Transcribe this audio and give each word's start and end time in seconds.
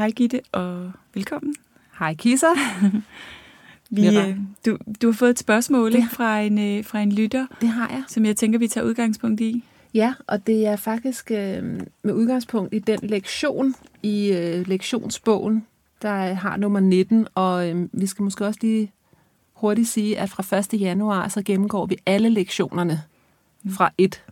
Hej 0.00 0.10
Gitte, 0.10 0.40
og 0.52 0.92
velkommen. 1.14 1.54
Hej 1.98 2.14
Kisa. 2.14 2.46
Vi, 3.90 4.06
øh, 4.06 4.36
du, 4.66 4.78
du 5.02 5.06
har 5.06 5.12
fået 5.12 5.30
et 5.30 5.38
spørgsmål 5.38 5.92
ja. 5.92 6.08
fra, 6.12 6.40
en, 6.40 6.58
øh, 6.58 6.84
fra 6.84 7.00
en 7.00 7.12
lytter, 7.12 7.46
det 7.60 7.68
har 7.68 7.88
jeg. 7.88 8.02
som 8.08 8.24
jeg 8.24 8.36
tænker, 8.36 8.58
vi 8.58 8.68
tager 8.68 8.84
udgangspunkt 8.84 9.40
i. 9.40 9.64
Ja, 9.94 10.14
og 10.26 10.46
det 10.46 10.66
er 10.66 10.76
faktisk 10.76 11.30
øh, 11.30 11.80
med 12.02 12.14
udgangspunkt 12.14 12.74
i 12.74 12.78
den 12.78 12.98
lektion 13.02 13.74
i 14.02 14.32
øh, 14.32 14.68
lektionsbogen, 14.68 15.66
der 16.02 16.14
har 16.14 16.56
nummer 16.56 16.80
19, 16.80 17.26
og 17.34 17.70
øh, 17.70 17.88
vi 17.92 18.06
skal 18.06 18.22
måske 18.22 18.46
også 18.46 18.60
lige 18.62 18.92
hurtigt 19.52 19.88
sige, 19.88 20.18
at 20.18 20.30
fra 20.30 20.58
1. 20.74 20.80
januar, 20.80 21.28
så 21.28 21.42
gennemgår 21.42 21.86
vi 21.86 21.96
alle 22.06 22.28
lektionerne 22.28 23.02
fra 23.70 23.90
1 23.98 24.22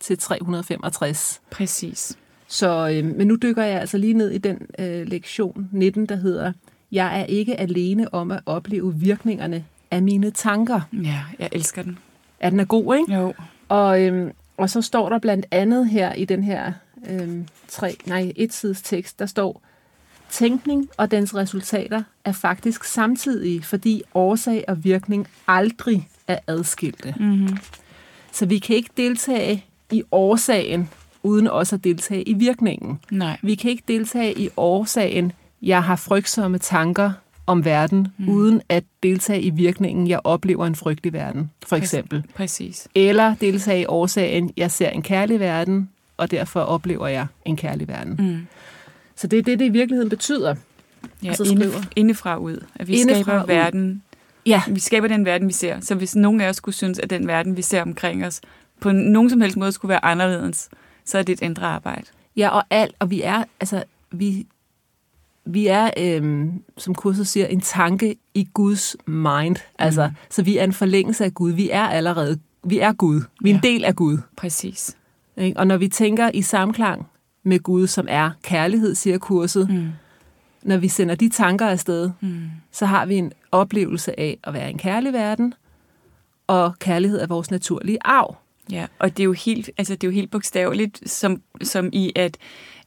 til 0.00 0.18
365. 0.18 1.42
Præcis. 1.50 2.18
Så, 2.48 2.88
øh, 2.88 3.16
men 3.16 3.26
nu 3.26 3.36
dykker 3.36 3.62
jeg 3.62 3.80
altså 3.80 3.98
lige 3.98 4.14
ned 4.14 4.30
i 4.30 4.38
den 4.38 4.58
øh, 4.78 5.06
lektion 5.06 5.68
19, 5.72 6.06
der 6.06 6.16
hedder, 6.16 6.52
Jeg 6.92 7.20
er 7.20 7.24
ikke 7.24 7.60
alene 7.60 8.14
om 8.14 8.30
at 8.30 8.40
opleve 8.46 8.94
virkningerne 8.94 9.64
af 9.90 10.02
mine 10.02 10.30
tanker. 10.30 10.80
Ja, 10.92 11.20
jeg 11.38 11.48
elsker 11.52 11.82
den. 11.82 11.98
Er 12.40 12.50
den 12.50 12.60
er 12.60 12.64
god, 12.64 12.96
ikke? 12.96 13.14
Jo. 13.14 13.34
Og, 13.68 14.02
øh, 14.02 14.30
og 14.56 14.70
så 14.70 14.82
står 14.82 15.08
der 15.08 15.18
blandt 15.18 15.46
andet 15.50 15.88
her 15.88 16.12
i 16.12 16.24
den 16.24 16.42
her 16.42 16.72
øh, 17.10 17.28
tre, 17.68 17.96
nej, 18.06 18.32
et 18.36 18.52
sides 18.52 18.82
tekst, 18.82 19.18
der 19.18 19.26
står, 19.26 19.62
Tænkning 20.30 20.88
og 20.96 21.10
dens 21.10 21.34
resultater 21.34 22.02
er 22.24 22.32
faktisk 22.32 22.84
samtidige, 22.84 23.62
fordi 23.62 24.02
årsag 24.14 24.64
og 24.68 24.84
virkning 24.84 25.28
aldrig 25.48 26.08
er 26.28 26.38
adskilte. 26.46 27.14
Mm-hmm. 27.18 27.58
Så 28.32 28.46
vi 28.46 28.58
kan 28.58 28.76
ikke 28.76 28.90
deltage 28.96 29.64
i 29.92 30.02
årsagen, 30.12 30.88
uden 31.26 31.48
også 31.48 31.76
at 31.76 31.84
deltage 31.84 32.22
i 32.22 32.32
virkningen. 32.34 32.98
Nej. 33.10 33.38
Vi 33.42 33.54
kan 33.54 33.70
ikke 33.70 33.82
deltage 33.88 34.38
i 34.38 34.48
årsagen, 34.56 35.32
jeg 35.62 35.82
har 35.82 35.96
frygtsomme 35.96 36.58
tanker 36.58 37.12
om 37.46 37.64
verden, 37.64 38.08
mm. 38.18 38.28
uden 38.28 38.62
at 38.68 38.84
deltage 39.02 39.42
i 39.42 39.50
virkningen, 39.50 40.08
jeg 40.08 40.20
oplever 40.24 40.66
en 40.66 40.74
frygtelig 40.74 41.12
verden, 41.12 41.50
for 41.66 41.76
eksempel. 41.76 42.22
Præcis. 42.34 42.88
Eller 42.94 43.34
deltage 43.34 43.80
i 43.80 43.86
årsagen, 43.86 44.52
jeg 44.56 44.70
ser 44.70 44.88
en 44.88 45.02
kærlig 45.02 45.40
verden, 45.40 45.88
og 46.16 46.30
derfor 46.30 46.60
oplever 46.60 47.06
jeg 47.08 47.26
en 47.44 47.56
kærlig 47.56 47.88
verden. 47.88 48.16
Mm. 48.18 48.46
Så 49.16 49.26
det 49.26 49.38
er 49.38 49.42
det, 49.42 49.58
det 49.58 49.64
i 49.64 49.68
virkeligheden 49.68 50.08
betyder. 50.10 50.54
Ja, 51.22 51.34
så 51.34 51.44
inde, 51.44 51.70
skriver- 51.70 51.84
indefra 51.96 52.36
ud. 52.36 52.64
At 52.74 52.88
vi 52.88 52.94
Indefra 53.00 53.22
skaber 53.22 53.42
ud. 53.42 53.46
verden. 53.46 54.02
Ja, 54.46 54.62
Vi 54.68 54.80
skaber 54.80 55.08
den 55.08 55.24
verden, 55.24 55.48
vi 55.48 55.52
ser. 55.52 55.80
Så 55.80 55.94
hvis 55.94 56.16
nogen 56.16 56.40
af 56.40 56.48
os 56.48 56.56
skulle 56.56 56.74
synes, 56.74 56.98
at 56.98 57.10
den 57.10 57.26
verden, 57.26 57.56
vi 57.56 57.62
ser 57.62 57.82
omkring 57.82 58.26
os, 58.26 58.40
på 58.80 58.92
nogen 58.92 59.30
som 59.30 59.40
helst 59.40 59.56
måde 59.56 59.72
skulle 59.72 59.90
være 59.90 60.04
anderledes, 60.04 60.68
så 61.06 61.18
er 61.18 61.22
det 61.22 61.32
et 61.32 61.42
indre 61.42 61.66
arbejde. 61.66 62.06
ja 62.36 62.48
og 62.48 62.64
alt, 62.70 62.94
og 62.98 63.10
vi 63.10 63.22
er, 63.22 63.44
altså, 63.60 63.84
vi, 64.10 64.46
vi 65.44 65.66
er, 65.66 65.90
øhm, 65.98 66.62
som 66.78 66.94
kurset 66.94 67.26
siger, 67.26 67.46
en 67.46 67.60
tanke 67.60 68.16
i 68.34 68.48
Guds 68.54 68.96
mind. 69.06 69.56
Altså, 69.78 70.06
Mm. 70.06 70.14
så 70.30 70.42
vi 70.42 70.58
er 70.58 70.64
en 70.64 70.72
forlængelse 70.72 71.24
af 71.24 71.34
Gud. 71.34 71.52
Vi 71.52 71.70
er 71.70 71.82
allerede, 71.84 72.38
vi 72.64 72.78
er 72.78 72.92
Gud. 72.92 73.22
Vi 73.40 73.50
er 73.50 73.54
en 73.54 73.60
Ja. 73.64 73.68
del 73.68 73.84
af 73.84 73.96
Gud. 73.96 74.18
Præcis. 74.36 74.96
Ikke? 75.36 75.58
Og 75.60 75.66
når 75.66 75.76
vi 75.76 75.88
tænker 75.88 76.30
i 76.34 76.42
samklang 76.42 77.06
med 77.42 77.58
Gud, 77.60 77.86
som 77.86 78.06
er 78.08 78.30
kærlighed, 78.42 78.94
siger 78.94 79.18
kurset, 79.18 79.70
Mm. 79.70 79.88
når 80.62 80.76
vi 80.76 80.88
sender 80.88 81.14
de 81.14 81.28
tanker 81.28 81.66
afsted, 81.66 82.10
Mm. 82.20 82.42
så 82.72 82.86
har 82.86 83.06
vi 83.06 83.14
en 83.16 83.32
oplevelse 83.52 84.20
af 84.20 84.38
at 84.44 84.52
være 84.54 84.66
i 84.68 84.70
en 84.70 84.78
kærlig 84.78 85.12
verden, 85.12 85.54
og 86.46 86.78
kærlighed 86.78 87.20
er 87.20 87.26
vores 87.26 87.50
naturlige 87.50 87.98
arv. 88.04 88.36
Ja, 88.70 88.86
og 88.98 89.10
det 89.16 89.20
er 89.22 89.24
jo 89.24 89.32
helt, 89.32 89.70
altså 89.78 89.94
det 89.94 90.04
er 90.04 90.08
jo 90.08 90.14
helt 90.14 90.30
bogstaveligt, 90.30 91.10
som, 91.10 91.42
som 91.62 91.88
i, 91.92 92.12
at, 92.16 92.36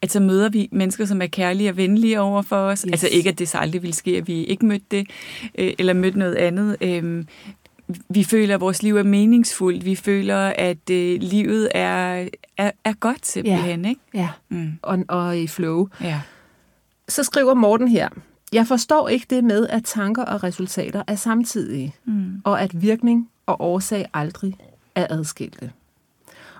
at 0.01 0.11
så 0.11 0.19
møder 0.19 0.49
vi 0.49 0.69
mennesker, 0.71 1.05
som 1.05 1.21
er 1.21 1.27
kærlige 1.27 1.69
og 1.69 1.77
venlige 1.77 2.21
over 2.21 2.41
for 2.41 2.55
os. 2.55 2.81
Yes. 2.81 2.91
Altså 2.91 3.07
ikke, 3.11 3.29
at 3.29 3.39
det 3.39 3.49
så 3.49 3.57
aldrig 3.57 3.81
ville 3.81 3.93
ske, 3.95 4.17
at 4.17 4.27
vi 4.27 4.43
ikke 4.43 4.65
mødte 4.65 4.85
det, 4.91 5.09
øh, 5.57 5.73
eller 5.79 5.93
mødte 5.93 6.19
noget 6.19 6.35
andet. 6.35 6.77
Øhm, 6.81 7.27
vi 8.09 8.23
føler, 8.23 8.55
at 8.55 8.61
vores 8.61 8.83
liv 8.83 8.97
er 8.97 9.03
meningsfuldt. 9.03 9.85
Vi 9.85 9.95
føler, 9.95 10.37
at 10.57 10.89
øh, 10.91 11.19
livet 11.21 11.69
er, 11.75 12.27
er, 12.57 12.71
er 12.83 12.93
godt 12.93 13.25
simpelthen, 13.25 13.85
ikke? 13.85 14.01
Ja. 14.13 14.29
Mm. 14.49 14.71
Og, 14.81 14.99
og 15.07 15.37
i 15.39 15.47
flow. 15.47 15.87
Ja. 16.01 16.21
Så 17.07 17.23
skriver 17.23 17.53
Morten 17.53 17.87
her, 17.87 18.09
jeg 18.53 18.67
forstår 18.67 19.09
ikke 19.09 19.25
det 19.29 19.43
med, 19.43 19.67
at 19.67 19.83
tanker 19.83 20.23
og 20.25 20.43
resultater 20.43 21.03
er 21.07 21.15
samtidige, 21.15 21.95
Mm. 22.05 22.41
og 22.43 22.61
at 22.61 22.81
virkning 22.81 23.29
og 23.45 23.61
årsag 23.61 24.05
aldrig 24.13 24.53
er 24.95 25.07
adskilte. 25.09 25.71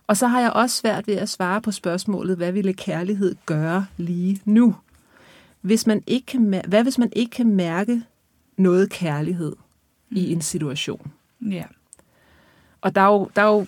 Og 0.08 0.18
så 0.18 0.28
har 0.28 0.42
jeg 0.42 0.52
også 0.52 0.76
svært 0.76 1.08
ved 1.08 1.16
at 1.16 1.30
svare 1.30 1.62
på 1.62 1.72
spørgsmålet, 1.72 2.38
hvad 2.38 2.52
ville 2.52 2.74
kærlighed 2.74 3.36
gøre 3.46 3.86
lige 3.98 4.42
nu? 4.46 4.76
Hvis 5.62 5.88
man 5.88 6.04
ikke 6.08 6.26
kan, 6.26 6.54
mær- 6.54 6.68
hvad 6.68 6.84
hvis 6.84 6.98
man 6.98 7.10
ikke 7.16 7.30
kan 7.30 7.48
mærke 7.56 8.02
noget 8.58 8.90
kærlighed 8.90 9.56
i 10.12 10.32
en 10.32 10.42
situation? 10.42 11.12
Ja. 11.42 11.64
Og 12.82 12.96
der 12.96 13.02
er 13.02 13.06
jo, 13.14 13.30
der 13.36 13.42
er 13.42 13.48
jo 13.48 13.66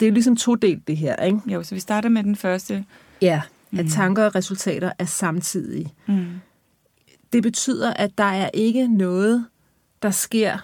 det 0.00 0.08
er 0.08 0.12
ligesom 0.12 0.36
to 0.36 0.54
delt 0.54 0.88
det 0.88 0.96
her, 0.96 1.16
ikke? 1.16 1.40
Jo, 1.46 1.62
så 1.62 1.74
vi 1.74 1.80
starter 1.80 2.08
med 2.08 2.22
den 2.22 2.36
første. 2.36 2.84
Ja, 3.22 3.42
at 3.78 3.84
Mm. 3.84 3.90
tanker 3.90 4.24
og 4.24 4.34
resultater 4.34 4.92
er 4.98 5.04
samtidige. 5.04 5.92
Mm. 6.06 6.26
Det 7.32 7.42
betyder, 7.42 7.94
at 7.94 8.18
der 8.18 8.24
er 8.24 8.50
ikke 8.54 8.88
noget, 8.88 9.46
der 10.02 10.10
sker, 10.10 10.58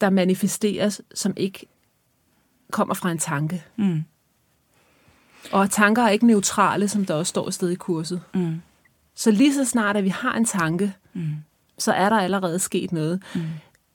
der 0.00 0.10
manifesteres, 0.10 1.00
som 1.14 1.34
ikke 1.36 1.66
kommer 2.72 2.94
fra 2.94 3.10
en 3.10 3.18
tanke. 3.18 3.64
Mm. 3.76 4.04
Og 5.52 5.70
tanker 5.70 6.02
er 6.02 6.08
ikke 6.08 6.26
neutrale, 6.26 6.88
som 6.88 7.04
der 7.04 7.14
også 7.14 7.30
står 7.30 7.50
sted 7.50 7.70
i 7.70 7.74
kurset. 7.74 8.22
Mm. 8.34 8.60
Så 9.14 9.30
lige 9.30 9.54
så 9.54 9.64
snart, 9.64 9.96
at 9.96 10.04
vi 10.04 10.08
har 10.08 10.34
en 10.34 10.44
tanke, 10.44 10.92
Mm. 11.14 11.28
så 11.78 11.92
er 11.92 12.08
der 12.08 12.16
allerede 12.18 12.58
sket 12.58 12.92
noget. 12.92 13.22
Mm. 13.34 13.40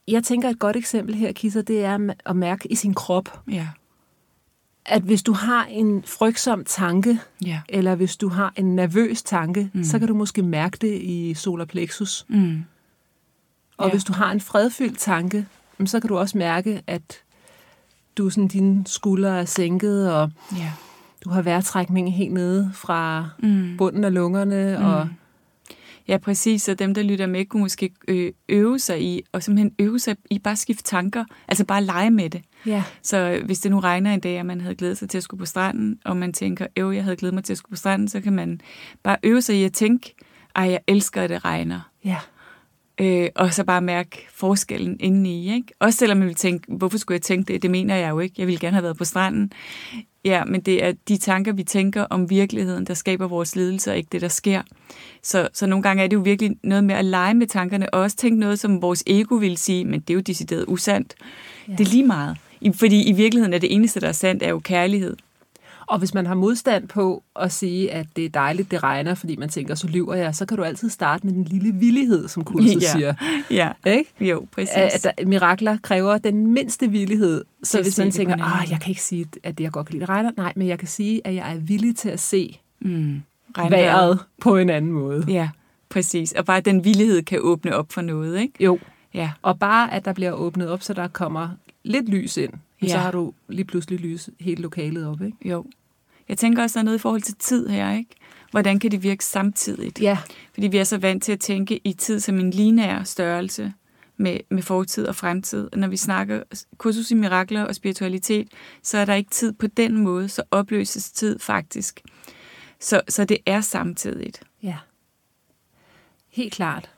Jeg 0.08 0.24
tænker, 0.24 0.50
et 0.50 0.60
godt 0.60 0.76
eksempel 0.76 1.16
her, 1.16 1.32
Kisser, 1.32 1.62
det 1.62 1.86
er 1.86 2.14
at 2.26 2.36
mærke 2.36 2.72
i 2.72 2.76
sin 2.76 2.94
krop, 2.94 3.42
Ja. 3.52 3.68
at 4.86 5.02
hvis 5.02 5.24
du 5.24 5.34
har 5.34 5.66
en 5.66 6.04
frygtsom 6.04 6.64
tanke, 6.66 7.20
Ja. 7.46 7.62
eller 7.70 7.96
hvis 7.96 8.18
du 8.18 8.30
har 8.30 8.54
en 8.56 8.76
nervøs 8.76 9.24
tanke, 9.24 9.70
Mm. 9.74 9.84
så 9.84 10.00
kan 10.00 10.08
du 10.08 10.14
måske 10.14 10.42
mærke 10.42 10.78
det 10.82 11.02
i 11.02 11.34
solar 11.34 11.66
plexus. 11.66 12.26
Mm. 12.30 12.64
Og 13.78 13.88
Ja. 13.88 13.92
hvis 13.94 14.04
du 14.04 14.14
har 14.14 14.32
en 14.32 14.42
fredfyldt 14.42 15.00
tanke, 15.00 15.46
så 15.86 16.00
kan 16.00 16.08
du 16.08 16.18
også 16.18 16.38
mærke, 16.38 16.84
at 16.88 17.22
du 18.18 18.30
sådan, 18.30 18.48
dine 18.48 18.84
skuldre 18.88 19.40
er 19.40 19.46
sænket, 19.46 20.14
og 20.14 20.32
Ja. 20.58 20.72
du 21.24 21.30
har 21.30 21.42
vejrtrækning 21.42 22.14
helt 22.16 22.34
nede 22.34 22.72
fra 22.74 23.30
Mm. 23.40 23.78
bunden 23.78 24.04
af 24.04 24.14
lungerne. 24.14 24.76
Mm. 24.80 24.86
Og, 24.86 25.10
Ja, 26.08 26.18
præcis. 26.18 26.70
Og 26.70 26.80
dem, 26.80 26.94
der 26.94 27.04
lytter 27.04 27.26
med, 27.28 27.46
kunne 27.46 27.62
måske 27.62 27.94
øh, 28.08 28.32
øve 28.50 28.80
sig 28.80 29.02
i, 29.02 29.22
og 29.32 29.44
simpelthen 29.44 29.76
øve 29.80 30.00
sig 30.00 30.16
i 30.32 30.40
bare 30.40 30.52
at 30.52 30.58
skifte 30.58 30.84
tanker. 30.84 31.26
Altså 31.48 31.66
bare 31.66 31.84
lege 31.84 32.12
med 32.12 32.30
det. 32.30 32.42
ja. 32.66 32.84
Så 33.04 33.18
øh, 33.18 33.46
hvis 33.46 33.60
det 33.60 33.72
nu 33.72 33.80
regner 33.80 34.14
en 34.14 34.20
dag, 34.20 34.40
og 34.40 34.46
man 34.46 34.62
havde 34.62 34.76
glædet 34.76 34.98
sig 34.98 35.10
til 35.10 35.18
at 35.18 35.24
skulle 35.24 35.40
på 35.40 35.46
stranden, 35.46 36.00
og 36.06 36.18
man 36.18 36.34
tænker, 36.34 36.68
øv, 36.78 36.92
jeg 36.92 37.04
havde 37.04 37.16
glædet 37.16 37.34
mig 37.34 37.44
til 37.44 37.54
at 37.54 37.58
skulle 37.58 37.70
på 37.70 37.76
stranden, 37.76 38.08
så 38.08 38.22
kan 38.22 38.34
man 38.34 38.62
bare 39.04 39.18
øve 39.24 39.42
sig 39.42 39.56
i 39.56 39.64
at 39.64 39.74
tænke, 39.74 40.16
ej, 40.56 40.64
jeg 40.72 40.80
elsker, 40.88 41.22
at 41.22 41.30
det 41.30 41.46
regner. 41.46 41.80
ja. 42.06 42.18
Øh, 43.02 43.30
og 43.36 43.54
så 43.54 43.64
bare 43.64 43.82
mærke 43.82 44.28
forskellen 44.34 44.98
indeni. 45.00 45.54
Ikke? 45.54 45.68
Også 45.80 46.00
selvom 46.00 46.18
man 46.18 46.28
vil 46.28 46.36
tænke, 46.36 46.66
hvorfor 46.68 46.98
skulle 46.98 47.16
jeg 47.16 47.22
tænke 47.22 47.54
det? 47.54 47.62
Det 47.62 47.72
mener 47.72 47.96
jeg 47.96 48.10
jo 48.10 48.20
ikke. 48.20 48.36
Jeg 48.38 48.48
ville 48.48 48.60
gerne 48.60 48.74
have 48.74 48.84
været 48.84 48.98
på 48.98 49.06
stranden. 49.06 49.52
Ja, 50.26 50.46
men 50.46 50.62
det 50.62 50.84
er 50.84 50.94
de 51.08 51.18
tanker, 51.18 51.54
vi 51.54 51.64
tænker 51.64 52.04
om 52.04 52.30
virkeligheden, 52.30 52.86
der 52.86 52.94
skaber 52.94 53.28
vores 53.28 53.56
lidelse, 53.56 53.92
og 53.92 53.98
ikke 53.98 54.10
det, 54.12 54.22
der 54.22 54.28
sker. 54.28 54.62
Så, 55.24 55.48
så 55.54 55.66
nogle 55.66 55.84
gange 55.84 56.04
er 56.04 56.08
det 56.08 56.16
jo 56.16 56.22
virkelig 56.22 56.58
noget 56.64 56.84
med 56.84 56.96
at 56.96 57.06
lege 57.06 57.34
med 57.34 57.48
tankerne, 57.48 57.94
og 57.94 58.02
også 58.02 58.18
tænke 58.18 58.40
noget, 58.40 58.60
som 58.60 58.82
vores 58.82 59.04
ego 59.08 59.36
vil 59.36 59.58
sige, 59.58 59.86
men 59.86 60.00
det 60.00 60.10
er 60.10 60.14
jo 60.14 60.20
decideret 60.20 60.66
usandt. 60.68 61.16
Ja. 61.68 61.74
Det 61.74 61.88
er 61.88 61.92
lige 61.92 62.06
meget. 62.06 62.38
Fordi 62.74 63.10
i 63.10 63.12
virkeligheden 63.12 63.54
er 63.54 63.58
det 63.58 63.74
eneste, 63.74 64.00
der 64.00 64.08
er 64.08 64.12
sandt, 64.12 64.44
er 64.44 64.50
jo 64.50 64.60
kærlighed. 64.60 65.16
Og 65.92 66.00
hvis 66.00 66.14
man 66.14 66.26
har 66.26 66.36
modstand 66.36 66.88
på 66.88 67.24
at 67.36 67.52
sige, 67.52 67.92
at 67.92 68.08
det 68.16 68.26
er 68.26 68.30
dejligt, 68.30 68.72
det 68.72 68.84
regner, 68.84 69.16
fordi 69.16 69.36
man 69.36 69.50
tænker, 69.50 69.76
så 69.76 69.88
lyver 69.88 70.16
jeg, 70.16 70.36
så 70.36 70.46
kan 70.46 70.58
du 70.58 70.64
altid 70.64 70.90
starte 70.90 71.26
med 71.28 71.34
den 71.34 71.44
lille 71.44 71.74
villighed, 71.74 72.28
som 72.28 72.44
kurset 72.44 72.82
Ja. 72.82 72.92
siger. 72.92 73.14
Ja, 73.52 73.72
Ikke? 73.86 74.10
jo, 74.20 74.46
præcis. 74.52 74.76
At, 74.76 75.14
at 75.18 75.28
mirakler 75.28 75.78
kræver 75.82 76.18
den 76.18 76.48
mindste 76.48 76.88
villighed. 76.88 77.44
Så 77.64 77.78
at 77.78 77.86
hvis 77.86 77.98
man 77.98 78.08
det 78.08 78.14
tænker, 78.14 78.34
anden 78.34 78.48
ah, 78.48 78.58
måde." 78.60 78.72
jeg 78.72 78.80
kan 78.82 78.90
ikke 78.90 79.02
sige, 79.02 79.26
at 79.44 79.58
det, 79.58 79.64
jeg 79.64 79.72
godt 79.72 79.88
kan 79.88 79.94
lide, 79.94 80.02
det 80.02 80.10
regner. 80.10 80.32
Nej, 80.38 80.54
men 80.56 80.68
jeg 80.68 80.80
kan 80.80 80.88
sige, 80.88 81.28
at 81.28 81.36
jeg 81.36 81.54
er 81.54 81.60
villig 81.60 81.96
til 81.96 82.10
at 82.10 82.20
se 82.20 82.60
mm. 82.82 83.22
vejret 83.58 84.20
på 84.42 84.58
en 84.58 84.70
anden 84.70 84.92
måde. 84.92 85.26
Ja, 85.28 85.50
præcis. 85.90 86.32
Og 86.32 86.46
bare 86.46 86.58
at 86.58 86.66
den 86.66 86.84
villighed 86.84 87.22
kan 87.22 87.40
åbne 87.42 87.76
op 87.76 87.92
for 87.92 88.02
noget, 88.02 88.40
ikke? 88.42 88.64
Jo, 88.64 88.80
Ja, 89.14 89.32
og 89.42 89.60
bare 89.60 89.94
at 89.94 90.06
der 90.06 90.14
bliver 90.14 90.32
åbnet 90.32 90.70
op, 90.70 90.82
så 90.82 90.94
der 90.94 91.08
kommer 91.08 91.50
lidt 91.84 92.10
lys 92.10 92.38
ind, 92.38 92.54
ja. 92.82 92.88
så 92.88 92.98
har 92.98 93.12
du 93.12 93.34
lige 93.50 93.66
pludselig 93.66 94.00
lys 94.00 94.30
hele 94.40 94.62
lokalet 94.62 95.08
op, 95.08 95.22
ikke? 95.22 95.38
jo. 95.50 95.66
Jeg 96.30 96.38
tænker 96.38 96.64
også, 96.64 96.74
der 96.74 96.80
er 96.80 96.86
noget 96.86 96.98
i 96.98 97.02
forhold 97.02 97.22
til 97.22 97.36
tid 97.36 97.68
her, 97.68 97.92
ikke? 97.92 98.16
Hvordan 98.52 98.80
kan 98.80 98.92
det 98.92 99.04
virke 99.04 99.26
samtidigt? 99.26 100.02
Ja, 100.02 100.18
Fordi 100.54 100.68
vi 100.68 100.78
er 100.78 100.84
så 100.84 100.98
vant 100.98 101.24
til 101.24 101.32
at 101.32 101.40
tænke 101.40 101.82
i 101.84 101.94
tid 101.94 102.20
som 102.20 102.40
en 102.40 102.52
linær 102.52 103.04
størrelse 103.04 103.74
med, 104.18 104.38
med 104.50 104.64
fortid 104.64 105.08
og 105.08 105.16
fremtid. 105.16 105.70
Når 105.74 105.88
vi 105.88 105.98
snakker 105.98 106.44
kursus 106.78 107.12
i 107.12 107.14
mirakler 107.16 107.64
og 107.64 107.76
spiritualitet, 107.76 108.48
så 108.84 108.98
er 108.98 109.06
der 109.06 109.14
ikke 109.14 109.30
tid 109.30 109.54
på 109.54 109.68
den 109.68 109.98
måde, 109.98 110.30
så 110.30 110.44
opløses 110.52 111.12
tid 111.12 111.40
faktisk. 111.40 112.02
Så, 112.80 113.02
så 113.10 113.26
det 113.26 113.38
er 113.46 113.62
samtidigt. 113.62 114.42
ja. 114.64 114.78
Helt 116.30 116.54
klart. 116.54 116.90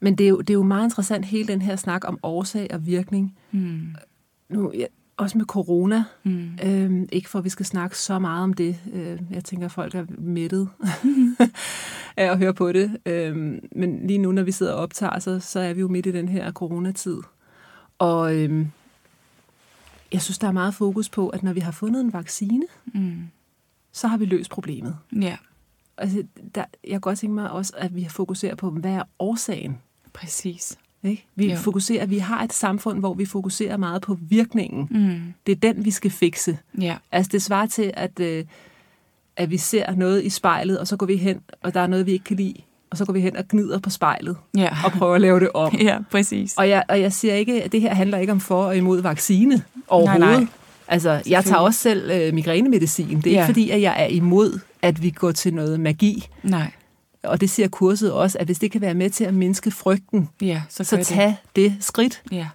Men 0.00 0.18
det 0.18 0.24
er, 0.24 0.28
jo, 0.28 0.40
det 0.40 0.50
er 0.50 0.54
jo 0.54 0.62
meget 0.62 0.84
interessant, 0.84 1.24
hele 1.24 1.48
den 1.48 1.62
her 1.62 1.76
snak 1.76 2.08
om 2.08 2.18
årsag 2.22 2.68
og 2.72 2.86
virkning. 2.86 3.36
Mm. 3.50 3.94
Nu, 4.48 4.72
ja, 4.74 4.84
også 5.20 5.38
med 5.38 5.46
corona. 5.46 6.04
Mm. 6.24 6.50
Øhm, 6.64 7.08
ikke 7.12 7.28
for, 7.28 7.38
at 7.38 7.44
vi 7.44 7.48
skal 7.50 7.66
snakke 7.66 7.98
så 7.98 8.18
meget 8.18 8.42
om 8.42 8.52
det. 8.54 8.76
Øh, 8.92 9.18
jeg 9.30 9.44
tænker, 9.44 9.66
at 9.66 9.72
folk 9.72 9.94
er 9.94 10.04
mættet 10.18 10.68
af 12.16 12.30
at 12.30 12.38
høre 12.38 12.54
på 12.54 12.72
det. 12.72 12.98
Øhm, 13.06 13.68
men 13.72 14.06
lige 14.06 14.18
nu, 14.18 14.32
når 14.32 14.42
vi 14.42 14.52
sidder 14.52 14.72
og 14.72 14.78
optager, 14.82 15.18
så, 15.18 15.40
så 15.40 15.60
er 15.60 15.72
vi 15.72 15.80
jo 15.80 15.88
midt 15.88 16.06
i 16.06 16.12
den 16.12 16.28
her 16.28 16.52
coronatid. 16.52 17.16
Og 17.98 18.36
øhm, 18.36 18.70
jeg 20.12 20.22
synes, 20.22 20.38
der 20.38 20.48
er 20.48 20.52
meget 20.52 20.74
fokus 20.74 21.08
på, 21.08 21.28
at 21.28 21.42
når 21.42 21.52
vi 21.52 21.60
har 21.60 21.72
fundet 21.72 22.00
en 22.00 22.12
vaccine, 22.12 22.64
Mm. 22.86 23.22
så 23.92 24.08
har 24.08 24.16
vi 24.16 24.24
løst 24.24 24.50
problemet. 24.50 24.96
Ja, 25.20 25.36
Altså, 25.96 26.22
der, 26.54 26.64
jeg 26.84 26.90
kan 26.90 27.00
godt 27.00 27.18
tænke 27.18 27.34
mig 27.34 27.50
også, 27.50 27.72
at 27.76 27.96
vi 27.96 28.06
fokuserer 28.10 28.54
på, 28.54 28.70
hvad 28.70 28.90
er 28.92 29.02
årsagen? 29.18 29.78
præcis. 30.12 30.78
Ikke? 31.04 31.26
Vi 31.36 31.50
Jo. 31.50 31.56
fokuserer, 31.56 32.06
vi 32.06 32.18
har 32.18 32.42
et 32.44 32.52
samfund, 32.52 32.98
hvor 32.98 33.14
vi 33.14 33.24
fokuserer 33.26 33.76
meget 33.76 34.02
på 34.02 34.18
virkningen. 34.20 34.88
Mm. 34.90 35.20
Det 35.46 35.52
er 35.52 35.72
den, 35.72 35.84
vi 35.84 35.90
skal 35.90 36.10
fikse. 36.10 36.58
Ja, 36.80 36.96
Altså, 37.12 37.30
det 37.32 37.42
svarer 37.42 37.66
til, 37.66 37.90
at, 37.94 38.20
øh, 38.20 38.44
at 39.36 39.50
vi 39.50 39.56
ser 39.56 39.94
noget 39.94 40.24
i 40.24 40.28
spejlet, 40.30 40.78
og 40.78 40.86
så 40.86 40.96
går 40.96 41.06
vi 41.06 41.16
hen, 41.16 41.40
og 41.62 41.74
der 41.74 41.80
er 41.80 41.86
noget, 41.86 42.06
vi 42.06 42.12
ikke 42.12 42.24
kan 42.24 42.36
lide, 42.36 42.54
og 42.90 42.96
så 42.96 43.04
går 43.04 43.12
vi 43.12 43.20
hen 43.20 43.36
og 43.36 43.44
gnider 43.48 43.78
på 43.78 43.90
spejlet, 43.90 44.36
ja. 44.56 44.68
og 44.84 44.92
prøver 44.92 45.14
at 45.14 45.20
lave 45.20 45.40
det 45.40 45.48
om. 45.54 45.74
ja, 45.80 45.98
præcis. 46.10 46.54
Og 46.56 46.68
jeg, 46.68 46.82
og 46.88 47.00
jeg 47.00 47.12
siger 47.12 47.34
ikke, 47.34 47.62
at 47.62 47.72
det 47.72 47.80
her 47.80 47.94
handler 47.94 48.18
ikke 48.18 48.32
om 48.32 48.40
for 48.40 48.64
og 48.64 48.76
imod 48.76 49.02
vaccine 49.02 49.62
overhovedet. 49.88 50.20
Nej, 50.20 50.40
nej. 50.40 50.46
Altså, 50.88 51.22
jeg 51.26 51.44
tager 51.44 51.60
også 51.60 51.80
selv 51.80 52.10
øh, 52.10 52.34
migrænemedicin. 52.34 53.20
Det 53.20 53.26
er 53.26 53.30
Ja. 53.30 53.40
ikke 53.42 53.46
fordi, 53.46 53.70
at 53.70 53.80
jeg 53.82 53.94
er 54.02 54.06
imod, 54.06 54.58
at 54.82 55.02
vi 55.02 55.10
går 55.10 55.32
til 55.32 55.54
noget 55.54 55.80
magi. 55.80 56.26
Nej, 56.42 56.70
Og 57.22 57.40
det 57.40 57.50
siger 57.50 57.68
kurset 57.68 58.12
også, 58.12 58.38
at 58.38 58.46
hvis 58.46 58.58
det 58.58 58.70
kan 58.70 58.80
være 58.80 58.94
med 58.94 59.10
til 59.10 59.24
at 59.24 59.34
mindske 59.34 59.70
frygten, 59.70 60.28
ja, 60.40 60.62
så, 60.68 60.84
så 60.84 60.96
gør 60.96 61.00
det. 61.00 61.06
tag 61.06 61.36
det 61.56 61.76
skridt. 61.80 62.22
Ja, 62.32 62.48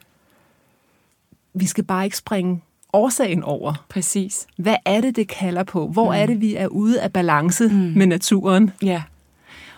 Vi 1.53 1.65
skal 1.65 1.83
bare 1.83 2.05
ikke 2.05 2.17
springe 2.17 2.61
årsagen 2.93 3.43
over. 3.43 3.85
præcis. 3.89 4.47
Hvad 4.57 4.75
er 4.85 5.01
det, 5.01 5.15
det 5.15 5.27
kalder 5.27 5.63
på? 5.63 5.87
Hvor 5.87 6.11
mm. 6.11 6.19
er 6.21 6.25
det, 6.25 6.41
vi 6.41 6.55
er 6.55 6.67
ude 6.67 7.01
af 7.01 7.13
balance 7.13 7.67
mm. 7.67 7.73
Med 7.95 8.05
naturen? 8.05 8.71
Ja. 8.81 9.03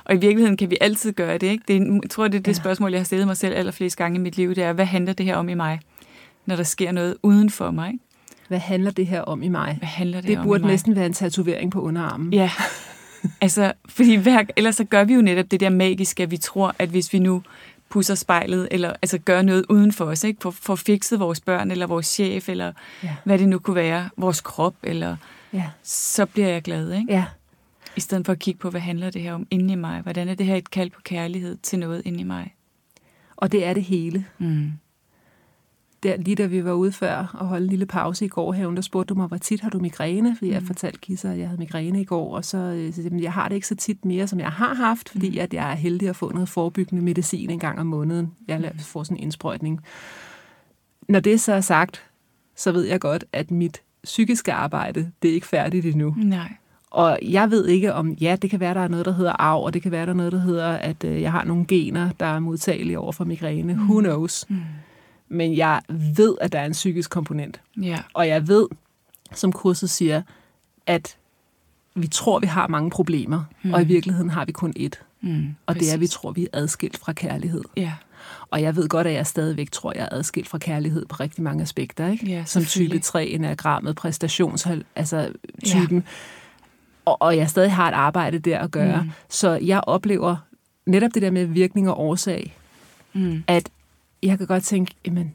Og 0.06 0.16
i 0.16 0.18
virkeligheden 0.18 0.58
kan 0.58 0.70
vi 0.70 0.78
altid 0.82 1.12
gøre 1.14 1.38
det, 1.38 1.48
ikke? 1.48 1.64
Det 1.68 1.76
er, 1.78 2.00
jeg 2.04 2.10
tror, 2.10 2.28
det 2.28 2.38
er 2.38 2.42
det 2.42 2.48
Ja. 2.48 2.54
spørgsmål, 2.54 2.92
jeg 2.92 3.00
har 3.00 3.06
stillet 3.06 3.28
mig 3.28 3.38
selv 3.38 3.56
allerflest 3.56 3.98
gange 3.98 4.16
i 4.16 4.22
mit 4.22 4.38
liv, 4.38 4.56
det 4.56 4.64
er, 4.64 4.74
hvad 4.74 4.86
handler 4.86 5.14
det 5.14 5.26
her 5.26 5.36
om 5.36 5.50
i 5.50 5.54
mig, 5.54 5.80
når 6.46 6.56
der 6.56 6.64
sker 6.64 6.92
noget 6.92 7.16
uden 7.24 7.50
for 7.50 7.72
mig? 7.72 7.88
Ikke? 7.94 8.04
Hvad 8.48 8.60
handler 8.60 8.92
det 8.92 9.08
her 9.08 9.22
om 9.22 9.44
i 9.44 9.48
mig? 9.48 9.76
Hvad 9.80 9.88
handler 9.88 10.22
det, 10.22 10.28
Det 10.38 10.44
burde 10.44 10.68
næsten 10.68 10.96
være 10.96 11.06
en 11.06 11.14
tatovering 11.14 11.72
på 11.72 11.82
underarmen. 11.82 12.34
Ja, 12.34 12.52
altså, 13.42 13.74
fordi 13.90 14.16
hver, 14.16 14.44
ellers 14.56 14.76
så 14.76 14.84
gør 14.84 15.04
vi 15.04 15.14
jo 15.14 15.22
netop 15.22 15.52
det 15.52 15.60
der 15.60 15.70
magiske, 15.70 16.24
at 16.24 16.32
vi 16.32 16.38
tror, 16.38 16.76
at 16.80 16.90
hvis 16.90 17.14
vi 17.14 17.20
nu 17.20 17.44
pusser 17.90 18.16
spejlet, 18.16 18.68
eller 18.72 18.90
altså 19.02 19.18
gør 19.18 19.42
noget 19.42 19.66
uden 19.70 19.92
for 19.92 20.06
os, 20.06 20.24
ikke? 20.24 20.42
For, 20.42 20.52
for 20.52 20.76
fikset 20.76 21.20
vores 21.20 21.40
børn, 21.40 21.72
eller 21.72 21.88
vores 21.88 22.06
chef, 22.08 22.50
eller 22.50 22.72
Ja. 23.04 23.16
hvad 23.24 23.38
det 23.40 23.50
nu 23.50 23.60
kunne 23.60 23.76
være, 23.76 24.10
vores 24.18 24.42
krop, 24.42 24.76
eller 24.84 25.16
Ja. 25.54 25.64
så 25.84 26.26
bliver 26.26 26.48
jeg 26.48 26.62
glad, 26.62 26.92
ikke? 26.94 27.14
ja. 27.14 27.26
I 27.96 28.00
stedet 28.00 28.26
for 28.26 28.34
at 28.34 28.40
kigge 28.40 28.60
på, 28.60 28.70
hvad 28.70 28.82
handler 28.82 29.10
det 29.10 29.22
her 29.22 29.34
om 29.34 29.48
inde 29.52 29.74
i 29.74 29.76
mig? 29.76 30.02
Hvordan 30.02 30.30
er 30.30 30.34
det 30.36 30.46
her 30.46 30.56
et 30.56 30.72
kald 30.72 30.90
på 30.90 31.02
kærlighed 31.04 31.58
til 31.64 31.80
noget 31.80 32.02
inde 32.06 32.20
i 32.20 32.24
mig? 32.24 32.54
Og 33.36 33.52
det 33.52 33.66
er 33.66 33.74
det 33.74 33.84
hele. 33.84 34.26
Mm. 34.38 34.72
Der, 36.04 36.18
lige 36.18 36.36
da 36.36 36.46
vi 36.46 36.66
var 36.66 36.72
ude 36.74 36.92
før 36.92 37.36
og 37.40 37.48
holdt 37.48 37.64
en 37.64 37.70
lille 37.70 37.86
pause 37.86 38.26
i 38.26 38.28
går 38.28 38.54
her, 38.54 38.68
der 38.72 38.82
spurgte 38.82 39.10
du 39.14 39.16
mig, 39.20 39.28
hvor 39.28 39.38
tit 39.38 39.62
har 39.62 39.70
du 39.70 39.80
migræne? 39.80 40.36
Fordi 40.36 40.52
jeg 40.52 40.64
fortalte 40.64 41.00
Kisser, 41.00 41.32
at 41.32 41.40
jeg 41.40 41.48
havde 41.48 41.60
migræne 41.60 42.02
i 42.02 42.06
går, 42.06 42.36
og 42.36 42.46
så, 42.46 42.58
øh, 42.58 42.90
så 42.90 42.96
siger 42.96 43.04
jeg, 43.06 43.12
"Men 43.12 43.24
jeg 43.24 43.34
har 43.34 43.48
det 43.48 43.56
ikke 43.56 43.68
så 43.68 43.76
tit 43.76 44.06
mere, 44.06 44.28
som 44.28 44.40
jeg 44.40 44.50
har 44.52 44.74
haft, 44.74 45.10
fordi 45.10 45.38
at 45.38 45.54
jeg 45.54 45.72
er 45.72 45.76
heldig 45.76 46.10
at 46.10 46.16
få 46.16 46.32
noget 46.34 46.50
forebyggende 46.50 47.04
medicin 47.04 47.50
en 47.50 47.60
gang 47.60 47.80
om 47.80 47.86
måneden. 47.88 48.32
Jeg 48.48 48.60
laver- 48.62 48.74
får 48.80 49.04
sådan 49.04 49.18
en 49.18 49.24
indsprøjtning. 49.24 49.82
Når 51.10 51.20
det 51.20 51.42
så 51.42 51.54
er 51.54 51.62
sagt, 51.62 52.04
så 52.56 52.72
ved 52.72 52.84
jeg 52.84 53.00
godt, 53.00 53.26
at 53.34 53.52
mit 53.52 53.82
psykiske 54.04 54.54
arbejde, 54.54 55.12
det 55.22 55.30
er 55.30 55.34
ikke 55.34 55.48
færdigt 55.48 55.86
endnu. 55.86 56.16
Nej. 56.18 56.54
Og 56.92 57.20
jeg 57.22 57.52
ved 57.52 57.66
ikke 57.68 57.94
om, 57.94 58.12
ja, 58.12 58.38
det 58.42 58.50
kan 58.50 58.60
være, 58.60 58.74
der 58.74 58.80
er 58.82 58.88
noget, 58.88 59.06
der 59.06 59.12
hedder 59.12 59.32
arv, 59.32 59.64
og 59.64 59.74
det 59.74 59.82
kan 59.82 59.92
være, 59.92 60.06
der 60.06 60.12
er 60.12 60.16
noget, 60.16 60.32
der 60.32 60.40
hedder, 60.40 60.68
at 60.68 61.04
øh, 61.04 61.22
jeg 61.22 61.32
har 61.32 61.44
nogle 61.44 61.66
gener, 61.66 62.10
der 62.20 62.26
er 62.26 62.40
modtagelige 62.40 63.00
over 63.00 63.12
for 63.12 63.26
migræne. 63.26 63.74
Mm. 63.74 63.80
Who 63.80 64.00
knows? 64.00 64.46
Mm. 64.50 64.58
Men 65.30 65.58
jeg 65.58 65.82
ved, 65.90 66.36
at 66.42 66.52
der 66.52 66.60
er 66.60 66.66
en 66.66 66.72
psykisk 66.72 67.10
komponent. 67.10 67.62
Ja. 67.82 68.00
Og 68.14 68.28
jeg 68.28 68.48
ved, 68.48 68.68
som 69.34 69.52
kurset 69.52 69.90
siger, 69.90 70.22
at 70.86 71.18
vi 71.96 72.08
tror, 72.08 72.40
vi 72.40 72.48
har 72.48 72.68
mange 72.68 72.90
problemer, 72.90 73.44
mm. 73.64 73.74
og 73.74 73.82
i 73.82 73.86
virkeligheden 73.86 74.30
har 74.30 74.46
vi 74.46 74.52
kun 74.52 74.74
ét. 74.80 75.04
Mm. 75.22 75.56
Og 75.66 75.76
det 75.76 75.90
er, 75.90 75.94
at 75.94 76.00
vi 76.00 76.04
Præcis. 76.06 76.14
tror, 76.16 76.32
vi 76.32 76.44
er 76.44 76.48
adskilt 76.54 76.98
fra 76.98 77.14
kærlighed. 77.14 77.64
Ja. 77.78 77.94
Og 78.52 78.62
jeg 78.62 78.76
ved 78.76 78.88
godt, 78.90 79.08
at 79.08 79.14
jeg 79.14 79.28
stadigvæk 79.28 79.72
tror, 79.72 79.94
jeg 79.96 80.04
er 80.04 80.10
adskilt 80.16 80.48
fra 80.48 80.58
kærlighed 80.58 81.06
på 81.06 81.16
rigtig 81.16 81.44
mange 81.44 81.62
aspekter. 81.62 82.08
Ikke? 82.08 82.26
Ja, 82.26 82.44
Som 82.46 82.62
type 82.62 82.70
selvfølgelig. 82.72 83.02
3, 83.02 83.26
enagrammet, 83.28 83.96
præstations, 83.96 84.68
altså 84.96 85.32
typen. 85.66 86.04
Og, 87.06 87.22
og 87.22 87.38
jeg 87.38 87.50
stadig 87.50 87.72
har 87.74 87.88
et 87.88 87.94
arbejde 87.94 88.40
der 88.40 88.60
at 88.60 88.72
gøre. 88.72 89.04
Mm. 89.04 89.10
Så 89.30 89.52
jeg 89.52 89.82
oplever 89.84 90.36
netop 90.86 91.12
det 91.14 91.22
der 91.22 91.32
med 91.32 91.46
virkning 91.46 91.90
og 91.90 92.00
årsag, 92.00 92.58
Mm. 93.14 93.44
at 93.48 93.70
jeg 94.24 94.38
kan 94.38 94.48
godt 94.48 94.64
tænke, 94.64 94.94
jamen, 95.06 95.34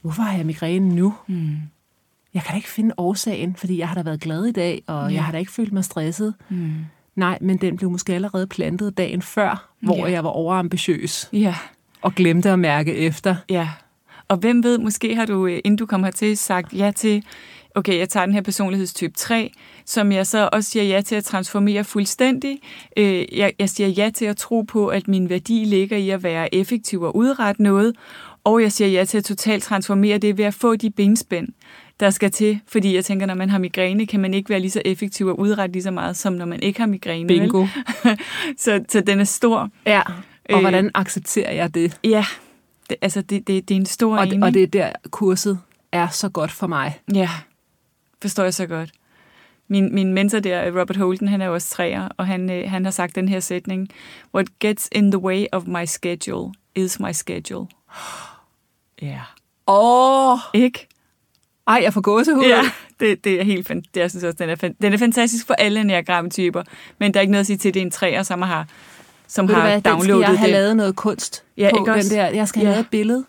hvorfor 0.00 0.22
har 0.22 0.36
jeg 0.36 0.46
migræne 0.46 0.94
nu? 0.94 1.14
Mm. 1.26 1.56
Jeg 2.34 2.42
kan 2.42 2.50
da 2.52 2.56
ikke 2.56 2.68
finde 2.68 2.94
årsagen, 2.96 3.56
fordi 3.56 3.78
jeg 3.78 3.88
har 3.88 3.94
da 3.94 4.02
været 4.02 4.20
glad 4.20 4.44
i 4.44 4.52
dag, 4.52 4.82
og 4.86 5.08
Ja. 5.10 5.14
jeg 5.14 5.24
har 5.24 5.32
da 5.32 5.38
ikke 5.38 5.52
følt 5.52 5.72
mig 5.72 5.84
stresset. 5.84 6.34
Mm. 6.48 6.72
Nej, 7.16 7.38
men 7.40 7.56
den 7.56 7.76
blev 7.76 7.90
måske 7.90 8.14
allerede 8.14 8.46
plantet 8.46 8.96
dagen 8.98 9.22
før, 9.22 9.68
hvor 9.80 10.06
Ja. 10.06 10.12
jeg 10.12 10.24
var 10.24 10.30
overambitiøs 10.30 11.28
Ja. 11.32 11.54
og 12.02 12.14
glemte 12.14 12.50
at 12.50 12.58
mærke 12.58 12.94
efter. 12.96 13.36
Ja. 13.48 13.68
Og 14.28 14.36
hvem 14.36 14.62
ved, 14.62 14.78
måske 14.78 15.14
har 15.14 15.26
du, 15.26 15.46
øh, 15.46 15.58
inden 15.64 15.76
du 15.76 15.86
kommer 15.86 16.06
hertil, 16.06 16.36
sagt 16.38 16.72
ja 16.72 16.90
til, 16.96 17.22
okay, 17.78 17.98
jeg 17.98 18.08
tager 18.08 18.26
den 18.26 18.34
her 18.34 18.40
personlighedstype 18.42 19.14
3, 19.16 19.52
som 19.84 20.12
jeg 20.12 20.26
så 20.26 20.48
også 20.52 20.70
siger 20.70 20.82
ja 20.84 21.00
til 21.00 21.14
at 21.14 21.24
transformere 21.24 21.84
fuldstændig. 21.84 22.58
Øh, 22.96 23.38
Jeg, 23.38 23.52
jeg 23.58 23.68
siger 23.70 23.88
ja 23.88 24.10
til 24.14 24.24
at 24.24 24.36
tro 24.36 24.62
på, 24.62 24.86
at 24.88 25.08
min 25.08 25.28
værdi 25.28 25.64
ligger 25.64 25.96
i 25.96 26.10
at 26.10 26.22
være 26.22 26.54
effektiv 26.54 27.02
og 27.02 27.16
udrette 27.16 27.62
noget, 27.62 27.94
og 28.44 28.62
jeg 28.62 28.72
siger 28.72 28.88
ja 28.88 29.04
til 29.04 29.18
at 29.18 29.24
totalt 29.24 29.62
transformere 29.62 30.18
det 30.18 30.38
ved 30.38 30.44
at 30.44 30.54
få 30.54 30.76
de 30.76 30.90
benspænd, 30.90 31.48
der 32.00 32.10
skal 32.10 32.30
til. 32.30 32.60
Fordi 32.66 32.94
jeg 32.94 33.04
tænker, 33.04 33.26
når 33.26 33.34
man 33.34 33.50
har 33.50 33.58
migræne, 33.58 34.06
kan 34.06 34.20
man 34.20 34.34
ikke 34.34 34.50
være 34.50 34.60
lige 34.60 34.70
så 34.70 34.82
effektiv 34.84 35.26
og 35.26 35.38
udrette 35.38 35.72
lige 35.72 35.82
så 35.82 35.90
meget, 35.90 36.16
som 36.16 36.32
når 36.32 36.44
man 36.46 36.60
ikke 36.62 36.80
har 36.80 36.86
migræne. 36.86 37.26
Bingo. 37.28 37.66
så, 38.64 38.84
så 38.88 39.00
den 39.00 39.20
er 39.20 39.24
stor. 39.24 39.68
Ja, 39.86 40.00
og 40.48 40.54
Øh. 40.54 40.60
hvordan 40.60 40.90
accepterer 40.94 41.52
jeg 41.52 41.74
det? 41.74 41.98
Ja, 42.04 42.24
det, 42.90 42.96
altså 43.02 43.22
det, 43.22 43.46
det, 43.46 43.68
det 43.68 43.74
er 43.74 43.80
en 43.80 43.86
stor 43.86 44.16
Og, 44.18 44.28
en, 44.28 44.42
og 44.42 44.54
det 44.54 44.62
er 44.62 44.66
der, 44.66 44.92
kurset 45.10 45.58
er 45.92 46.08
så 46.08 46.28
godt 46.28 46.50
for 46.50 46.66
mig. 46.66 46.98
Ja, 47.14 47.28
forstår 48.22 48.42
jeg 48.44 48.54
så 48.54 48.66
godt. 48.66 48.90
Min, 49.68 49.94
min 49.94 50.12
mentor 50.12 50.38
der, 50.40 50.80
Robert 50.80 50.96
Holden, 50.96 51.28
han 51.28 51.40
er 51.40 51.46
jo 51.46 51.54
også 51.54 51.70
træer, 51.74 52.08
og 52.16 52.26
han, 52.26 52.50
øh, 52.50 52.70
han 52.70 52.84
har 52.84 52.90
sagt 52.92 53.14
den 53.14 53.28
her 53.28 53.40
sætning, 53.40 53.88
What 54.34 54.46
gets 54.60 54.88
in 54.92 55.10
the 55.10 55.18
way 55.18 55.46
of 55.52 55.62
my 55.66 55.84
schedule 55.84 56.52
is 56.74 57.00
my 57.00 57.12
schedule. 57.12 57.66
Ja. 59.02 59.20
Åh, 59.66 60.38
Ikke? 60.54 60.86
ej, 61.66 61.80
jeg 61.82 61.92
får 61.92 62.00
gåsehud. 62.00 62.44
Ja, 62.44 62.60
Det, 63.00 63.24
det 63.24 63.40
er 63.40 63.44
helt 63.44 63.66
fan- 63.70 63.82
det, 63.94 64.00
jeg 64.00 64.10
synes 64.10 64.24
også, 64.24 64.36
den 64.38 64.50
er, 64.50 64.54
den 64.82 64.92
er 64.92 64.96
fantastisk 64.98 65.46
for 65.46 65.54
alle 65.54 65.80
enneagramtyper, 65.80 66.62
men 66.98 67.14
der 67.14 67.20
er 67.20 67.22
ikke 67.22 67.30
noget 67.30 67.40
at 67.40 67.46
sige 67.46 67.56
til, 67.56 67.68
at 67.68 67.74
det 67.74 67.80
er 67.80 67.84
en 67.84 67.90
træer, 67.90 68.22
som 68.22 68.42
har, 68.42 68.66
som 69.26 69.48
Ved 69.48 69.54
har 69.54 69.62
hvad, 69.62 69.80
downloadet 69.82 70.20
jeg 70.28 70.28
have 70.38 70.46
det. 70.46 70.52
lavet 70.52 70.76
noget 70.76 70.96
kunst 70.96 71.44
Ja, 71.56 71.70
på. 71.72 71.76
ikke 71.78 71.90
Den 71.90 71.98
også? 71.98 72.14
der. 72.14 72.26
Jeg 72.26 72.48
skal 72.48 72.60
have 72.60 72.68
Ja. 72.68 72.74
lavet 72.74 72.84
et 72.84 72.90
billede, 72.90 73.24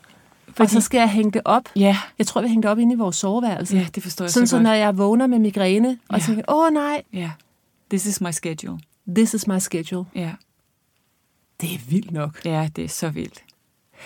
og 0.49 0.55
Fordi- 0.55 0.71
så 0.73 0.81
skal 0.81 0.97
jeg 0.99 1.09
hænge 1.09 1.31
det 1.31 1.41
op. 1.45 1.63
Ja, 1.75 1.97
Jeg 2.17 2.27
tror, 2.27 2.41
vi 2.41 2.47
hænge 2.47 2.61
det 2.63 2.71
op 2.71 2.79
inde 2.79 2.93
i 2.93 2.97
vores 2.97 3.15
soveværelse. 3.15 3.77
ja, 3.77 3.87
det 3.95 4.03
forstår 4.03 4.25
jeg 4.25 4.31
Sådan 4.31 4.47
så 4.47 4.51
så, 4.51 4.55
godt. 4.55 4.63
når 4.63 4.73
jeg 4.73 4.97
vågner 4.97 5.27
med 5.27 5.39
migræne, 5.39 5.97
og 6.09 6.19
Ja. 6.19 6.23
tænker, 6.25 6.43
åh 6.47 6.65
oh, 6.67 6.73
nej, 6.73 7.03
Ja, 7.13 7.31
this 7.89 8.05
is 8.05 8.21
my 8.21 8.31
schedule. 8.31 8.79
this 9.15 9.33
is 9.33 9.47
my 9.47 9.59
schedule. 9.59 10.05
Ja, 10.15 10.31
Det 11.61 11.73
er 11.73 11.77
vildt 11.89 12.11
nok. 12.11 12.45
ja 12.45 12.69
det 12.75 12.83
er 12.83 12.87
så 12.89 13.09
vildt. 13.09 13.43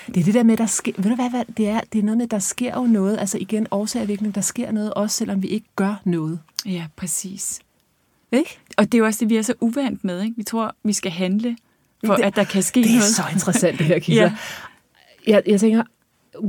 Det 0.07 0.17
er 0.17 0.23
det 0.23 0.33
der 0.33 0.43
med, 0.43 0.57
der 0.57 0.65
sker, 0.65 0.91
ved 0.97 1.09
du 1.09 1.15
hvad, 1.15 1.29
hvad 1.29 1.45
det 1.57 1.67
er? 1.69 1.81
Det 1.93 1.99
er 1.99 2.03
noget 2.03 2.17
med, 2.17 2.27
der 2.27 2.39
sker 2.39 2.73
jo 2.75 2.83
noget, 2.83 3.17
altså 3.19 3.37
igen, 3.37 3.67
årsagvirkning, 3.71 4.35
der 4.35 4.41
sker 4.41 4.71
noget, 4.71 4.93
også 4.93 5.17
selvom 5.17 5.41
vi 5.43 5.47
ikke 5.47 5.67
gør 5.75 6.01
noget. 6.05 6.39
Ja, 6.65 6.85
præcis. 6.95 7.59
Ikke? 8.31 8.59
Og 8.77 8.85
det 8.85 8.93
er 8.93 8.99
jo 8.99 9.05
også 9.05 9.19
det, 9.19 9.29
vi 9.29 9.35
er 9.37 9.41
så 9.41 9.53
uvant 9.59 10.03
med. 10.03 10.21
Ikke? 10.21 10.33
Vi 10.37 10.43
tror, 10.43 10.75
vi 10.83 10.93
skal 10.93 11.11
handle, 11.11 11.57
for 12.05 12.15
Det- 12.15 12.23
at 12.23 12.35
der 12.35 12.43
kan 12.43 12.63
ske 12.63 12.79
Det 12.83 12.89
er 12.89 12.93
noget. 12.93 13.03
så 13.03 13.23
interessant, 13.33 13.79
det 13.79 13.85
her, 13.87 13.99
Kisa. 14.05 14.21
Ja. 14.21 14.33
jeg, 15.27 15.43
jeg 15.47 15.59
tænker, 15.59 15.83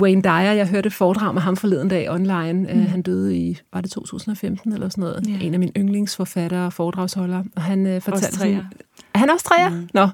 Wayne 0.01 0.23
Dyer, 0.23 0.53
jeg 0.53 0.69
hørte 0.69 0.87
et 0.87 0.93
foredrag 0.93 1.35
med 1.35 1.43
ham 1.43 1.57
forleden 1.57 1.89
dag 1.89 2.11
online. 2.11 2.53
Mm. 2.53 2.87
han 2.87 3.03
døde 3.03 3.37
i, 3.37 3.59
var 3.73 3.81
det 3.81 3.91
2015 3.91 4.73
eller 4.73 4.89
sådan 4.89 5.03
noget? 5.03 5.29
Ja. 5.29 5.47
En 5.47 5.55
af 5.55 5.61
mine 5.61 5.73
yndlingsforfattere 5.77 6.67
og 6.67 6.73
foredragsholdere. 6.73 7.45
Og 7.57 7.63
han 7.63 7.87
øh, 7.87 8.03
fortalte... 8.03 8.27
Også 8.27 8.39
træer. 8.39 8.65
Er 9.15 9.19
han 9.19 9.31
også 9.31 9.45
træer? 9.45 9.71
Mm. 9.71 9.89
Nå, 9.95 10.09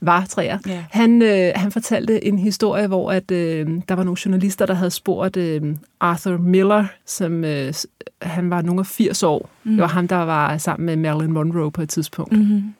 var 0.00 0.24
træer. 0.24 0.58
Ja. 0.66 0.84
Han, 0.90 1.22
øh, 1.22 1.52
han 1.56 1.72
fortalte 1.72 2.24
en 2.24 2.38
historie, 2.38 2.86
hvor 2.86 3.12
at, 3.12 3.30
øh, 3.30 3.66
der 3.88 3.94
var 3.94 4.02
nogle 4.04 4.18
journalister, 4.24 4.66
der 4.66 4.74
havde 4.74 4.90
spurgt 4.90 5.36
øh, 5.36 5.76
Arthur 6.00 6.36
Miller, 6.36 6.84
som 7.06 7.44
øh, 7.44 7.74
han 8.22 8.50
var 8.50 8.62
nogle 8.62 8.80
af 8.80 8.86
80 8.86 9.22
år. 9.22 9.50
Mm. 9.64 9.70
Det 9.70 9.80
var 9.80 9.88
ham, 9.88 10.08
der 10.08 10.16
var 10.16 10.58
sammen 10.58 10.86
med 10.86 10.96
Marilyn 10.96 11.32
Monroe 11.32 11.70
på 11.70 11.82
et 11.82 11.88
tidspunkt. 11.88 12.32
Mm-hmm. 12.32 12.74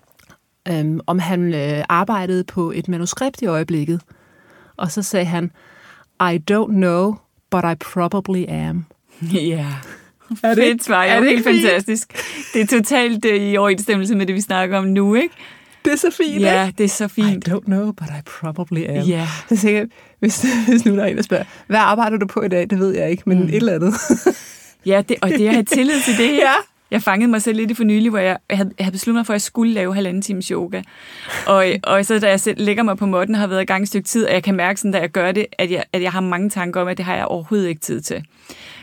Øhm, 0.68 1.00
om 1.06 1.18
han 1.18 1.54
øh, 1.54 1.84
arbejdede 1.88 2.44
på 2.44 2.70
et 2.70 2.88
manuskript 2.88 3.42
i 3.42 3.46
øjeblikket. 3.46 4.00
Og 4.76 4.90
så 4.90 5.02
sagde 5.02 5.26
han, 5.26 5.50
I 6.20 6.38
don't 6.50 6.70
know, 6.70 7.14
but 7.50 7.64
I 7.64 7.74
probably 7.80 8.44
am. 8.48 8.84
Ja. 9.32 9.66
Er 10.42 10.48
det 10.48 10.56
Fedt 10.56 10.58
ikke- 10.72 10.84
svar, 10.84 11.02
er 11.04 11.20
det 11.20 11.28
helt 11.28 11.46
ikke 11.46 11.62
fantastisk. 11.62 12.12
Det 12.54 12.62
er 12.62 12.66
totalt 12.66 13.24
øh, 13.24 13.42
i 13.42 13.56
overensstemmelse 13.56 14.14
med 14.14 14.26
det, 14.26 14.34
vi 14.34 14.40
snakker 14.40 14.78
om 14.78 14.84
nu, 14.84 15.14
ikke? 15.14 15.34
Det 15.84 15.92
er 15.92 15.96
så 15.96 16.10
fint, 16.16 16.40
Ja, 16.42 16.70
det 16.78 16.84
er 16.84 16.88
så 16.88 17.04
I 17.04 17.08
fint. 17.08 17.48
don't 17.48 17.64
know, 17.64 17.92
but 17.92 18.06
I 18.08 18.22
probably 18.40 18.84
am. 18.88 19.04
Ja. 19.06 19.28
Så 19.48 19.56
tænker 19.56 19.78
jeg, 19.78 19.88
hvis, 20.20 20.44
hvis 20.68 20.84
nu 20.84 20.96
der 20.96 21.02
er 21.02 21.06
en, 21.06 21.16
der 21.16 21.22
spørger, 21.22 21.44
hvad 21.66 21.78
arbejder 21.78 22.16
du 22.16 22.26
på 22.26 22.42
i 22.42 22.48
dag? 22.48 22.70
Det 22.70 22.78
ved 22.78 22.94
jeg 22.94 23.10
ikke, 23.10 23.22
men 23.26 23.38
mm. 23.38 23.44
et 23.48 23.54
eller 23.54 23.72
andet. 23.74 23.94
Ja, 24.86 25.02
det, 25.08 25.16
og 25.22 25.28
det 25.28 25.46
at 25.46 25.52
have 25.54 25.64
tillid 25.64 26.00
til 26.04 26.18
det. 26.18 26.34
Ja. 26.46 26.52
Jeg 26.94 27.02
fangede 27.02 27.30
mig 27.30 27.42
selv 27.42 27.56
lidt 27.56 27.70
i 27.70 27.74
for 27.74 27.84
nylig, 27.84 28.10
hvor 28.10 28.18
jeg, 28.18 28.36
jeg, 28.50 28.58
havde, 28.58 28.72
jeg 28.78 28.84
havde 28.84 28.92
besluttet 28.92 29.18
mig 29.18 29.26
for, 29.26 29.32
at 29.32 29.34
jeg 29.34 29.42
skulle 29.42 29.72
lave 29.72 29.94
halvanden 29.94 30.22
times 30.22 30.48
yoga. 30.48 30.82
Og, 31.46 31.66
og 31.82 32.06
så 32.06 32.18
da 32.18 32.28
jeg 32.28 32.40
selv 32.40 32.64
lægger 32.64 32.82
mig 32.82 32.96
på 32.96 33.06
måtten, 33.06 33.34
har 33.34 33.46
været 33.46 33.62
i 33.62 33.64
gang 33.64 33.82
et 33.82 33.88
stykke 33.88 34.08
tid, 34.08 34.26
og 34.26 34.32
jeg 34.32 34.42
kan 34.42 34.54
mærke, 34.54 34.80
sådan, 34.80 34.92
da 34.92 34.98
jeg 34.98 35.10
gør 35.10 35.32
det, 35.32 35.46
at 35.58 35.70
jeg, 35.70 35.84
at 35.92 36.02
jeg 36.02 36.12
har 36.12 36.20
mange 36.20 36.50
tanker 36.50 36.80
om, 36.80 36.88
at 36.88 36.96
det 36.96 37.04
har 37.04 37.16
jeg 37.16 37.24
overhovedet 37.24 37.68
ikke 37.68 37.80
tid 37.80 38.00
til. 38.00 38.24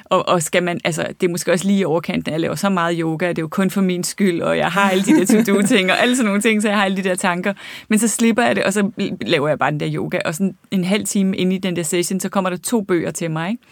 Og, 0.05 0.29
og 0.29 0.43
skal 0.43 0.63
man, 0.63 0.79
altså, 0.83 1.07
det 1.21 1.27
er 1.27 1.31
måske 1.31 1.51
også 1.51 1.67
lige 1.67 1.79
i 1.79 1.83
overkanten, 1.83 2.29
at 2.29 2.33
jeg 2.33 2.39
laver 2.39 2.55
så 2.55 2.69
meget 2.69 2.97
yoga, 2.99 3.29
det 3.29 3.37
er 3.37 3.41
jo 3.41 3.47
kun 3.47 3.69
for 3.69 3.81
min 3.81 4.03
skyld, 4.03 4.41
og 4.41 4.57
jeg 4.57 4.67
har 4.67 4.89
alle 4.89 5.03
de 5.03 5.11
der 5.11 5.25
to-do-ting, 5.43 5.91
og 5.91 6.01
alle 6.01 6.15
sådan 6.15 6.25
nogle 6.25 6.41
ting, 6.41 6.61
så 6.61 6.67
jeg 6.67 6.77
har 6.77 6.85
alle 6.85 6.97
de 6.97 7.03
der 7.03 7.15
tanker. 7.15 7.53
Men 7.87 7.99
så 7.99 8.07
slipper 8.07 8.43
jeg 8.43 8.55
det, 8.55 8.63
og 8.63 8.73
så 8.73 8.91
laver 9.21 9.47
jeg 9.47 9.59
bare 9.59 9.71
den 9.71 9.79
der 9.79 9.89
yoga, 9.93 10.19
og 10.25 10.35
sådan 10.35 10.55
en 10.71 10.83
halv 10.83 11.05
time 11.05 11.37
inde 11.37 11.55
i 11.55 11.59
den 11.59 11.75
der 11.75 11.83
session, 11.83 12.19
så 12.19 12.29
kommer 12.29 12.49
der 12.49 12.57
to 12.57 12.81
bøger 12.81 13.11
til 13.11 13.31
mig, 13.31 13.49
ikke? 13.49 13.63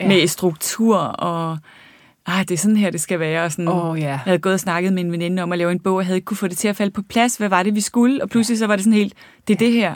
Ja. 0.00 0.08
Med 0.08 0.26
struktur 0.26 0.96
og 0.98 1.58
ah, 2.26 2.40
det 2.48 2.50
er 2.50 2.58
sådan 2.58 2.76
her, 2.76 2.90
det 2.90 3.00
skal 3.00 3.20
være. 3.20 3.44
Og 3.44 3.52
sådan, 3.52 3.68
Åh, 3.68 4.00
ja. 4.00 4.08
Jeg 4.08 4.18
havde 4.18 4.38
gået 4.38 4.52
og 4.52 4.60
snakket 4.60 4.92
med 4.92 5.04
en 5.04 5.12
veninde 5.12 5.42
om 5.42 5.52
at 5.52 5.58
lave 5.58 5.72
en 5.72 5.80
bog, 5.80 5.96
og 5.96 6.04
havde 6.04 6.16
ikke 6.16 6.24
kunne 6.24 6.36
få 6.36 6.48
det 6.48 6.58
til 6.58 6.68
at 6.68 6.76
falde 6.76 6.92
på 6.92 7.02
plads. 7.08 7.36
Hvad 7.36 7.48
var 7.48 7.62
det, 7.62 7.74
vi 7.74 7.80
skulle? 7.80 8.22
Og 8.22 8.28
pludselig 8.30 8.58
så 8.58 8.66
var 8.66 8.76
det 8.76 8.84
sådan 8.84 8.96
helt, 8.98 9.14
det 9.48 9.54
er 9.54 9.58
det 9.58 9.72
her. 9.72 9.94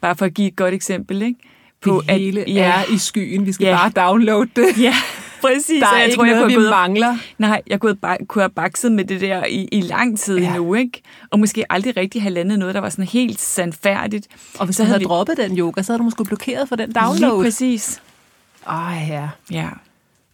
Bare 0.00 0.16
for 0.16 0.24
at 0.26 0.34
give 0.34 0.48
et 0.48 0.56
godt 0.56 0.74
eksempel, 0.74 1.22
ikke? 1.22 1.38
På 1.82 2.02
det 2.06 2.14
hele 2.18 2.40
at, 2.40 2.48
ja. 2.48 2.72
er 2.88 2.94
i 2.94 2.98
skyen. 2.98 3.46
Vi 3.46 3.52
skal 3.52 3.64
Ja. 3.66 3.76
bare 3.76 3.90
downloade 4.06 4.50
det. 4.56 4.66
Ja, 4.82 4.94
præcis. 5.40 5.80
Der 5.80 5.86
er 5.88 5.96
jeg 5.96 6.04
ikke 6.04 6.16
tror, 6.16 6.24
jeg 6.24 6.34
noget, 6.34 6.44
kunne 6.44 6.48
vi 6.56 6.62
gået 6.62 6.70
mangler. 6.70 7.16
Nej, 7.38 7.62
jeg 7.66 7.80
kunne, 7.80 7.96
have, 8.04 8.16
kunne 8.28 8.42
have 8.42 8.50
bakset 8.50 8.92
med 8.92 9.04
det 9.04 9.20
der 9.20 9.44
i, 9.44 9.68
i 9.72 9.80
lang 9.80 10.18
tid 10.18 10.38
Ja. 10.38 10.46
endnu, 10.46 10.74
ikke? 10.74 11.02
Og 11.30 11.38
måske 11.38 11.72
aldrig 11.72 11.96
rigtig 11.96 12.22
have 12.22 12.34
landet 12.34 12.58
noget, 12.58 12.74
der 12.74 12.80
var 12.80 12.88
sådan 12.88 13.04
helt 13.04 13.40
sandfærdigt. 13.40 14.28
Og 14.58 14.64
hvis 14.66 14.76
Så 14.76 14.82
du 14.82 14.84
havde 14.86 14.92
havde 14.92 15.00
vi- 15.00 15.04
droppet 15.06 15.36
den 15.36 15.58
yoga, 15.58 15.82
så 15.82 15.92
havde 15.92 15.98
du 15.98 16.04
måske 16.04 16.24
blokeret 16.24 16.68
for 16.68 16.76
den 16.76 16.88
Lige 16.88 17.00
download. 17.00 17.44
præcis. 17.44 18.02
Ej, 18.66 19.06
ja. 19.08 19.28
Ja. 19.50 19.68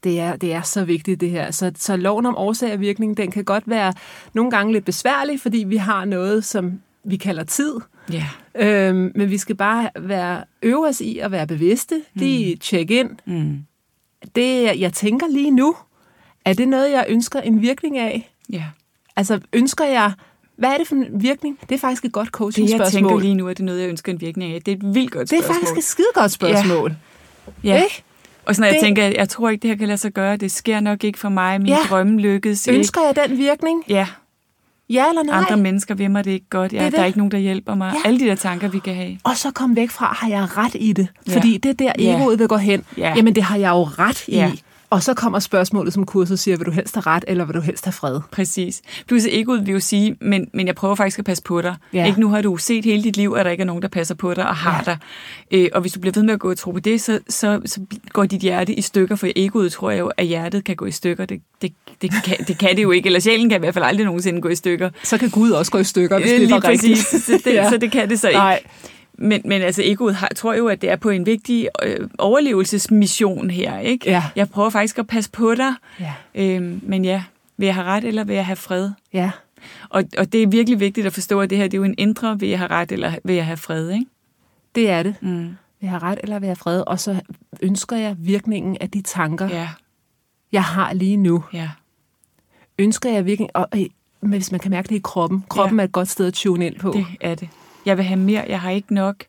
Det 0.05 0.21
er, 0.21 0.37
det 0.37 0.52
er 0.52 0.62
så 0.62 0.85
vigtigt, 0.85 1.21
det 1.21 1.31
her. 1.31 1.50
Så, 1.50 1.73
så 1.76 1.97
loven 1.97 2.26
om 2.26 2.37
årsag 2.37 2.73
og 2.73 2.81
virkning, 2.81 3.17
den 3.17 3.31
kan 3.31 3.45
godt 3.45 3.64
være 3.67 3.93
nogle 4.35 4.50
gange 4.50 4.73
lidt 4.73 4.85
besværlig, 4.85 5.40
fordi 5.40 5.59
vi 5.59 5.76
har 5.76 6.05
noget, 6.05 6.45
som 6.45 6.81
vi 7.05 7.17
kalder 7.17 7.45
tid. 7.45 7.75
Ja. 8.12 8.25
Øhm, 8.55 9.12
men 9.14 9.31
vi 9.31 9.38
skal 9.38 9.55
bare 9.57 9.90
være, 9.99 10.45
øve 10.62 10.88
os 10.88 11.00
i 11.00 11.19
at 11.19 11.31
være 11.31 11.47
bevidste, 11.47 12.02
lige 12.14 12.57
check 12.57 12.90
ind. 12.90 13.11
Mm. 13.26 13.59
Det, 14.37 14.64
jeg- 14.81 14.93
tænker 14.93 15.26
lige 15.28 15.50
nu, 15.50 15.75
er 16.45 16.52
det 16.52 16.69
noget, 16.69 16.90
jeg 16.93 17.05
ønsker 17.09 17.40
en 17.40 17.62
virkning 17.62 17.99
af? 17.99 18.33
Ja. 18.52 18.64
Altså, 19.17 19.40
ønsker 19.52 19.85
jeg... 19.85 20.12
Hvad 20.57 20.69
er 20.71 20.78
det 20.78 20.87
for 20.88 20.95
en 20.95 21.07
virkning? 21.23 21.59
Det 21.69 21.75
er 21.75 21.78
faktisk 21.78 22.05
et 22.05 22.12
godt 22.12 22.26
Det, 22.26 22.33
jeg 22.33 22.38
coaching-spørgsmål. 22.38 22.90
tænker 23.11 23.19
lige 23.21 23.35
nu, 23.35 23.49
er 23.49 23.55
det 23.55 23.64
noget, 23.64 23.81
jeg 23.81 23.88
ønsker 23.88 24.12
en 24.12 24.21
virkning 24.21 24.52
af. 24.55 24.62
Det 24.62 24.73
er 24.73 24.76
et 24.76 24.95
vildt 24.95 25.11
godt 25.12 25.31
det 25.31 25.38
er 25.38 25.43
spørgsmål. 25.43 25.55
faktisk 25.55 25.78
et 25.78 25.85
skide 25.85 26.07
godt 26.14 26.31
spørgsmål. 26.33 26.97
Ja. 27.64 27.83
Ikke? 27.83 28.02
Og 28.49 28.55
sådan, 28.55 28.62
når 28.62 28.67
jeg 28.67 28.75
Det- 28.75 28.83
tænker, 28.83 29.05
jeg 29.19 29.28
tror 29.28 29.49
ikke, 29.49 29.62
det 29.62 29.71
her 29.71 29.76
kan 29.76 29.87
lade 29.88 29.99
sig 29.99 30.12
gøre. 30.12 30.37
Det 30.37 30.50
sker 30.52 30.81
nok 30.81 31.05
ikke 31.05 31.19
for 31.19 31.28
mig. 31.28 31.59
Min 31.61 31.67
Ja. 31.69 31.75
ja. 31.75 31.88
drømme 31.88 32.21
lykkes 32.21 32.67
ikke. 32.67 32.78
Ønsker 32.78 33.00
jeg 33.00 33.28
den 33.28 33.38
virkning? 33.38 33.83
Ja, 33.88 34.07
Ja 34.90 35.09
eller 35.09 35.23
nej? 35.23 35.38
andre 35.38 35.57
mennesker 35.57 35.95
vil 35.95 36.11
mig 36.11 36.25
det 36.25 36.31
ikke 36.31 36.47
godt. 36.50 36.73
Ja, 36.73 36.78
Det 36.78 36.87
er 36.87 36.90
der 36.90 36.97
er 36.99 37.02
det. 37.02 37.07
ikke 37.07 37.19
nogen, 37.19 37.31
der 37.33 37.38
hjælper 37.38 37.75
mig. 37.75 37.93
Ja. 38.05 38.09
Alle 38.09 38.21
de 38.21 38.25
der 38.25 38.35
tanker, 38.35 38.69
vi 38.69 38.78
kan 38.78 38.95
have. 38.95 39.19
Og 39.25 39.37
så 39.37 39.50
kom 39.50 39.76
væk 39.76 39.90
fra, 39.90 40.17
har 40.21 40.28
jeg 40.28 40.57
ret 40.57 40.75
i 40.75 40.93
det? 40.93 41.09
Ja. 41.28 41.37
Fordi 41.37 41.57
det 41.57 41.69
er 41.69 41.75
der, 41.75 41.93
Ja. 41.99 42.17
egoet 42.17 42.38
vil 42.38 42.49
gå 42.49 42.57
hen. 42.57 42.85
Ja. 42.99 43.12
Jamen, 43.17 43.35
det 43.35 43.43
har 43.43 43.57
jeg 43.57 43.71
jo 43.71 43.83
ret 43.83 44.28
i. 44.28 44.35
Ja. 44.37 44.52
Og 44.90 45.02
så 45.02 45.14
kommer 45.14 45.38
spørgsmålet, 45.38 45.92
som 45.95 46.07
kurset 46.07 46.38
siger, 46.38 46.57
vil 46.57 46.66
du 46.66 46.71
helst 46.71 46.95
have 46.95 47.02
ret, 47.07 47.25
eller 47.28 47.45
vil 47.45 47.54
du 47.54 47.61
helst 47.61 47.85
have 47.85 47.92
fred? 47.92 48.21
Præcis. 48.33 48.83
Plus 49.09 49.26
egoet 49.30 49.66
vil 49.66 49.73
jo 49.73 49.80
sige, 49.80 50.16
men, 50.21 50.49
men 50.54 50.66
jeg 50.66 50.75
prøver 50.75 50.95
faktisk 50.95 51.18
at 51.18 51.25
passe 51.25 51.42
på 51.42 51.62
dig. 51.62 51.75
Ja. 51.92 52.07
Ikke 52.07 52.21
nu 52.21 52.28
har 52.28 52.42
du 52.42 52.57
set 52.57 52.85
hele 52.85 53.02
dit 53.02 53.16
liv, 53.16 53.35
at 53.38 53.45
der 53.45 53.50
ikke 53.50 53.61
er 53.62 53.66
nogen, 53.66 53.83
der 53.83 53.88
passer 53.88 54.14
på 54.14 54.35
dig 54.35 54.49
og 54.49 54.57
har 54.57 54.85
Ja. 54.87 54.92
dig. 54.92 54.99
Øh, 55.50 55.68
og 55.75 55.80
hvis 55.80 55.92
du 55.92 56.00
bliver 56.00 56.12
ved 56.14 56.23
med 56.23 56.35
at 56.35 56.40
gå 56.40 56.50
og 56.50 56.57
tro 56.59 56.71
på 56.71 56.80
det, 56.80 57.00
så, 57.00 57.18
så, 57.28 57.61
så 57.66 57.80
går 58.12 58.25
dit 58.25 58.40
hjerte 58.40 58.73
i 58.75 58.83
stykker, 58.83 59.16
for 59.16 59.28
egoet 59.37 59.73
tror 59.73 59.90
jeg 59.90 60.00
jo, 60.00 60.11
at 60.16 60.26
hjertet 60.26 60.64
kan 60.64 60.76
gå 60.76 60.87
i 60.87 60.90
stykker. 60.90 61.25
Det, 61.25 61.40
det, 61.62 61.73
det, 62.02 62.11
kan, 62.25 62.37
det 62.49 62.59
kan 62.59 62.76
det 62.76 62.83
jo 62.83 62.90
ikke, 62.90 63.07
eller 63.07 63.21
sjælen 63.21 63.49
kan 63.49 63.59
i 63.59 63.62
hvert 63.62 63.75
fald 63.75 63.85
aldrig 63.85 64.04
nogensinde 64.07 64.40
gå 64.40 64.49
i 64.49 64.54
stykker. 64.54 64.90
Så 65.02 65.18
kan 65.18 65.30
Gud 65.30 65.50
også 65.50 65.73
gå 65.73 65.78
i 65.78 65.85
stykker, 65.85 66.18
hvis 66.18 66.33
Øh, 66.33 66.40
det 66.40 66.50
var 66.50 66.68
rigtigt. 66.68 66.99
Så 66.99 67.40
det, 67.45 67.54
ja. 67.54 67.71
så 67.71 67.76
det 67.76 67.92
kan 67.92 68.09
det 68.11 68.21
så 68.21 68.28
ikke. 68.28 68.38
Nej. 68.38 68.61
Men, 69.18 69.40
men 69.44 69.62
altså, 69.62 69.82
egoet 69.84 70.14
har, 70.14 70.28
tror 70.37 70.54
jo, 70.54 70.66
at 70.68 70.82
det 70.82 70.90
er 70.90 70.96
på 70.96 71.10
en 71.10 71.26
vigtig 71.26 71.68
øh, 71.84 72.08
overlevelsesmission 72.18 73.50
her, 73.50 73.78
ikke? 73.78 74.10
Ja. 74.10 74.25
Jeg 74.37 74.48
prøver 74.50 74.70
faktisk 74.70 74.98
at 74.98 75.06
passe 75.06 75.30
på 75.30 75.54
dig, 75.54 75.75
Ja. 76.00 76.14
øhm, 76.34 76.80
men 76.82 77.04
ja, 77.04 77.22
vil 77.56 77.66
jeg 77.66 77.75
have 77.75 77.87
ret, 77.87 78.04
eller 78.04 78.25
vil 78.25 78.34
jeg 78.34 78.46
have 78.46 78.56
fred? 78.56 78.90
ja. 79.12 79.30
Og, 79.90 80.04
og 80.18 80.32
det 80.32 80.42
er 80.42 80.46
virkelig 80.46 80.80
vigtigt 80.80 81.06
at 81.06 81.12
forstå, 81.12 81.40
at 81.40 81.50
det 81.50 81.58
her 81.58 81.64
det 81.64 81.75
er 81.75 81.78
jo 81.78 81.84
en 81.84 81.94
indre, 81.98 82.38
vil 82.40 82.48
jeg 82.48 82.58
have 82.58 82.70
ret, 82.70 82.92
eller 82.92 83.12
vil 83.25 83.34
jeg 83.37 83.46
have 83.46 83.56
fred, 83.56 83.90
ikke? 83.90 84.06
Det 84.75 84.90
er 84.90 85.02
det. 85.02 85.14
Mm. 85.20 85.38
Vil 85.38 85.52
jeg 85.82 85.90
have 85.90 86.02
ret, 86.02 86.18
eller 86.22 86.38
vil 86.38 86.46
jeg 86.46 86.50
have 86.50 86.56
fred? 86.56 86.80
Og 86.87 87.00
så 87.00 87.20
ønsker 87.62 87.96
jeg 87.96 88.16
virkningen 88.18 88.76
af 88.80 88.90
de 88.90 89.02
tanker, 89.02 89.48
Ja, 89.48 89.68
jeg 90.52 90.64
har 90.64 90.92
lige 90.92 91.16
nu. 91.16 91.44
ja, 91.52 91.70
Ønsker 92.78 93.10
jeg 93.10 93.26
virkning, 93.26 93.50
og 93.54 93.68
øh, 93.76 93.84
men 94.20 94.30
hvis 94.30 94.50
man 94.52 94.60
kan 94.60 94.70
mærke 94.70 94.88
det 94.88 94.94
i 94.96 95.00
kroppen. 95.04 95.44
Kroppen 95.48 95.78
Ja. 95.78 95.82
er 95.82 95.84
et 95.87 95.92
godt 95.92 96.08
sted 96.08 96.26
at 96.26 96.34
tune 96.34 96.66
ind 96.66 96.76
på. 96.78 96.90
det 96.92 97.06
er 97.20 97.34
det. 97.34 97.48
Jeg 97.88 97.97
vil 97.97 98.04
have 98.04 98.21
mere, 98.21 98.45
jeg 98.49 98.61
har 98.61 98.71
ikke 98.71 98.95
nok, 98.95 99.25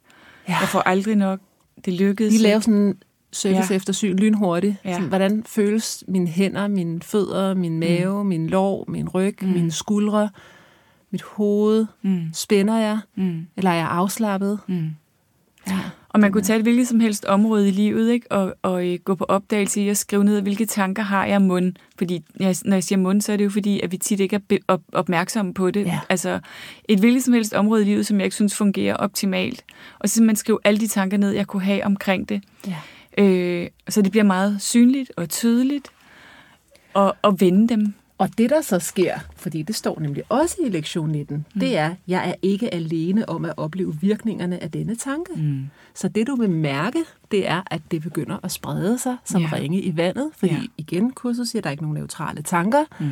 ja. 0.47 0.57
jeg 0.59 0.67
får 0.67 0.79
aldrig 0.79 1.15
nok, 1.15 1.39
det 1.85 1.93
lykkedes. 1.93 2.31
Vi 2.31 2.35
ikke. 2.35 2.43
laver 2.43 2.59
sådan 2.59 2.79
en 2.79 2.97
service 3.31 3.73
Ja. 3.73 3.75
eftersyn 3.75 4.15
lynhurtigt. 4.15 4.75
Ja. 4.85 4.93
Sådan, 4.93 5.07
hvordan 5.07 5.43
føles 5.47 6.03
mine 6.07 6.27
hænder, 6.27 6.67
mine 6.67 7.01
fødder, 7.01 7.53
min 7.53 7.79
mave, 7.79 8.23
mm. 8.23 8.29
min 8.29 8.47
lår, 8.47 8.85
min 8.87 9.09
ryg, 9.09 9.37
mm. 9.41 9.47
mine 9.47 9.71
skuldre, 9.71 10.29
mit 11.11 11.21
hoved. 11.21 11.85
Mm. 12.01 12.21
Spænder 12.33 12.77
jeg? 12.77 12.99
Mm. 13.15 13.47
Eller 13.57 13.71
er 13.71 13.75
jeg 13.75 13.87
afslappet? 13.89 14.59
Mm. 14.67 14.89
Ja. 15.67 15.79
Og 16.09 16.19
man 16.19 16.31
kunne 16.31 16.43
tage 16.43 16.57
et 16.57 16.63
hvilket 16.63 16.87
som 16.87 16.99
helst 16.99 17.25
område 17.25 17.67
i 17.67 17.71
livet, 17.71 18.11
ikke? 18.11 18.31
Og, 18.31 18.53
og 18.61 18.87
øh, 18.87 18.99
gå 19.05 19.15
på 19.15 19.23
opdagelse 19.23 19.81
i 19.81 19.89
at 19.89 19.97
skrive 19.97 20.23
ned, 20.23 20.41
hvilke 20.41 20.65
tanker 20.65 21.03
har 21.03 21.25
jeg 21.25 21.41
mund. 21.41 21.73
Fordi 21.97 22.23
jeg, 22.39 22.55
når 22.65 22.75
jeg 22.75 22.83
siger 22.83 22.99
mund, 22.99 23.21
så 23.21 23.33
er 23.33 23.37
det 23.37 23.43
jo 23.43 23.49
fordi, 23.49 23.79
at 23.79 23.91
vi 23.91 23.97
tit 23.97 24.19
ikke 24.19 24.35
er 24.35 24.57
op- 24.67 24.81
opmærksomme 24.93 25.53
på 25.53 25.71
det. 25.71 25.85
Ja. 25.85 25.99
Altså 26.09 26.39
et 26.89 26.99
hvilket 26.99 27.23
som 27.23 27.33
helst 27.33 27.53
område 27.53 27.81
i 27.81 27.85
livet, 27.85 28.05
som 28.05 28.17
jeg 28.17 28.25
ikke 28.25 28.35
synes 28.35 28.55
fungerer 28.55 28.95
optimalt. 28.95 29.63
Og 29.99 30.09
så 30.09 30.15
simpelthen 30.15 30.35
skrive 30.35 30.59
alle 30.63 30.79
de 30.79 30.87
tanker 30.87 31.17
ned, 31.17 31.31
jeg 31.31 31.47
kunne 31.47 31.63
have 31.63 31.85
omkring 31.85 32.29
det. 32.29 32.43
Ja. 32.67 33.23
Øh, 33.23 33.67
så 33.89 34.01
det 34.01 34.11
bliver 34.11 34.23
meget 34.23 34.61
synligt 34.61 35.11
og 35.17 35.29
tydeligt. 35.29 35.87
Og, 36.93 37.15
og 37.21 37.41
vende 37.41 37.67
dem. 37.67 37.93
Og 38.19 38.37
det, 38.37 38.49
der 38.49 38.61
så 38.61 38.79
sker, 38.79 39.19
fordi 39.35 39.61
det 39.61 39.75
står 39.75 39.99
nemlig 39.99 40.23
også 40.29 40.57
i 40.65 40.69
lektion 40.69 41.09
19, 41.09 41.35
mm. 41.37 41.59
det 41.59 41.77
er, 41.77 41.95
jeg 42.07 42.29
er 42.29 42.33
ikke 42.41 42.73
alene 42.73 43.29
om 43.29 43.45
at 43.45 43.53
opleve 43.57 43.95
virkningerne 44.01 44.63
af 44.63 44.71
denne 44.71 44.95
tanke. 44.95 45.33
Mm. 45.35 45.69
Så 45.93 46.07
det, 46.07 46.27
du 46.27 46.35
vil 46.35 46.49
mærke, 46.49 47.03
det 47.31 47.47
er, 47.47 47.61
at 47.71 47.81
det 47.91 48.01
begynder 48.01 48.37
at 48.43 48.51
sprede 48.51 48.99
sig 48.99 49.17
som 49.25 49.41
ja. 49.41 49.49
ringe 49.53 49.81
i 49.81 49.97
vandet. 49.97 50.31
Fordi 50.37 50.53
ja. 50.53 50.61
igen, 50.77 51.11
kurset 51.11 51.47
siger, 51.47 51.59
at 51.59 51.63
der 51.63 51.69
er 51.69 51.71
ikke 51.71 51.83
nogen 51.83 51.97
neutrale 51.97 52.41
tanker. 52.41 52.85
Mm. 52.99 53.11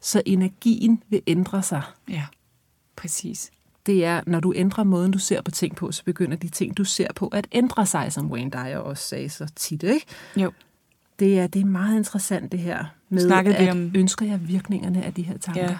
Så 0.00 0.22
energien 0.26 1.02
vil 1.08 1.22
ændre 1.26 1.62
sig. 1.62 1.82
Ja, 2.10 2.24
præcis. 2.96 3.50
Det 3.86 4.04
er, 4.04 4.20
når 4.26 4.40
du 4.40 4.52
ændrer 4.56 4.84
måden, 4.84 5.12
du 5.12 5.18
ser 5.18 5.42
på 5.42 5.50
ting 5.50 5.76
på, 5.76 5.92
så 5.92 6.04
begynder 6.04 6.36
de 6.36 6.48
ting, 6.48 6.76
du 6.76 6.84
ser 6.84 7.12
på, 7.12 7.28
at 7.28 7.46
ændre 7.52 7.86
sig, 7.86 8.12
som 8.12 8.30
Wayne 8.30 8.50
Dyer 8.50 8.78
også 8.78 9.08
sagde 9.08 9.28
så 9.28 9.46
tit, 9.56 9.82
ikke? 9.82 10.06
Jo. 10.36 10.52
Det 11.18 11.38
er, 11.38 11.46
det 11.46 11.62
er 11.62 11.66
meget 11.66 11.96
interessant, 11.96 12.52
det 12.52 12.60
her 12.60 12.84
med, 13.08 13.22
snakkede 13.22 13.56
at 13.56 13.70
om... 13.70 13.92
ønsker 13.94 14.26
jeg 14.26 14.48
virkningerne 14.48 15.04
af 15.04 15.14
de 15.14 15.22
her 15.22 15.38
tanker. 15.38 15.62
Ja. 15.62 15.78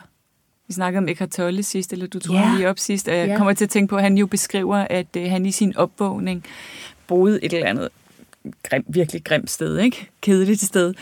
Vi 0.66 0.72
snakkede 0.72 0.98
om 0.98 1.08
Eckhart 1.08 1.30
Tolle 1.30 1.62
sidst, 1.62 1.92
eller 1.92 2.06
du 2.06 2.18
tog 2.18 2.34
ja. 2.34 2.52
lige 2.56 2.68
op 2.68 2.78
sidst, 2.78 3.08
og 3.08 3.16
jeg 3.16 3.28
ja. 3.28 3.36
kommer 3.36 3.52
til 3.52 3.64
at 3.64 3.70
tænke 3.70 3.90
på, 3.90 3.96
at 3.96 4.02
han 4.02 4.18
jo 4.18 4.26
beskriver, 4.26 4.76
at 4.76 5.06
uh, 5.16 5.22
han 5.22 5.46
i 5.46 5.50
sin 5.50 5.76
opvågning 5.76 6.44
boede 7.06 7.44
et 7.44 7.52
eller 7.52 7.68
andet 7.68 7.88
grim, 8.62 8.84
virkelig 8.88 9.24
grimt 9.24 9.50
sted, 9.50 9.78
ikke? 9.78 10.10
Kedeligt 10.20 10.60
sted, 10.60 10.94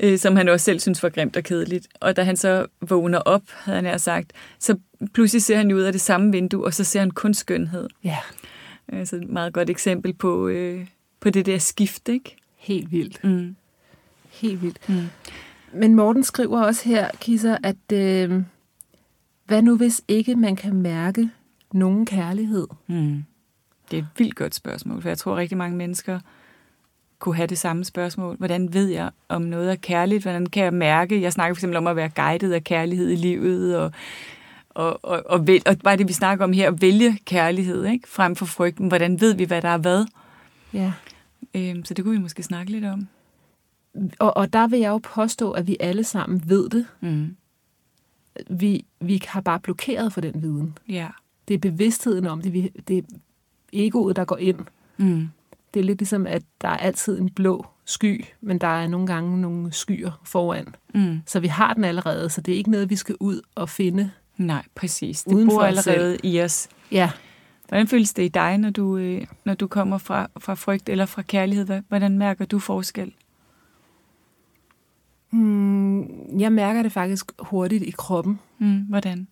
øh, 0.00 0.18
som 0.18 0.36
han 0.36 0.48
også 0.48 0.64
selv 0.64 0.80
synes 0.80 1.02
var 1.02 1.08
grimt 1.08 1.36
og 1.36 1.42
kedeligt. 1.42 1.88
Og 2.00 2.16
da 2.16 2.22
han 2.22 2.36
så 2.36 2.66
vågner 2.80 3.18
op, 3.18 3.42
havde 3.48 3.82
han 3.82 3.98
sagt, 3.98 4.32
så 4.58 4.76
pludselig 5.14 5.42
ser 5.42 5.56
han 5.56 5.72
ud 5.72 5.80
af 5.80 5.92
det 5.92 6.00
samme 6.00 6.32
vindue, 6.32 6.64
og 6.64 6.74
så 6.74 6.84
ser 6.84 7.00
han 7.00 7.10
kun 7.10 7.34
skønhed. 7.34 7.88
Ja. 8.04 8.18
Altså 8.88 9.16
et 9.16 9.28
meget 9.28 9.52
godt 9.52 9.70
eksempel 9.70 10.12
på, 10.12 10.48
øh, 10.48 10.86
på 11.20 11.30
det 11.30 11.46
der 11.46 11.58
skift, 11.58 12.08
ikke? 12.08 12.36
Helt 12.56 12.92
vildt. 12.92 13.24
Mm. 13.24 13.56
Helt 14.30 14.62
vildt. 14.62 14.88
Mm. 14.88 15.08
Men 15.74 15.94
Morten 15.94 16.24
skriver 16.24 16.62
også 16.62 16.88
her, 16.88 17.10
Kisser, 17.20 17.56
at 17.62 17.92
øh, 17.92 18.42
hvad 19.46 19.62
nu 19.62 19.76
hvis 19.76 20.02
ikke 20.08 20.36
man 20.36 20.56
kan 20.56 20.74
mærke 20.74 21.30
nogen 21.72 22.06
kærlighed? 22.06 22.66
Mm. 22.86 23.24
Det 23.90 23.98
er 23.98 24.02
et 24.02 24.08
vildt 24.18 24.34
godt 24.34 24.54
spørgsmål, 24.54 25.02
for 25.02 25.08
jeg 25.08 25.18
tror 25.18 25.36
rigtig 25.36 25.58
mange 25.58 25.76
mennesker 25.76 26.20
kunne 27.18 27.36
have 27.36 27.46
det 27.46 27.58
samme 27.58 27.84
spørgsmål. 27.84 28.36
Hvordan 28.36 28.74
ved 28.74 28.88
jeg, 28.88 29.10
om 29.28 29.42
noget 29.42 29.70
er 29.70 29.74
kærligt? 29.74 30.22
Hvordan 30.22 30.46
kan 30.46 30.64
jeg 30.64 30.74
mærke? 30.74 31.22
Jeg 31.22 31.32
snakker 31.32 31.54
fx 31.54 31.64
om 31.64 31.86
at 31.86 31.96
være 31.96 32.08
guidet 32.08 32.52
af 32.52 32.64
kærlighed 32.64 33.10
i 33.10 33.16
livet, 33.16 33.78
og, 33.78 33.92
og, 34.70 35.00
og, 35.02 35.22
og, 35.26 35.46
vælge, 35.46 35.62
og 35.66 35.76
bare 35.84 35.96
det, 35.96 36.08
vi 36.08 36.12
snakker 36.12 36.44
om 36.44 36.52
her, 36.52 36.68
at 36.68 36.82
vælge 36.82 37.18
kærlighed, 37.24 37.84
ikke? 37.86 38.08
frem 38.08 38.36
for 38.36 38.46
frygten. 38.46 38.88
Hvordan 38.88 39.20
ved 39.20 39.34
vi, 39.34 39.44
hvad 39.44 39.62
der 39.62 39.68
er 39.68 39.78
hvad? 39.78 40.06
Ja. 40.72 40.92
Øhm, 41.54 41.84
så 41.84 41.94
det 41.94 42.04
kunne 42.04 42.16
vi 42.16 42.22
måske 42.22 42.42
snakke 42.42 42.72
lidt 42.72 42.84
om. 42.84 43.08
Og, 44.18 44.36
og 44.36 44.52
der 44.52 44.66
vil 44.66 44.78
jeg 44.78 44.88
jo 44.88 44.98
påstå, 44.98 45.50
at 45.50 45.66
vi 45.66 45.76
alle 45.80 46.04
sammen 46.04 46.42
ved 46.46 46.70
det. 46.70 46.86
Mm. 47.00 47.36
Vi, 48.50 48.84
vi 49.00 49.22
har 49.28 49.40
bare 49.40 49.60
blokeret 49.60 50.12
for 50.12 50.20
den 50.20 50.42
viden. 50.42 50.78
Ja. 50.88 51.08
Det 51.48 51.54
er 51.54 51.58
bevidstheden 51.58 52.26
om 52.26 52.42
det. 52.42 52.52
Vi, 52.52 52.72
det 52.88 52.98
er 52.98 53.02
egoet, 53.72 54.16
der 54.16 54.24
går 54.24 54.36
ind. 54.36 54.58
Mm. 54.96 55.28
Det 55.74 55.80
er 55.80 55.84
lidt 55.84 55.98
ligesom, 55.98 56.26
at 56.26 56.42
der 56.60 56.68
er 56.68 56.76
altid 56.76 57.20
en 57.20 57.30
blå 57.30 57.66
sky, 57.84 58.24
men 58.40 58.58
der 58.58 58.66
er 58.66 58.88
nogle 58.88 59.06
gange 59.06 59.40
nogle 59.40 59.72
skyer 59.72 60.20
foran. 60.24 60.74
Mm. 60.94 61.20
Så 61.26 61.40
vi 61.40 61.46
har 61.48 61.74
den 61.74 61.84
allerede, 61.84 62.30
så 62.30 62.40
det 62.40 62.54
er 62.54 62.58
ikke 62.58 62.70
noget, 62.70 62.90
vi 62.90 62.96
skal 62.96 63.16
ud 63.20 63.40
og 63.54 63.68
finde. 63.68 64.10
Nej, 64.36 64.64
præcis. 64.74 65.22
Det 65.22 65.46
bor 65.46 65.62
allerede 65.62 66.18
i 66.22 66.40
os. 66.40 66.68
Ja. 66.90 67.10
Hvordan 67.68 67.88
føles 67.88 68.14
det 68.14 68.22
i 68.22 68.28
dig, 68.28 68.58
når 68.58 68.70
du, 68.70 68.96
øh, 68.96 69.26
når 69.44 69.54
du 69.54 69.66
kommer 69.66 69.98
fra, 69.98 70.30
fra 70.38 70.54
frygt 70.54 70.88
eller 70.88 71.06
fra 71.06 71.22
kærlighed? 71.22 71.82
Hvordan 71.88 72.18
mærker 72.18 72.44
du 72.44 72.58
forskel? 72.58 73.12
Mm, 75.32 76.40
jeg 76.40 76.52
mærker 76.52 76.82
det 76.82 76.92
faktisk 76.92 77.32
hurtigt 77.38 77.82
i 77.82 77.90
kroppen. 77.90 78.40
Mm, 78.58 78.80
hvordan? 78.80 79.28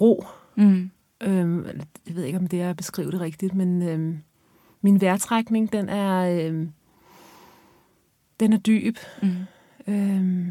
Ro. 0.00 0.24
Mm. 0.56 0.90
Øhm, 1.20 1.66
jeg 2.06 2.16
ved 2.16 2.24
ikke, 2.24 2.38
om 2.38 2.46
det 2.46 2.62
er 2.62 2.70
at 2.70 2.76
beskrive 2.76 3.10
det 3.10 3.20
rigtigt, 3.20 3.54
men 3.54 3.82
øhm, 3.82 4.18
min 4.80 5.00
vejrtrækning, 5.00 5.72
den 5.72 5.88
er, 5.88 6.46
øhm, 6.46 6.72
den 8.40 8.52
er 8.52 8.58
dyb. 8.58 8.96
Mm. 9.22 9.36
Øhm, 9.86 10.50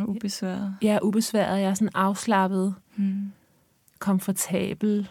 og 0.00 0.08
ubesværet. 0.08 0.76
Er 0.82 1.00
ubesværet. 1.02 1.60
Jeg 1.60 1.70
er 1.70 1.74
sådan 1.74 1.94
afslappet. 1.94 2.74
Mm. 2.96 3.32
Komfortabel. 3.98 5.08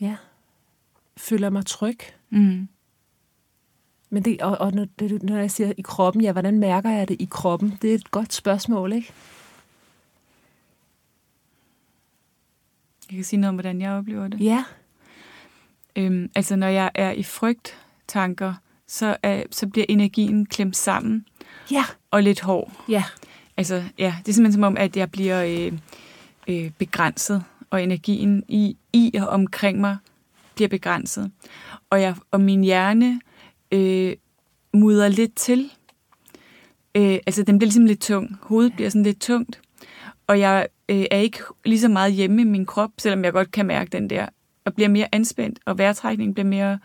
Ja. 0.00 0.16
Føler 1.16 1.50
mig 1.50 1.66
tryg. 1.66 1.98
Mm. 2.30 2.68
Men 4.10 4.22
det, 4.22 4.42
og, 4.42 4.58
og 4.60 4.72
når, 4.72 4.86
det, 4.98 5.22
når 5.22 5.36
jeg 5.36 5.50
siger 5.50 5.72
i 5.76 5.82
kroppen, 5.82 6.22
ja, 6.22 6.32
hvordan 6.32 6.58
mærker 6.58 6.90
jeg 6.90 7.08
det 7.08 7.16
i 7.20 7.28
kroppen? 7.30 7.78
Det 7.82 7.90
er 7.90 7.94
et 7.94 8.10
godt 8.10 8.32
spørgsmål, 8.32 8.92
ikke? 8.92 9.12
Jeg 13.10 13.16
kan 13.16 13.24
sige 13.24 13.40
noget 13.40 13.48
om, 13.48 13.54
hvordan 13.54 13.80
jeg 13.80 13.92
oplever 13.92 14.28
det. 14.28 14.40
Ja. 14.40 14.64
Øhm, 15.96 16.30
altså, 16.34 16.56
når 16.56 16.66
jeg 16.66 16.90
er 16.94 17.10
i 17.10 17.22
frygttanker, 17.22 18.54
så, 18.86 19.16
er, 19.22 19.42
så 19.50 19.66
bliver 19.66 19.86
energien 19.88 20.46
klemt 20.46 20.76
sammen. 20.76 21.26
Ja. 21.70 21.84
Og 22.10 22.22
lidt 22.22 22.40
hård. 22.40 22.72
Ja. 22.88 23.04
Altså, 23.56 23.84
ja, 23.98 24.14
det 24.18 24.28
er 24.28 24.34
simpelthen 24.34 24.52
som 24.52 24.62
om, 24.62 24.76
at 24.76 24.96
jeg 24.96 25.10
bliver 25.10 25.44
øh, 25.44 25.78
øh, 26.48 26.70
begrænset, 26.70 27.44
og 27.70 27.82
energien 27.82 28.44
i, 28.48 28.76
i 28.92 29.14
og 29.20 29.28
omkring 29.28 29.80
mig 29.80 29.96
bliver 30.54 30.68
begrænset. 30.68 31.30
Og, 31.90 32.02
jeg, 32.02 32.14
og 32.30 32.40
min 32.40 32.64
hjerne 32.64 33.20
øh, 33.72 34.16
mudder 34.74 35.08
lidt 35.08 35.34
til. 35.34 35.70
Øh, 36.94 37.18
altså, 37.26 37.42
den 37.42 37.58
bliver 37.58 37.66
ligesom 37.66 37.86
lidt 37.86 38.00
tung. 38.00 38.38
Hovedet 38.42 38.72
bliver 38.72 38.90
sådan 38.90 39.02
lidt 39.02 39.20
tungt. 39.20 39.60
Og 40.26 40.40
jeg 40.40 40.66
øh, 40.88 41.04
er 41.10 41.18
ikke 41.18 41.38
lige 41.64 41.80
så 41.80 41.88
meget 41.88 42.12
hjemme 42.12 42.42
i 42.42 42.44
min 42.44 42.66
krop, 42.66 42.90
selvom 42.98 43.24
jeg 43.24 43.32
godt 43.32 43.50
kan 43.50 43.66
mærke 43.66 43.90
den 43.90 44.10
der. 44.10 44.26
Og 44.64 44.74
bliver 44.74 44.88
mere 44.88 45.08
anspændt, 45.12 45.58
og 45.64 45.78
vejrtrækningen 45.78 46.34
bliver 46.34 46.46
mere 46.46 46.78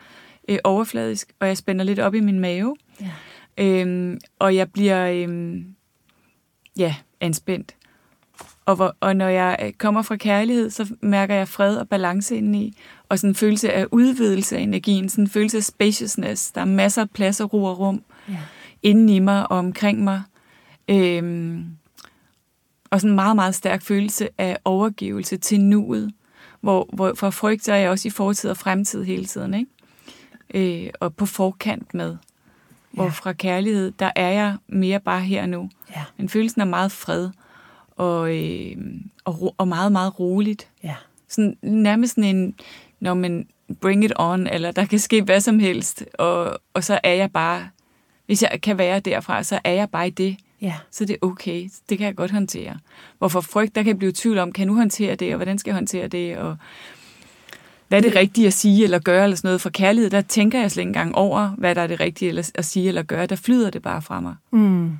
øh, 0.47 0.57
overfladisk, 0.63 1.33
og 1.39 1.47
jeg 1.47 1.57
spænder 1.57 1.85
lidt 1.85 1.99
op 1.99 2.15
i 2.15 2.19
min 2.19 2.39
mave. 2.39 2.75
Ja. 3.01 3.11
Øh, 3.57 4.17
og 4.39 4.55
jeg 4.55 4.71
bliver 4.71 5.07
øh, 5.07 5.55
ja, 6.77 6.95
anspændt. 7.19 7.75
Og, 8.65 8.75
hvor, 8.75 8.95
og 8.99 9.15
når 9.15 9.27
jeg 9.27 9.57
øh, 9.61 9.73
kommer 9.73 10.01
fra 10.01 10.15
kærlighed, 10.15 10.69
så 10.69 10.95
mærker 11.01 11.35
jeg 11.35 11.47
fred 11.47 11.77
og 11.77 11.89
balance 11.89 12.37
indeni, 12.37 12.77
og 13.09 13.19
sådan 13.19 13.31
en 13.31 13.35
følelse 13.35 13.73
af 13.73 13.85
udvidelse 13.91 14.57
af 14.57 14.61
energien, 14.61 15.09
sådan 15.09 15.23
en 15.23 15.29
følelse 15.29 15.57
af 15.57 15.63
spaciousness. 15.63 16.51
Der 16.51 16.61
er 16.61 16.65
masser 16.65 17.01
af 17.01 17.09
plads 17.09 17.39
og 17.39 17.53
ro 17.53 17.63
og 17.63 17.79
rum 17.79 18.03
ja. 18.29 18.37
inden 18.83 19.09
i 19.09 19.19
mig 19.19 19.51
og 19.51 19.57
omkring 19.57 20.03
mig. 20.03 20.21
Øhm, 20.87 21.65
og 22.89 23.01
sådan 23.01 23.11
en 23.11 23.15
meget, 23.15 23.35
meget 23.35 23.55
stærk 23.55 23.81
følelse 23.81 24.29
af 24.37 24.57
overgivelse 24.65 25.37
til 25.37 25.61
nuet, 25.61 26.11
hvor, 26.61 26.89
hvor 26.93 27.13
for 27.15 27.29
frygt 27.29 27.69
er 27.69 27.75
jeg 27.75 27.89
også 27.89 28.07
i 28.07 28.11
fortid 28.11 28.49
og 28.49 28.57
fremtid 28.57 29.03
hele 29.03 29.25
tiden, 29.25 29.53
ikke? 29.53 30.85
Øh, 30.85 30.89
og 30.99 31.15
på 31.15 31.25
forkant 31.25 31.93
med. 31.93 32.17
Hvor 32.91 33.03
ja. 33.03 33.09
fra 33.09 33.33
kærlighed, 33.33 33.91
der 33.91 34.11
er 34.15 34.29
jeg 34.29 34.57
mere 34.67 34.99
bare 34.99 35.21
her 35.21 35.45
nu. 35.45 35.69
Ja. 35.95 36.03
Men 36.17 36.29
følelsen 36.29 36.61
er 36.61 36.65
meget 36.65 36.91
fred 36.91 37.29
og, 37.95 38.37
øh, 38.37 38.77
og, 39.25 39.55
og 39.57 39.67
meget, 39.67 39.91
meget 39.91 40.19
roligt. 40.19 40.69
Ja. 40.83 40.95
Sådan, 41.27 41.57
nærmest 41.61 42.15
sådan 42.15 42.35
en, 42.35 42.55
når 42.99 43.13
man 43.13 43.47
bring 43.81 44.03
it 44.03 44.13
on, 44.15 44.47
eller 44.47 44.71
der 44.71 44.85
kan 44.85 44.99
ske 44.99 45.21
hvad 45.21 45.41
som 45.41 45.59
helst, 45.59 46.05
og, 46.13 46.59
og 46.73 46.83
så 46.83 46.99
er 47.03 47.13
jeg 47.13 47.31
bare, 47.31 47.69
hvis 48.25 48.41
jeg 48.41 48.59
kan 48.63 48.77
være 48.77 48.99
derfra, 48.99 49.43
så 49.43 49.59
er 49.63 49.71
jeg 49.71 49.89
bare 49.89 50.07
i 50.07 50.11
det. 50.11 50.37
Ja. 50.61 50.75
Så 50.91 51.05
det 51.05 51.13
er 51.13 51.25
okay, 51.25 51.69
det 51.89 51.97
kan 51.97 52.07
jeg 52.07 52.15
godt 52.15 52.31
håndtere. 52.31 52.77
Hvorfor 53.17 53.41
frygt, 53.41 53.75
der 53.75 53.83
kan 53.83 53.97
blive 53.97 54.11
tvivl 54.15 54.37
om, 54.37 54.51
kan 54.51 54.67
du 54.67 54.75
håndtere 54.75 55.15
det, 55.15 55.33
og 55.33 55.35
hvordan 55.35 55.57
skal 55.57 55.71
jeg 55.71 55.75
håndtere 55.75 56.07
det, 56.07 56.37
og 56.37 56.57
hvad 57.87 57.97
er 57.97 58.01
det 58.09 58.15
rigtige 58.15 58.47
at 58.47 58.53
sige 58.53 58.83
eller 58.83 58.99
gøre, 58.99 59.23
eller 59.23 59.37
sådan 59.37 59.47
noget. 59.47 59.61
For 59.61 59.69
kærlighed, 59.69 60.09
der 60.09 60.21
tænker 60.21 60.59
jeg 60.59 60.71
slet 60.71 60.81
ikke 60.81 60.89
engang 60.89 61.15
over, 61.15 61.49
hvad 61.57 61.75
der 61.75 61.81
er 61.81 61.87
det 61.87 61.99
rigtige 61.99 62.43
at 62.55 62.65
sige 62.65 62.87
eller 62.87 63.03
gøre. 63.03 63.25
Der 63.25 63.35
flyder 63.35 63.69
det 63.69 63.81
bare 63.81 64.01
fra 64.01 64.19
mig. 64.19 64.35
Mm. 64.51 64.91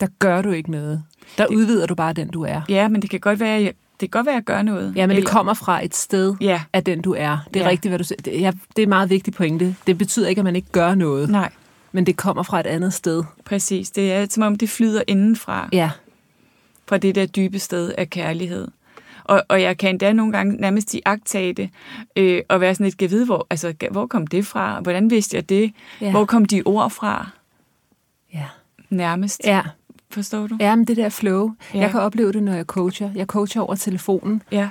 Der 0.00 0.06
gør 0.18 0.42
du 0.42 0.50
ikke 0.50 0.70
noget. 0.70 1.02
Der 1.38 1.46
det, 1.46 1.56
udvider 1.56 1.86
du 1.86 1.94
bare 1.94 2.12
den, 2.12 2.28
du 2.28 2.42
er. 2.42 2.60
Ja, 2.68 2.88
men 2.88 3.02
det 3.02 3.10
kan 3.10 3.20
godt 3.20 3.40
være, 3.40 3.62
jeg, 3.62 3.72
det 4.00 4.10
kan 4.10 4.18
godt 4.18 4.26
være, 4.26 4.34
at 4.34 4.36
jeg 4.36 4.44
gør 4.44 4.62
noget. 4.62 4.92
Ja, 4.96 5.06
men 5.06 5.16
eller... 5.16 5.22
det 5.22 5.30
kommer 5.30 5.54
fra 5.54 5.84
et 5.84 5.94
sted 5.94 6.36
ja. 6.40 6.62
af 6.72 6.84
den, 6.84 7.02
du 7.02 7.14
er. 7.14 7.38
Det 7.54 7.60
er 7.60 7.64
ja. 7.64 7.70
rigtigt, 7.70 7.90
hvad 7.90 7.98
du 7.98 8.04
siger. 8.04 8.22
Det, 8.22 8.40
ja, 8.40 8.52
det 8.76 8.82
er 8.82 8.86
en 8.86 8.88
meget 8.88 9.10
vigtig 9.10 9.32
pointe. 9.32 9.76
Det 9.86 9.98
betyder 9.98 10.28
ikke, 10.28 10.38
at 10.38 10.44
man 10.44 10.56
ikke 10.56 10.68
gør 10.72 10.94
noget. 10.94 11.30
Nej. 11.30 11.50
Men 11.92 12.06
det 12.06 12.16
kommer 12.16 12.42
fra 12.42 12.60
et 12.60 12.66
andet 12.66 12.94
sted. 12.94 13.24
Præcis. 13.44 13.90
Det 13.90 14.12
er 14.12 14.26
som 14.30 14.42
om, 14.42 14.56
det 14.56 14.70
flyder 14.70 15.02
indenfra. 15.06 15.68
Ja. 15.72 15.90
Fra 16.88 16.98
det 16.98 17.14
der 17.14 17.26
dybe 17.26 17.58
sted 17.58 17.92
af 17.98 18.10
kærlighed. 18.10 18.68
Og, 19.24 19.42
og 19.48 19.62
jeg 19.62 19.78
kan 19.78 19.90
endda 19.90 20.12
nogle 20.12 20.32
gange 20.32 20.56
nærmest 20.56 20.94
i 20.94 21.02
det, 21.34 21.70
øh, 22.16 22.42
og 22.48 22.60
være 22.60 22.74
sådan 22.74 22.84
lidt, 22.84 22.96
kan 22.96 23.10
vide, 23.10 23.26
hvor, 23.26 23.46
altså, 23.50 23.74
hvor 23.90 24.06
kom 24.06 24.26
det 24.26 24.46
fra? 24.46 24.80
Hvordan 24.80 25.10
vidste 25.10 25.36
jeg 25.36 25.48
det? 25.48 25.72
Ja. 26.00 26.10
Hvor 26.10 26.24
kom 26.24 26.44
de 26.44 26.62
ord 26.64 26.90
fra? 26.90 27.28
Ja. 28.34 28.46
Nærmest. 28.90 29.40
Ja. 29.44 29.62
Forstår 30.14 30.46
du? 30.46 30.56
Ja, 30.60 30.74
men 30.76 30.84
det 30.84 30.96
der 30.96 31.08
flow. 31.08 31.50
Ja. 31.74 31.78
Jeg 31.80 31.90
kan 31.90 32.00
opleve 32.00 32.32
det, 32.32 32.42
når 32.42 32.52
jeg 32.54 32.64
coacher. 32.64 33.10
Jeg 33.14 33.26
coacher 33.26 33.62
over 33.62 33.74
telefonen. 33.74 34.42
Ja. 34.52 34.68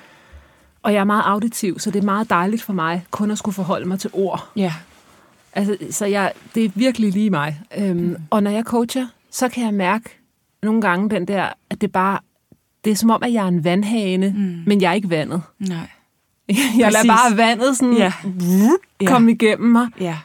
Og 0.83 0.93
jeg 0.93 0.99
er 0.99 1.03
meget 1.03 1.23
auditiv, 1.25 1.79
så 1.79 1.91
det 1.91 1.99
er 1.99 2.05
meget 2.05 2.29
dejligt 2.29 2.61
for 2.63 2.73
mig 2.73 3.05
kun 3.11 3.31
at 3.31 3.37
skulle 3.37 3.55
forholde 3.55 3.85
mig 3.87 3.99
til 3.99 4.09
ord. 4.13 4.49
Ja. 4.55 4.73
Altså, 5.53 5.77
så 5.91 6.05
jeg, 6.05 6.31
det 6.55 6.65
er 6.65 6.69
virkelig 6.75 7.11
lige 7.11 7.29
mig. 7.29 7.61
Øhm, 7.77 7.97
mm. 7.97 8.15
Og 8.29 8.43
når 8.43 8.51
jeg 8.51 8.63
coacher, 8.63 9.07
så 9.31 9.49
kan 9.49 9.63
jeg 9.65 9.73
mærke 9.73 10.09
nogle 10.63 10.81
gange 10.81 11.09
den 11.09 11.27
der, 11.27 11.47
at 11.69 11.81
det 11.81 11.91
bare, 11.91 12.19
det 12.85 12.91
er 12.91 12.95
som 12.95 13.09
om, 13.09 13.23
at 13.23 13.33
jeg 13.33 13.43
er 13.43 13.47
en 13.47 13.63
vandhane, 13.63 14.29
mm. 14.37 14.63
men 14.65 14.81
jeg 14.81 14.89
er 14.89 14.93
ikke 14.93 15.09
vandet. 15.09 15.41
Nej. 15.59 15.77
Jeg 16.49 16.57
lader 16.77 16.91
Præcis. 16.91 17.07
bare 17.09 17.37
vandet 17.37 17.77
sådan 17.77 17.93
Ja. 17.93 18.13
ja. 19.01 19.07
komme 19.07 19.31
igennem 19.31 19.71
mig. 19.71 19.87
Ja. 19.99 20.17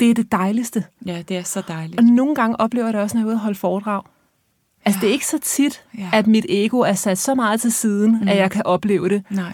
Det 0.00 0.10
er 0.10 0.14
det 0.14 0.32
dejligste. 0.32 0.84
Ja, 1.06 1.22
det 1.28 1.36
er 1.36 1.42
så 1.42 1.62
dejligt. 1.68 1.98
Og 2.00 2.04
nogle 2.04 2.34
gange 2.34 2.60
oplever 2.60 2.86
jeg 2.86 2.94
det 2.94 3.02
også, 3.02 3.16
når 3.16 3.20
jeg 3.20 3.24
er 3.24 3.28
ude 3.28 3.34
og 3.34 3.40
holde 3.40 3.58
foredrag. 3.58 4.02
Altså, 4.84 4.98
Ja. 4.98 5.00
det 5.00 5.08
er 5.08 5.12
ikke 5.12 5.26
så 5.26 5.38
tit, 5.38 5.82
Ja. 5.98 6.10
at 6.12 6.26
mit 6.26 6.46
ego 6.48 6.78
er 6.78 6.92
sat 6.92 7.18
så 7.18 7.34
meget 7.34 7.60
til 7.60 7.72
siden, 7.72 8.18
mm. 8.22 8.28
at 8.28 8.36
jeg 8.36 8.50
kan 8.50 8.62
opleve 8.66 9.08
det. 9.08 9.22
Nej. 9.30 9.52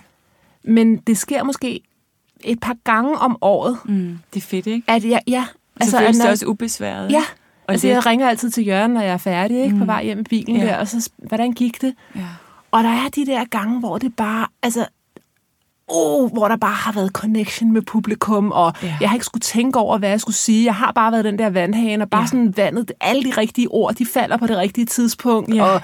Men 0.65 0.97
det 0.97 1.19
sker 1.19 1.43
måske 1.43 1.81
et 2.45 2.61
par 2.61 2.77
gange 2.85 3.19
om 3.19 3.39
året, 3.41 3.79
Mm. 3.85 4.19
Det 4.35 4.41
er 4.43 4.47
fedt, 4.47 4.67
ikke? 4.67 4.91
at 4.91 5.05
jeg, 5.05 5.23
ja, 5.27 5.45
Altså, 5.81 5.91
så 5.91 5.99
føles 5.99 6.17
det 6.17 6.31
også 6.31 6.47
ubesværet. 6.47 7.11
Ja, 7.11 7.23
Og 7.67 7.73
altså 7.73 7.87
let. 7.87 7.95
jeg 7.95 8.07
ringer 8.07 8.29
altid 8.29 8.51
til 8.51 8.67
Jørgen, 8.67 8.91
når 8.91 9.01
jeg 9.01 9.13
er 9.13 9.17
færdig, 9.17 9.63
ikke, 9.63 9.75
mm. 9.75 9.79
på 9.79 9.85
vej 9.85 10.05
hjem 10.05 10.21
i 10.21 10.23
bilen 10.23 10.57
Ja. 10.57 10.63
der, 10.67 10.77
og 10.77 10.89
så, 10.89 11.11
hvordan 11.19 11.53
gik 11.53 11.83
det? 11.83 11.95
Ja. 12.17 12.21
Og 12.71 12.85
der 12.85 12.91
er 12.91 13.09
de 13.09 13.27
der 13.27 13.45
gange, 13.45 13.79
hvor 13.79 13.99
det 13.99 14.17
bare, 14.17 14.47
altså, 14.63 14.87
oh, 15.89 16.33
hvor 16.33 16.49
der 16.49 16.57
bare 16.57 16.75
har 16.75 16.93
været 16.93 17.11
connection 17.13 17.73
med 17.73 17.83
publikum, 17.83 18.53
og 18.53 18.73
Ja. 18.83 18.97
jeg 19.01 19.09
har 19.09 19.17
ikke 19.17 19.27
skulle 19.27 19.41
tænke 19.43 19.79
over, 19.79 19.99
hvad 19.99 20.09
jeg 20.09 20.21
skulle 20.21 20.37
sige. 20.37 20.65
Jeg 20.65 20.75
har 20.75 20.93
bare 20.93 21.13
været 21.13 21.25
den 21.25 21.39
der 21.39 21.51
vandhane, 21.51 22.05
og 22.05 22.11
bare 22.11 22.21
ja. 22.21 22.27
sådan 22.27 22.57
vandet, 22.57 22.93
alle 23.01 23.25
de 23.25 23.31
rigtige 23.31 23.69
ord, 23.69 23.95
de 23.95 24.07
falder 24.07 24.37
på 24.37 24.47
det 24.47 24.57
rigtige 24.57 24.87
tidspunkt, 24.87 25.55
Ja. 25.55 25.65
og 25.65 25.81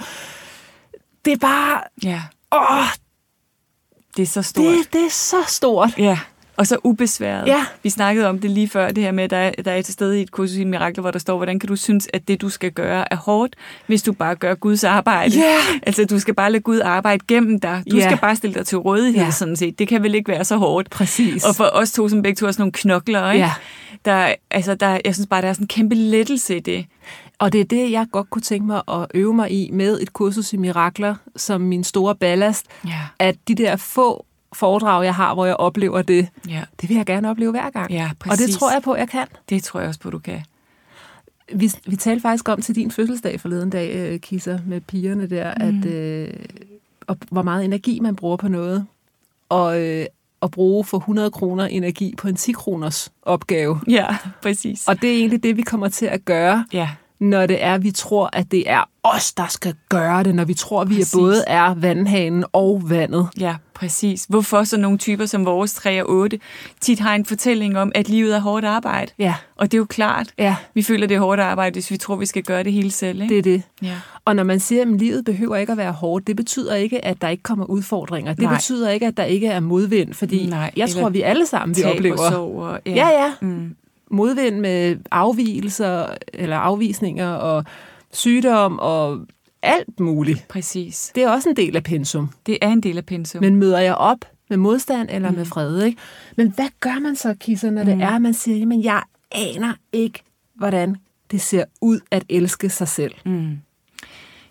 det 1.25 1.33
er 1.33 1.37
bare, 1.37 1.81
ja. 2.03 2.21
åh, 2.55 2.85
Det 4.17 4.23
er 4.23 4.27
så 4.27 4.41
stort. 4.41 4.63
det, 4.65 4.93
det 4.93 5.05
er 5.05 5.09
så 5.11 5.37
stort. 5.47 5.97
Ja, 5.97 6.19
og 6.57 6.67
så 6.67 6.77
ubesværet. 6.83 7.47
Ja. 7.47 7.65
Vi 7.83 7.89
snakkede 7.89 8.29
om 8.29 8.39
det 8.39 8.49
lige 8.51 8.69
før, 8.69 8.91
det 8.91 9.03
her 9.03 9.11
med, 9.11 9.23
at 9.23 9.29
der 9.29 9.37
er, 9.37 9.51
der 9.65 9.71
er 9.71 9.75
et 9.77 9.87
sted 9.87 10.13
i 10.13 10.21
et 10.21 10.31
kursus 10.31 10.57
i 10.57 10.63
Mirakler, 10.63 11.01
hvor 11.01 11.11
der 11.11 11.19
står, 11.19 11.37
hvordan 11.37 11.59
kan 11.59 11.67
du 11.67 11.75
synes, 11.75 12.07
at 12.13 12.27
det, 12.27 12.41
du 12.41 12.49
skal 12.49 12.71
gøre, 12.71 13.13
er 13.13 13.15
hårdt, 13.15 13.55
hvis 13.87 14.03
du 14.03 14.13
bare 14.13 14.35
gør 14.35 14.55
Guds 14.55 14.83
arbejde. 14.83 15.35
Ja. 15.39 15.55
Altså, 15.83 16.05
du 16.05 16.19
skal 16.19 16.33
bare 16.33 16.51
lade 16.51 16.61
Gud 16.63 16.79
arbejde 16.79 17.23
gennem 17.27 17.59
dig. 17.59 17.83
Du 17.91 17.97
Ja. 17.97 18.03
skal 18.03 18.17
bare 18.17 18.35
stille 18.35 18.53
dig 18.53 18.65
til 18.65 18.77
rådighed, 18.77 19.23
Ja. 19.23 19.31
sådan 19.31 19.55
set. 19.55 19.79
Det 19.79 19.87
kan 19.87 20.03
vel 20.03 20.15
ikke 20.15 20.31
være 20.31 20.45
så 20.45 20.57
hårdt. 20.57 20.89
Præcis. 20.89 21.45
Og 21.45 21.55
for 21.55 21.69
os 21.73 21.91
to, 21.91 22.09
som 22.09 22.21
begge 22.21 22.35
to 22.35 22.47
er 22.47 22.51
sådan 22.51 22.61
nogle 22.61 22.71
knokler, 22.71 23.31
ikke? 23.31 23.45
Ja. 23.45 23.51
Der, 24.05 24.33
altså, 24.51 24.75
der, 24.75 24.99
jeg 25.05 25.15
synes 25.15 25.27
bare, 25.27 25.41
der 25.41 25.47
er 25.47 25.53
sådan 25.53 25.63
en 25.63 25.67
kæmpe 25.67 25.95
lettelse 25.95 26.57
i 26.57 26.59
det. 26.59 26.85
Og 27.39 27.53
det 27.53 27.61
er 27.61 27.65
det, 27.65 27.91
jeg 27.91 28.05
godt 28.11 28.29
kunne 28.29 28.41
tænke 28.41 28.67
mig 28.67 28.81
at 28.87 29.07
øve 29.13 29.33
mig 29.33 29.51
i 29.51 29.69
med 29.73 30.01
et 30.01 30.13
kursus 30.13 30.53
i 30.53 30.57
mirakler 30.57 31.15
som 31.35 31.61
min 31.61 31.83
store 31.83 32.15
ballast. 32.15 32.65
Ja. 32.87 32.91
At 33.19 33.35
de 33.47 33.55
der 33.55 33.75
få 33.75 34.25
foredrag, 34.53 35.03
jeg 35.05 35.15
har, 35.15 35.33
hvor 35.33 35.45
jeg 35.45 35.55
oplever 35.55 36.01
det, 36.01 36.27
Ja, 36.47 36.63
det 36.81 36.89
vil 36.89 36.97
jeg 36.97 37.05
gerne 37.05 37.29
opleve 37.29 37.51
hver 37.51 37.69
gang. 37.69 37.91
Ja, 37.91 38.03
og 38.03 38.09
det 38.09 38.19
præcis. 38.19 38.55
tror 38.55 38.71
jeg 38.71 38.81
på, 38.81 38.95
jeg 38.95 39.09
kan. 39.09 39.27
det 39.49 39.63
tror 39.63 39.79
jeg 39.79 39.89
også 39.89 39.99
på, 39.99 40.09
du 40.09 40.19
kan. 40.19 40.41
Vi, 41.53 41.71
vi 41.87 41.95
talte 41.95 42.21
faktisk 42.21 42.49
om 42.49 42.61
til 42.61 42.75
din 42.75 42.91
fødselsdag 42.91 43.39
forleden 43.39 43.69
dag, 43.69 43.95
øh, 43.95 44.19
Kisser, 44.19 44.59
med 44.65 44.81
pigerne 44.81 45.29
der, 45.29 45.53
mm. 45.55 45.79
at 45.79 45.85
øh, 45.85 46.33
og 47.07 47.17
hvor 47.31 47.41
meget 47.41 47.65
energi 47.65 47.99
man 47.99 48.15
bruger 48.15 48.37
på 48.37 48.47
noget. 48.47 48.85
Og 49.49 49.81
øh, 49.81 50.05
at 50.41 50.51
bruge 50.51 50.85
for 50.85 50.97
100 50.97 51.31
kroner 51.31 51.65
energi 51.65 52.15
på 52.17 52.27
en 52.27 52.35
10 52.35 52.51
kroners 52.51 53.11
opgave. 53.21 53.79
Ja, 53.87 54.17
præcis. 54.41 54.87
Og 54.87 55.01
det 55.01 55.11
er 55.11 55.15
egentlig 55.15 55.43
det, 55.43 55.57
vi 55.57 55.61
kommer 55.61 55.89
til 55.89 56.05
at 56.05 56.25
gøre, 56.25 56.65
ja, 56.73 56.89
når 57.21 57.45
det 57.45 57.63
er, 57.63 57.77
vi 57.77 57.91
tror, 57.91 58.29
at 58.33 58.51
det 58.51 58.69
er 58.69 58.83
os, 59.03 59.33
der 59.33 59.47
skal 59.49 59.73
gøre 59.89 60.23
det, 60.23 60.35
når 60.35 60.45
vi 60.45 60.53
tror, 60.53 60.83
vi 60.83 60.95
Præcis. 60.95 61.13
er 61.13 61.17
både 61.17 61.43
er 61.47 61.73
vandhanen 61.73 62.45
og 62.53 62.81
vandet. 62.85 63.27
Ja, 63.39 63.55
præcis. 63.73 64.25
Hvorfor 64.29 64.63
så 64.63 64.77
nogle 64.77 64.97
typer 64.97 65.25
som 65.25 65.45
vores 65.45 65.73
3 65.73 66.03
og 66.03 66.09
8 66.09 66.39
tit 66.81 66.99
har 66.99 67.15
en 67.15 67.25
fortælling 67.25 67.77
om, 67.77 67.91
at 67.95 68.09
livet 68.09 68.35
er 68.35 68.39
hårdt 68.39 68.65
arbejde? 68.65 69.11
Ja, 69.19 69.35
Og 69.55 69.71
det 69.71 69.77
er 69.77 69.79
jo 69.79 69.85
klart, 69.85 70.27
ja, 70.37 70.55
vi 70.73 70.81
føler, 70.81 71.07
det 71.07 71.15
er 71.15 71.19
hårdt 71.19 71.41
arbejde, 71.41 71.73
hvis 71.73 71.91
vi 71.91 71.97
tror, 71.97 72.15
vi 72.15 72.25
skal 72.25 72.43
gøre 72.43 72.63
det 72.63 72.73
hele 72.73 72.91
selv. 72.91 73.21
Ikke? 73.21 73.33
det 73.33 73.37
er 73.39 73.43
det. 73.43 73.63
Ja. 73.81 73.95
Og 74.25 74.35
når 74.35 74.43
man 74.43 74.59
siger, 74.59 74.81
at 74.81 74.87
livet 74.87 75.25
behøver 75.25 75.55
ikke 75.55 75.71
at 75.71 75.77
være 75.77 75.91
hårdt, 75.91 76.27
det 76.27 76.35
betyder 76.35 76.75
ikke, 76.75 77.05
at 77.05 77.21
der 77.21 77.29
ikke 77.29 77.43
kommer 77.43 77.65
udfordringer. 77.65 78.33
Det 78.33 78.43
Nej. 78.43 78.53
betyder 78.55 78.89
ikke, 78.89 79.07
at 79.07 79.17
der 79.17 79.23
ikke 79.23 79.47
er 79.47 79.59
modvind, 79.59 80.13
fordi 80.13 80.45
Nej, 80.45 80.71
jeg 80.77 80.89
tror, 80.89 81.09
vi 81.09 81.21
alle 81.21 81.45
sammen 81.45 81.77
vi 81.77 81.83
oplever 81.83 82.17
og 82.25 82.31
sorg. 82.31 82.55
Og, 82.55 82.79
Ja, 82.85 83.07
ja. 83.07 83.33
Mm. 83.41 83.75
Modvind 84.11 84.59
med 84.59 84.97
afvielser 85.11 86.05
eller 86.33 86.57
afvisninger 86.57 87.29
og 87.29 87.65
sygdom 88.11 88.79
og 88.79 89.19
alt 89.61 89.99
muligt. 89.99 90.47
Præcis. 90.47 91.11
Det 91.15 91.23
er 91.23 91.29
også 91.29 91.49
en 91.49 91.55
del 91.55 91.75
af 91.75 91.83
pensum. 91.83 92.29
Det 92.45 92.57
er 92.61 92.67
en 92.69 92.81
del 92.81 92.97
af 92.97 93.05
pensum. 93.05 93.41
Men 93.43 93.55
møder 93.55 93.79
jeg 93.79 93.95
op 93.95 94.25
med 94.49 94.57
modstand 94.57 95.09
eller 95.11 95.29
mm. 95.29 95.37
med 95.37 95.45
fred, 95.45 95.83
ikke? 95.83 95.97
Men 96.37 96.51
hvad 96.55 96.67
gør 96.79 96.99
man 96.99 97.15
så, 97.15 97.33
Kisser, 97.39 97.69
når 97.69 97.83
det 97.83 97.95
Mm. 97.97 98.01
er, 98.01 98.09
at 98.09 98.21
man 98.21 98.33
siger, 98.33 98.57
jamen 98.57 98.83
jeg 98.83 99.03
aner 99.31 99.73
ikke, 99.93 100.19
hvordan 100.55 100.95
det 101.31 101.41
ser 101.41 101.63
ud 101.81 101.99
at 102.11 102.23
elske 102.29 102.69
sig 102.69 102.87
selv. 102.87 103.13
Mm. 103.25 103.57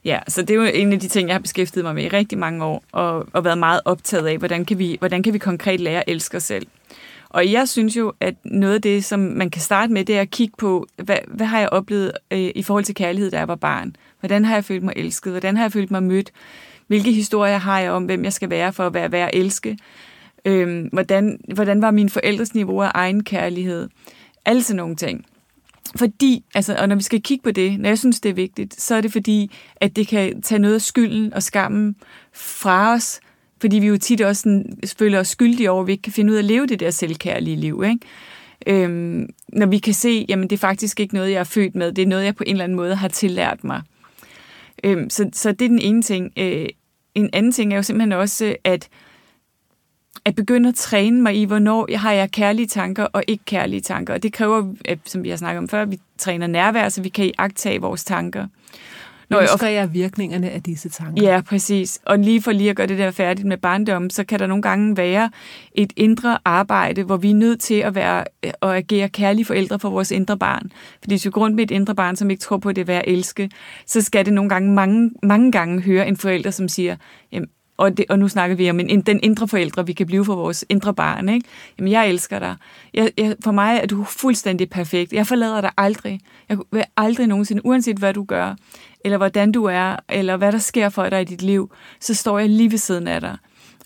Ja, 0.04 0.18
så 0.28 0.42
det 0.42 0.50
er 0.50 0.54
jo 0.54 0.62
en 0.62 0.92
af 0.92 1.00
de 1.00 1.08
ting, 1.08 1.28
jeg 1.28 1.34
har 1.34 1.40
beskæftiget 1.40 1.84
mig 1.84 1.94
med 1.94 2.04
i 2.04 2.08
rigtig 2.08 2.38
mange 2.38 2.64
år, 2.64 2.84
og, 2.92 3.26
og 3.32 3.44
været 3.44 3.58
meget 3.58 3.80
optaget 3.84 4.26
af, 4.26 4.38
hvordan 4.38 4.64
kan, 4.64 4.78
vi, 4.78 4.96
hvordan 4.98 5.22
kan 5.22 5.32
vi 5.32 5.38
konkret 5.38 5.80
lære 5.80 5.98
at 6.00 6.04
elske 6.06 6.36
os 6.36 6.42
selv. 6.42 6.66
Og 7.30 7.52
jeg 7.52 7.68
synes 7.68 7.96
jo, 7.96 8.12
at 8.20 8.34
noget 8.44 8.74
af 8.74 8.82
det, 8.82 9.04
som 9.04 9.20
man 9.20 9.50
kan 9.50 9.62
starte 9.62 9.92
med, 9.92 10.04
det 10.04 10.16
er 10.16 10.20
at 10.20 10.30
kigge 10.30 10.54
på, 10.58 10.86
hvad, 10.96 11.18
hvad 11.28 11.46
har 11.46 11.60
jeg 11.60 11.68
oplevet 11.68 12.12
øh, 12.30 12.50
i 12.54 12.62
forhold 12.62 12.84
til 12.84 12.94
kærlighed, 12.94 13.30
da 13.30 13.38
jeg 13.38 13.48
var 13.48 13.54
barn? 13.54 13.96
Hvordan 14.20 14.44
har 14.44 14.54
jeg 14.54 14.64
følt 14.64 14.82
mig 14.82 14.94
elsket? 14.96 15.32
Hvordan 15.32 15.56
har 15.56 15.64
jeg 15.64 15.72
følt 15.72 15.90
mig 15.90 16.02
mødt? 16.02 16.32
Hvilke 16.86 17.12
historier 17.12 17.58
har 17.58 17.80
jeg 17.80 17.90
om, 17.90 18.04
hvem 18.04 18.24
jeg 18.24 18.32
skal 18.32 18.50
være 18.50 18.72
for 18.72 18.86
at 18.86 18.94
være 18.94 19.12
værd 19.12 19.30
at 19.32 19.40
elske? 19.40 19.78
Øhm, 20.44 20.88
hvordan, 20.92 21.40
hvordan 21.54 21.82
var 21.82 21.90
min 21.90 22.08
forældres 22.08 22.54
niveau 22.54 22.82
af 22.82 22.90
egen 22.94 23.24
kærlighed? 23.24 23.88
Alle 24.44 24.62
sådan 24.62 24.76
nogle 24.76 24.96
ting. 24.96 25.24
Fordi, 25.96 26.44
altså, 26.54 26.76
og 26.78 26.88
når 26.88 26.96
vi 26.96 27.02
skal 27.02 27.22
kigge 27.22 27.42
på 27.42 27.50
det, 27.50 27.80
når 27.80 27.88
jeg 27.88 27.98
synes, 27.98 28.20
det 28.20 28.28
er 28.28 28.34
vigtigt, 28.34 28.80
så 28.80 28.94
er 28.94 29.00
det 29.00 29.12
fordi, 29.12 29.50
at 29.76 29.96
det 29.96 30.08
kan 30.08 30.42
tage 30.42 30.58
noget 30.58 30.74
af 30.74 30.80
skylden 30.80 31.34
og 31.34 31.42
skammen 31.42 31.96
fra 32.32 32.92
os, 32.92 33.20
fordi 33.60 33.78
vi 33.78 33.86
jo 33.86 33.98
tit 33.98 34.20
også 34.20 34.42
sådan, 34.42 34.78
føler 34.98 35.20
os 35.20 35.28
skyldige 35.28 35.70
over, 35.70 35.80
at 35.80 35.86
vi 35.86 35.92
ikke 35.92 36.02
kan 36.02 36.12
finde 36.12 36.32
ud 36.32 36.36
af 36.36 36.40
at 36.40 36.44
leve 36.44 36.66
det 36.66 36.80
der 36.80 36.90
selvkærlige 36.90 37.56
liv. 37.56 37.82
Ikke? 37.86 38.84
Øhm, 38.84 39.28
når 39.48 39.66
vi 39.66 39.78
kan 39.78 39.94
se, 39.94 40.26
jamen 40.28 40.50
det 40.50 40.56
er 40.56 40.60
faktisk 40.60 41.00
ikke 41.00 41.14
noget, 41.14 41.30
jeg 41.30 41.40
er 41.40 41.44
født 41.44 41.74
med, 41.74 41.92
det 41.92 42.02
er 42.02 42.06
noget, 42.06 42.24
jeg 42.24 42.36
på 42.36 42.44
en 42.46 42.52
eller 42.52 42.64
anden 42.64 42.76
måde 42.76 42.94
har 42.94 43.08
tillært 43.08 43.64
mig. 43.64 43.82
Øhm, 44.84 45.10
så, 45.10 45.30
så 45.32 45.52
det 45.52 45.64
er 45.64 45.68
den 45.68 45.78
ene 45.78 46.02
ting. 46.02 46.32
Øh, 46.36 46.66
en 47.14 47.30
anden 47.32 47.52
ting 47.52 47.72
er 47.72 47.76
jo 47.76 47.82
simpelthen 47.82 48.12
også, 48.12 48.56
at 48.64 48.88
at 50.24 50.34
begynde 50.34 50.68
at 50.68 50.74
træne 50.74 51.22
mig 51.22 51.36
i, 51.36 51.44
hvornår 51.44 51.86
jeg 51.90 52.00
har 52.00 52.12
jeg 52.12 52.30
kærlige 52.30 52.66
tanker 52.66 53.04
og 53.04 53.24
ikke 53.26 53.44
kærlige 53.44 53.80
tanker. 53.80 54.14
Og 54.14 54.22
det 54.22 54.32
kræver, 54.32 54.74
at, 54.84 54.98
som 55.04 55.24
vi 55.24 55.28
har 55.30 55.36
snakket 55.36 55.58
om 55.58 55.68
før, 55.68 55.82
at 55.82 55.90
vi 55.90 55.98
træner 56.18 56.46
nærvær, 56.46 56.88
så 56.88 57.02
vi 57.02 57.08
kan 57.08 57.24
iagtage 57.24 57.80
vores 57.80 58.04
tanker. 58.04 58.46
Jeg 59.30 59.48
skal 59.48 59.72
jeg 59.72 59.94
virkningerne 59.94 60.50
af 60.50 60.62
disse 60.62 60.88
tanker. 60.88 61.22
Ja, 61.22 61.40
præcis. 61.40 62.00
Og 62.06 62.18
lige 62.18 62.42
for 62.42 62.52
lige 62.52 62.70
at 62.70 62.76
gøre 62.76 62.86
det 62.86 62.98
der 62.98 63.10
færdigt 63.10 63.48
med 63.48 63.56
barndommen, 63.56 64.10
så 64.10 64.24
kan 64.24 64.38
der 64.38 64.46
nogle 64.46 64.62
gange 64.62 64.96
være 64.96 65.30
et 65.74 65.92
indre 65.96 66.38
arbejde, 66.44 67.02
hvor 67.02 67.16
vi 67.16 67.30
er 67.30 67.34
nødt 67.34 67.60
til 67.60 67.74
at, 67.74 67.94
være, 67.94 68.24
at 68.42 68.54
agere 68.62 69.08
kærlige 69.08 69.44
forældre 69.44 69.78
for 69.78 69.90
vores 69.90 70.10
indre 70.10 70.38
barn. 70.38 70.72
Fordi 71.02 71.12
hvis 71.12 71.24
vi 71.24 71.30
går 71.30 71.40
rundt 71.40 71.56
med 71.56 71.64
et 71.64 71.70
indre 71.70 71.94
barn, 71.94 72.16
som 72.16 72.30
ikke 72.30 72.40
tror 72.40 72.58
på, 72.58 72.68
at 72.68 72.76
det 72.76 72.82
er 72.82 72.86
værd 72.86 73.04
at 73.06 73.12
elske, 73.12 73.50
så 73.86 74.00
skal 74.00 74.24
det 74.24 74.32
nogle 74.32 74.48
gange, 74.48 74.72
mange, 74.72 75.10
mange 75.22 75.52
gange 75.52 75.82
høre 75.82 76.08
en 76.08 76.16
forælder, 76.16 76.50
som 76.50 76.68
siger, 76.68 76.96
jamen, 77.32 77.48
og, 77.80 77.96
det, 77.96 78.04
og 78.08 78.18
nu 78.18 78.28
snakker 78.28 78.56
vi 78.56 78.70
om 78.70 78.80
en, 78.80 79.00
den 79.00 79.20
indre 79.22 79.48
forældre, 79.48 79.86
vi 79.86 79.92
kan 79.92 80.06
blive 80.06 80.24
for 80.24 80.34
vores 80.34 80.64
indre 80.68 80.94
barn. 80.94 81.28
Ikke? 81.28 81.46
Jamen, 81.78 81.92
jeg 81.92 82.08
elsker 82.08 82.38
dig. 82.38 82.56
Jeg, 82.94 83.10
jeg, 83.18 83.36
for 83.44 83.50
mig 83.50 83.80
er 83.82 83.86
du 83.86 84.04
fuldstændig 84.04 84.70
perfekt. 84.70 85.12
Jeg 85.12 85.26
forlader 85.26 85.60
dig 85.60 85.70
aldrig. 85.76 86.20
Jeg 86.48 86.58
vil 86.72 86.84
aldrig 86.96 87.26
nogensinde, 87.26 87.66
uanset 87.66 87.96
hvad 87.96 88.14
du 88.14 88.24
gør, 88.24 88.54
eller 89.04 89.18
hvordan 89.18 89.52
du 89.52 89.64
er, 89.64 89.96
eller 90.08 90.36
hvad 90.36 90.52
der 90.52 90.58
sker 90.58 90.88
for 90.88 91.08
dig 91.08 91.20
i 91.20 91.24
dit 91.24 91.42
liv, 91.42 91.70
så 92.00 92.14
står 92.14 92.38
jeg 92.38 92.48
lige 92.48 92.70
ved 92.70 92.78
siden 92.78 93.08
af 93.08 93.20
dig. 93.20 93.36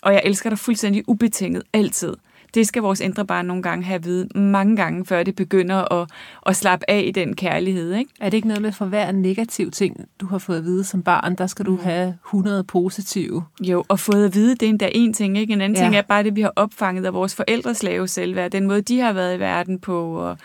Og 0.03 0.13
jeg 0.13 0.23
elsker 0.25 0.51
dig 0.51 0.59
fuldstændig 0.59 1.09
ubetinget, 1.09 1.63
altid. 1.73 2.15
Det 2.55 2.67
skal 2.67 2.83
vores 2.83 3.01
indre 3.01 3.25
barn 3.27 3.47
nogle 3.47 3.63
gange 3.63 3.85
have 3.85 3.95
at 3.95 4.05
vide 4.05 4.29
mange 4.39 4.77
gange, 4.77 5.05
før 5.07 5.23
det 5.23 5.37
begynder 5.37 5.93
at, 5.93 6.09
at 6.47 6.57
slappe 6.57 6.91
af 6.91 7.05
i 7.07 7.11
den 7.11 7.37
kærlighed. 7.37 7.95
Ikke? 7.95 8.11
Er 8.21 8.31
det 8.31 8.37
ikke 8.37 8.49
noget 8.49 8.63
med, 8.63 8.73
for 8.73 8.85
hver 8.85 9.13
negativ 9.13 9.71
ting, 9.71 9.97
du 10.21 10.27
har 10.27 10.39
fået 10.39 10.59
at 10.59 10.65
vide 10.65 10.85
som 10.85 11.03
barn, 11.03 11.35
der 11.35 11.47
skal 11.47 11.67
du 11.67 11.79
have 11.83 12.15
100 12.27 12.65
positive? 12.65 13.45
Jo, 13.61 13.85
og 13.89 14.01
fået 14.01 14.25
at 14.25 14.35
vide, 14.35 14.55
det 14.55 14.63
er 14.63 14.69
endda 14.71 14.89
en 14.95 15.13
ting. 15.13 15.39
Ikke? 15.39 15.53
En 15.53 15.61
anden 15.61 15.77
Ja. 15.79 15.83
ting 15.85 15.97
er 15.97 16.03
bare 16.03 16.23
det, 16.23 16.37
vi 16.37 16.41
har 16.41 16.53
opfanget 16.57 17.07
af 17.07 17.15
vores 17.15 17.35
forældres 17.35 17.83
lave 17.83 18.09
selvværd, 18.09 18.51
den 18.51 18.67
måde, 18.67 18.81
de 18.83 19.01
har 19.01 19.13
været 19.13 19.37
i 19.37 19.41
verden 19.41 19.79
på. 19.79 20.29
Og 20.29 20.39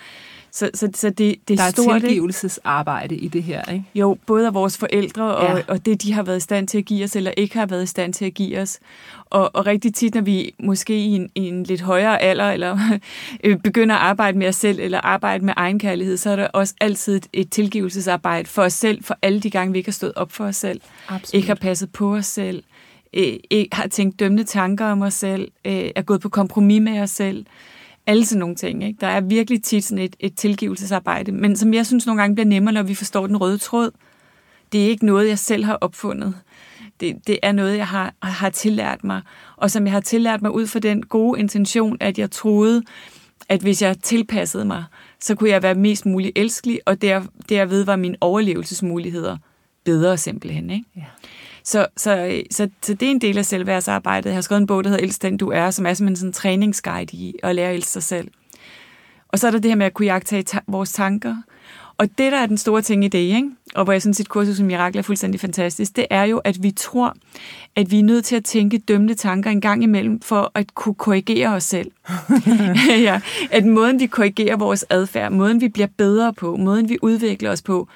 så, 0.52 0.70
så, 0.74 0.90
så 0.96 1.10
det, 1.10 1.36
det 1.48 1.58
Der 1.58 1.64
er 1.64 1.70
stort, 1.70 1.96
ikke? 1.96 2.08
tilgivelsesarbejde 2.08 3.16
i 3.16 3.28
det 3.28 3.44
her, 3.44 3.72
ikke? 3.72 3.86
Jo, 3.96 4.18
både 4.26 4.48
af 4.48 4.54
vores 4.54 4.78
forældre 4.78 5.36
og, 5.36 5.44
Ja. 5.44 5.56
ja. 5.58 5.62
og 5.68 5.86
det, 5.86 6.02
de 6.04 6.14
har 6.14 6.24
været 6.24 6.38
i 6.38 6.40
stand 6.40 6.68
til 6.68 6.78
at 6.78 6.86
give 6.86 7.04
os, 7.04 7.16
eller 7.16 7.32
ikke 7.38 7.58
har 7.58 7.66
været 7.66 7.84
i 7.84 7.86
stand 7.86 8.14
til 8.14 8.26
at 8.26 8.34
give 8.34 8.60
os. 8.60 8.80
Og, 9.26 9.56
og 9.56 9.66
rigtig 9.66 9.94
tit, 9.94 10.16
når 10.16 10.22
vi 10.22 10.54
måske 10.60 10.94
i 10.96 11.16
en, 11.16 11.30
i 11.36 11.48
en 11.48 11.64
lidt 11.64 11.82
højere 11.82 12.22
alder, 12.22 12.52
eller 12.52 12.78
øh, 13.44 13.58
begynder 13.58 13.96
at 13.96 14.02
arbejde 14.02 14.38
med 14.38 14.48
os 14.48 14.56
selv, 14.56 14.80
eller 14.80 15.02
arbejde 15.02 15.46
med 15.46 15.54
egenkærlighed, 15.58 16.18
så 16.18 16.30
er 16.30 16.36
der 16.36 16.48
også 16.48 16.74
altid 16.82 17.16
et, 17.16 17.28
et 17.34 17.50
tilgivelsesarbejde 17.52 18.48
for 18.48 18.64
os 18.64 18.74
selv, 18.74 19.04
for 19.04 19.18
alle 19.22 19.40
de 19.40 19.50
gange, 19.50 19.72
vi 19.72 19.78
ikke 19.78 19.88
har 19.88 19.94
stået 19.94 20.14
op 20.16 20.32
for 20.32 20.46
os 20.46 20.56
selv, 20.56 20.82
Absolut. 21.08 21.34
ikke 21.34 21.48
har 21.48 21.56
passet 21.56 21.92
på 21.92 22.16
os 22.16 22.26
selv, 22.26 22.64
øh, 23.14 23.34
ikke 23.50 23.76
har 23.76 23.88
tænkt 23.88 24.20
dømmende 24.20 24.44
tanker 24.44 24.86
om 24.86 25.02
os 25.02 25.14
selv, 25.14 25.52
øh, 25.66 25.90
er 25.96 26.02
gået 26.02 26.22
på 26.22 26.30
kompromis 26.30 26.82
med 26.82 27.00
os 27.02 27.10
selv, 27.10 27.46
alle 28.10 28.26
sådan 28.26 28.40
nogle 28.40 28.56
ting. 28.56 28.84
Ikke? 28.84 28.98
Der 29.02 29.08
er 29.08 29.22
virkelig 29.22 29.64
tit 29.64 29.84
sådan 29.84 30.04
et, 30.04 30.16
et 30.20 30.36
tilgivelsesarbejde, 30.36 31.32
men 31.32 31.56
som 31.56 31.74
jeg 31.74 31.86
synes 31.86 32.06
nogle 32.06 32.22
gange 32.22 32.36
bliver 32.36 32.48
nemmere, 32.48 32.74
når 32.74 32.84
vi 32.84 32.96
forstår 32.96 33.28
den 33.28 33.38
røde 33.38 33.58
tråd. 33.58 33.92
Det 34.72 34.86
er 34.86 34.90
ikke 34.90 35.06
noget, 35.06 35.28
jeg 35.28 35.40
selv 35.40 35.66
har 35.66 35.78
opfundet. 35.82 36.36
Det, 37.00 37.28
det 37.28 37.40
er 37.44 37.52
noget, 37.52 37.78
jeg 37.78 37.88
har, 37.88 38.14
har 38.24 38.50
tillært 38.50 39.04
mig, 39.04 39.22
og 39.56 39.72
som 39.72 39.86
jeg 39.86 39.94
har 39.94 40.00
tillært 40.00 40.42
mig 40.42 40.52
ud 40.52 40.68
fra 40.68 40.80
den 40.80 41.06
gode 41.06 41.40
intention, 41.40 41.98
at 42.00 42.20
jeg 42.20 42.32
troede, 42.32 42.84
at 43.50 43.62
hvis 43.62 43.82
jeg 43.82 43.98
tilpassede 44.04 44.66
mig, 44.66 44.84
så 45.20 45.36
kunne 45.36 45.50
jeg 45.50 45.64
være 45.64 45.76
mest 45.76 46.06
muligt 46.06 46.38
elskelig, 46.38 46.80
og 46.86 47.02
der, 47.02 47.22
derved 47.50 47.84
var 47.84 47.96
mine 47.96 48.16
overlevelsesmuligheder 48.22 49.38
bedre 49.84 50.18
simpelthen. 50.18 50.70
Ikke? 50.70 50.86
Ja. 50.96 51.04
Så, 51.64 51.88
så, 51.98 52.42
så, 52.52 52.70
så 52.82 52.94
det 52.94 53.04
er 53.04 53.12
en 53.12 53.22
del 53.22 53.38
af 53.38 53.46
selvværdsarbejdet. 53.46 54.30
Jeg 54.30 54.36
har 54.36 54.42
skrevet 54.42 54.62
en 54.62 54.68
bog, 54.68 54.84
der 54.84 54.90
hedder 54.90 55.04
Elsk 55.04 55.22
den 55.22 55.38
du 55.38 55.50
er, 55.50 55.72
som 55.72 55.86
er 55.86 55.94
simpelthen 55.94 56.16
sådan 56.16 56.30
en 56.30 56.34
træningsguide 56.34 57.18
i 57.18 57.36
at 57.44 57.56
lære 57.56 57.70
at 57.70 57.76
elske 57.76 57.92
sig 57.92 58.04
selv. 58.04 58.28
Og 59.28 59.40
så 59.40 59.48
er 59.48 59.52
der 59.52 59.60
det 59.60 59.72
her 59.72 59.76
med 59.76 59.86
at 59.86 59.94
kunne 59.94 60.06
jagtage 60.06 60.44
ta- 60.44 60.60
vores 60.68 60.94
tanker. 60.94 61.36
Og 61.98 62.08
det, 62.18 62.32
der 62.32 62.38
er 62.38 62.46
den 62.46 62.58
store 62.58 62.82
ting 62.82 63.06
i 63.06 63.08
det, 63.08 63.20
ikke? 63.20 63.50
og 63.76 63.84
hvor 63.84 63.94
jeg 63.94 64.02
synes, 64.02 64.20
at 64.20 64.28
kursus 64.28 64.60
i 64.60 64.64
mirakler 64.64 65.02
er 65.02 65.04
fuldstændig 65.04 65.40
fantastisk, 65.40 65.96
det 65.96 66.06
er 66.10 66.24
jo, 66.24 66.38
at 66.38 66.64
vi 66.64 66.72
tror, 66.72 67.16
at 67.76 67.92
vi 67.92 68.00
er 68.00 68.04
nødt 68.04 68.26
til 68.26 68.36
at 68.36 68.46
tænke 68.46 68.78
dømte 68.78 69.14
tanker 69.14 69.50
en 69.50 69.62
gang 69.62 69.84
imellem, 69.84 70.22
for 70.22 70.52
at 70.56 70.76
kunne 70.76 70.96
korrigere 70.96 71.50
os 71.50 71.64
selv. 71.64 71.92
ja, 73.08 73.22
at 73.52 73.66
måden, 73.66 74.00
vi 74.00 74.06
korrigerer 74.06 74.58
vores 74.58 74.86
adfærd, 74.90 75.32
måden, 75.32 75.62
vi 75.62 75.68
bliver 75.68 75.88
bedre 75.98 76.34
på, 76.34 76.56
måden, 76.56 76.90
vi 76.90 76.98
udvikler 77.02 77.52
os 77.52 77.62
på, 77.62 77.88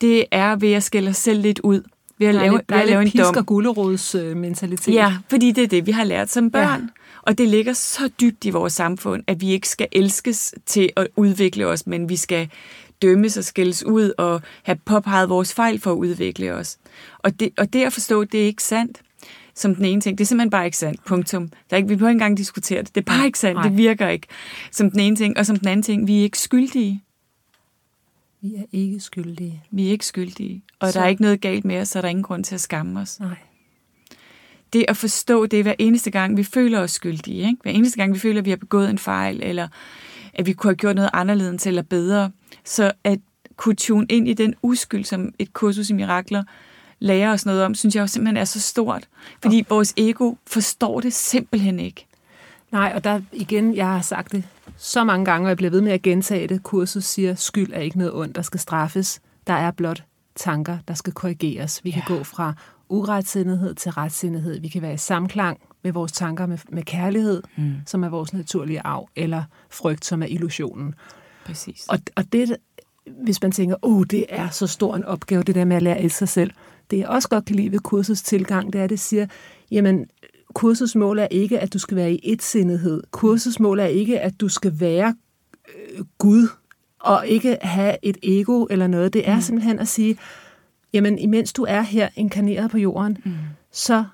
det 0.00 0.24
er 0.30 0.56
ved 0.56 0.72
at 0.72 0.82
skælde 0.82 1.08
os 1.08 1.16
selv 1.16 1.40
lidt 1.40 1.58
ud. 1.58 1.82
Ved 2.22 2.28
at 2.28 2.34
Der 2.34 2.40
er 2.40 2.44
lave, 2.44 2.56
lidt, 2.56 2.68
der 2.68 2.76
er 2.76 2.80
at 2.80 2.88
lave 2.88 3.02
lidt 3.02 3.12
pisk 3.12 3.36
og 3.36 3.46
gulerods 3.46 4.14
mentalitet. 4.36 4.94
Ja, 4.94 5.16
fordi 5.30 5.52
det 5.52 5.64
er 5.64 5.68
det, 5.68 5.86
vi 5.86 5.92
har 5.92 6.04
lært 6.04 6.30
som 6.30 6.50
børn. 6.50 6.80
Ja. 6.80 6.86
Og 7.22 7.38
det 7.38 7.48
ligger 7.48 7.72
så 7.72 8.10
dybt 8.20 8.44
i 8.44 8.50
vores 8.50 8.72
samfund, 8.72 9.22
at 9.26 9.40
vi 9.40 9.50
ikke 9.50 9.68
skal 9.68 9.86
elskes 9.92 10.54
til 10.66 10.90
at 10.96 11.08
udvikle 11.16 11.66
os, 11.66 11.86
men 11.86 12.08
vi 12.08 12.16
skal 12.16 12.48
dømmes 13.02 13.36
og 13.36 13.44
skældes 13.44 13.84
ud 13.84 14.12
og 14.18 14.42
have 14.62 14.76
påpeget 14.84 15.28
vores 15.28 15.54
fejl 15.54 15.80
for 15.80 15.92
at 15.92 15.96
udvikle 15.96 16.54
os. 16.54 16.78
Og 17.18 17.40
det, 17.40 17.50
og 17.58 17.72
det 17.72 17.84
at 17.84 17.92
forstå, 17.92 18.24
det 18.24 18.42
er 18.42 18.46
ikke 18.46 18.62
sandt 18.62 19.02
som 19.54 19.74
den 19.74 19.84
ene 19.84 20.00
ting. 20.00 20.18
Det 20.18 20.24
er 20.24 20.26
simpelthen 20.26 20.50
bare 20.50 20.64
ikke 20.64 20.76
sandt. 20.76 21.04
Punktum. 21.04 21.48
Der 21.48 21.56
er 21.70 21.76
ikke, 21.76 21.88
vi 21.88 21.96
behøver 21.96 22.10
ikke 22.10 22.14
engang 22.14 22.36
diskutere 22.36 22.82
det. 22.82 22.94
Det 22.94 23.00
er 23.00 23.16
bare 23.16 23.26
ikke 23.26 23.38
sandt. 23.38 23.56
Nej. 23.56 23.68
Det 23.68 23.76
virker 23.76 24.08
ikke. 24.08 24.26
Som 24.70 24.90
den 24.90 25.00
ene 25.00 25.16
ting. 25.16 25.38
Og 25.38 25.46
som 25.46 25.56
den 25.56 25.68
anden 25.68 25.82
ting, 25.82 26.06
vi 26.06 26.18
er 26.18 26.22
ikke 26.22 26.38
skyldige. 26.38 27.02
Vi 28.42 28.54
er 28.56 28.62
ikke 28.72 29.00
skyldige. 29.00 29.62
Vi 29.70 29.86
er 29.86 29.90
ikke 29.90 30.06
skyldige. 30.06 30.62
Og 30.80 30.92
Så- 30.92 30.98
der 30.98 31.04
er 31.04 31.08
ikke 31.08 31.22
noget 31.22 31.40
galt 31.40 31.64
med 31.64 31.80
os, 31.80 31.88
så 31.88 31.98
er 31.98 32.00
der 32.00 32.08
ingen 32.08 32.22
grund 32.22 32.44
til 32.44 32.54
at 32.54 32.60
skamme 32.60 33.00
os. 33.00 33.20
Nej. 33.20 33.36
det 34.72 34.84
at 34.88 34.96
forstå 34.96 35.46
det 35.46 35.62
hver 35.62 35.74
eneste 35.78 36.10
gang, 36.10 36.36
vi 36.36 36.44
føler 36.44 36.80
os 36.80 36.90
skyldige. 36.90 37.36
Ikke? 37.46 37.56
Hver 37.62 37.70
eneste 37.72 37.96
gang, 37.96 38.14
vi 38.14 38.18
føler, 38.18 38.38
at 38.40 38.44
vi 38.44 38.50
har 38.50 38.56
begået 38.56 38.90
en 38.90 38.98
fejl, 38.98 39.40
eller 39.42 39.68
at 40.34 40.46
vi 40.46 40.52
kunne 40.52 40.68
have 40.70 40.76
gjort 40.76 40.96
noget 40.96 41.10
anderledes 41.12 41.66
eller 41.66 41.82
bedre. 41.82 42.30
Så 42.64 42.92
at 43.04 43.18
kunne 43.56 43.74
tune 43.74 44.06
ind 44.08 44.28
i 44.28 44.32
den 44.34 44.54
uskyld, 44.62 45.04
som 45.04 45.34
et 45.38 45.52
kursus 45.52 45.90
i 45.90 45.92
mirakler 45.92 46.44
lærer 46.98 47.32
os 47.32 47.46
noget 47.46 47.62
om, 47.64 47.74
synes 47.74 47.94
jeg 47.94 48.02
jo 48.02 48.06
simpelthen 48.06 48.36
er 48.36 48.44
så 48.44 48.60
stort. 48.60 49.08
Fordi 49.42 49.60
okay. 49.60 49.68
vores 49.68 49.94
ego 49.96 50.34
forstår 50.46 51.00
det 51.00 51.12
simpelthen 51.12 51.80
ikke. 51.80 52.06
Nej, 52.72 52.92
og 52.94 53.04
der 53.04 53.20
igen, 53.32 53.76
jeg 53.76 53.86
har 53.86 54.00
sagt 54.00 54.32
det 54.32 54.44
så 54.82 55.04
mange 55.04 55.24
gange, 55.24 55.46
og 55.46 55.48
jeg 55.48 55.56
bliver 55.56 55.70
ved 55.70 55.80
med 55.80 55.92
at 55.92 56.02
gentage 56.02 56.46
det. 56.46 56.62
Kursus 56.62 57.04
siger, 57.04 57.34
skyld 57.34 57.72
er 57.72 57.80
ikke 57.80 57.98
noget 57.98 58.14
ondt, 58.14 58.36
der 58.36 58.42
skal 58.42 58.60
straffes. 58.60 59.20
Der 59.46 59.52
er 59.52 59.70
blot 59.70 60.04
tanker, 60.36 60.78
der 60.88 60.94
skal 60.94 61.12
korrigeres. 61.12 61.84
Vi 61.84 61.90
kan 61.90 62.02
Ja. 62.08 62.14
gå 62.16 62.24
fra 62.24 62.54
uretsindighed 62.88 63.74
til 63.74 63.92
retsindighed. 63.92 64.60
Vi 64.60 64.68
kan 64.68 64.82
være 64.82 64.94
i 64.94 64.96
samklang 64.96 65.60
med 65.82 65.92
vores 65.92 66.12
tanker 66.12 66.46
med, 66.46 66.58
med 66.68 66.82
kærlighed, 66.82 67.42
mm. 67.56 67.74
som 67.86 68.04
er 68.04 68.08
vores 68.08 68.32
naturlige 68.32 68.80
arv, 68.80 69.08
eller 69.16 69.42
frygt, 69.70 70.04
som 70.04 70.22
er 70.22 70.26
illusionen. 70.26 70.94
Præcis. 71.46 71.86
Og, 71.88 71.98
og 72.16 72.32
det, 72.32 72.56
hvis 73.24 73.42
man 73.42 73.52
tænker, 73.52 73.76
åh, 73.82 73.96
oh, 73.96 74.04
det 74.10 74.26
er 74.28 74.48
så 74.48 74.66
stor 74.66 74.96
en 74.96 75.04
opgave, 75.04 75.42
det 75.42 75.54
der 75.54 75.64
med 75.64 75.76
at 75.76 75.82
lære 75.82 75.96
at 75.96 76.04
elske 76.04 76.18
sig 76.18 76.28
selv. 76.28 76.50
Det 76.90 76.98
jeg 76.98 77.08
også 77.08 77.28
godt 77.28 77.44
kan 77.44 77.56
lide 77.56 77.72
ved 77.72 77.78
kursets 77.78 78.22
tilgang, 78.22 78.72
det 78.72 78.78
er, 78.78 78.84
at 78.84 78.90
det 78.90 79.00
siger, 79.00 79.26
jamen, 79.70 80.06
kursets 80.54 80.94
mål 80.94 81.18
er 81.18 81.28
ikke, 81.30 81.58
at 81.58 81.72
du 81.72 81.78
skal 81.78 81.96
være 81.96 82.12
i 82.12 82.20
etsindighed. 82.32 83.02
Kursets 83.10 83.60
mål 83.60 83.80
er 83.80 83.86
ikke, 83.86 84.20
at 84.20 84.40
du 84.40 84.48
skal 84.48 84.80
være 84.80 85.14
øh, 85.68 86.04
Gud, 86.18 86.48
og 87.00 87.26
ikke 87.26 87.58
have 87.62 87.96
et 88.02 88.16
ego 88.22 88.66
eller 88.70 88.86
noget. 88.86 89.12
Det 89.12 89.28
er 89.28 89.34
mm. 89.34 89.40
simpelthen 89.40 89.78
at 89.78 89.88
sige, 89.88 90.18
jamen, 90.92 91.18
imens 91.18 91.52
du 91.52 91.64
er 91.68 91.80
her 91.80 92.08
inkarneret 92.16 92.70
på 92.70 92.78
jorden, 92.78 93.18
mm. 93.24 93.32
så 93.72 94.04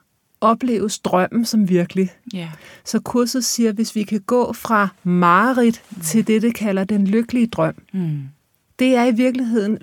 opleves 0.40 0.98
drømmen 0.98 1.44
som 1.44 1.68
virkelig. 1.68 2.11
Ja. 2.35 2.48
Så 2.85 3.01
kurset 3.01 3.44
siger, 3.44 3.72
hvis 3.72 3.94
vi 3.94 4.03
kan 4.03 4.20
gå 4.20 4.53
fra 4.53 4.88
mareridt 5.05 5.83
mm. 5.90 6.03
til 6.03 6.27
det, 6.27 6.42
det 6.42 6.55
kalder 6.55 6.85
den 6.85 7.07
lykkelige 7.07 7.46
drøm, 7.46 7.74
Mm. 7.92 8.18
det 8.79 8.94
er 8.94 9.05
i 9.05 9.14
virkeligheden, 9.14 9.79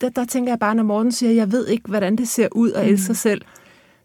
der, 0.00 0.08
der 0.08 0.24
tænker 0.24 0.52
jeg 0.52 0.58
bare, 0.58 0.74
når 0.74 0.82
Morten 0.82 1.12
siger, 1.12 1.32
jeg 1.32 1.52
ved 1.52 1.66
ikke, 1.66 1.88
hvordan 1.88 2.16
det 2.16 2.28
ser 2.28 2.48
ud 2.52 2.72
at 2.72 2.88
elske 2.88 3.06
sig 3.06 3.16
selv. 3.16 3.42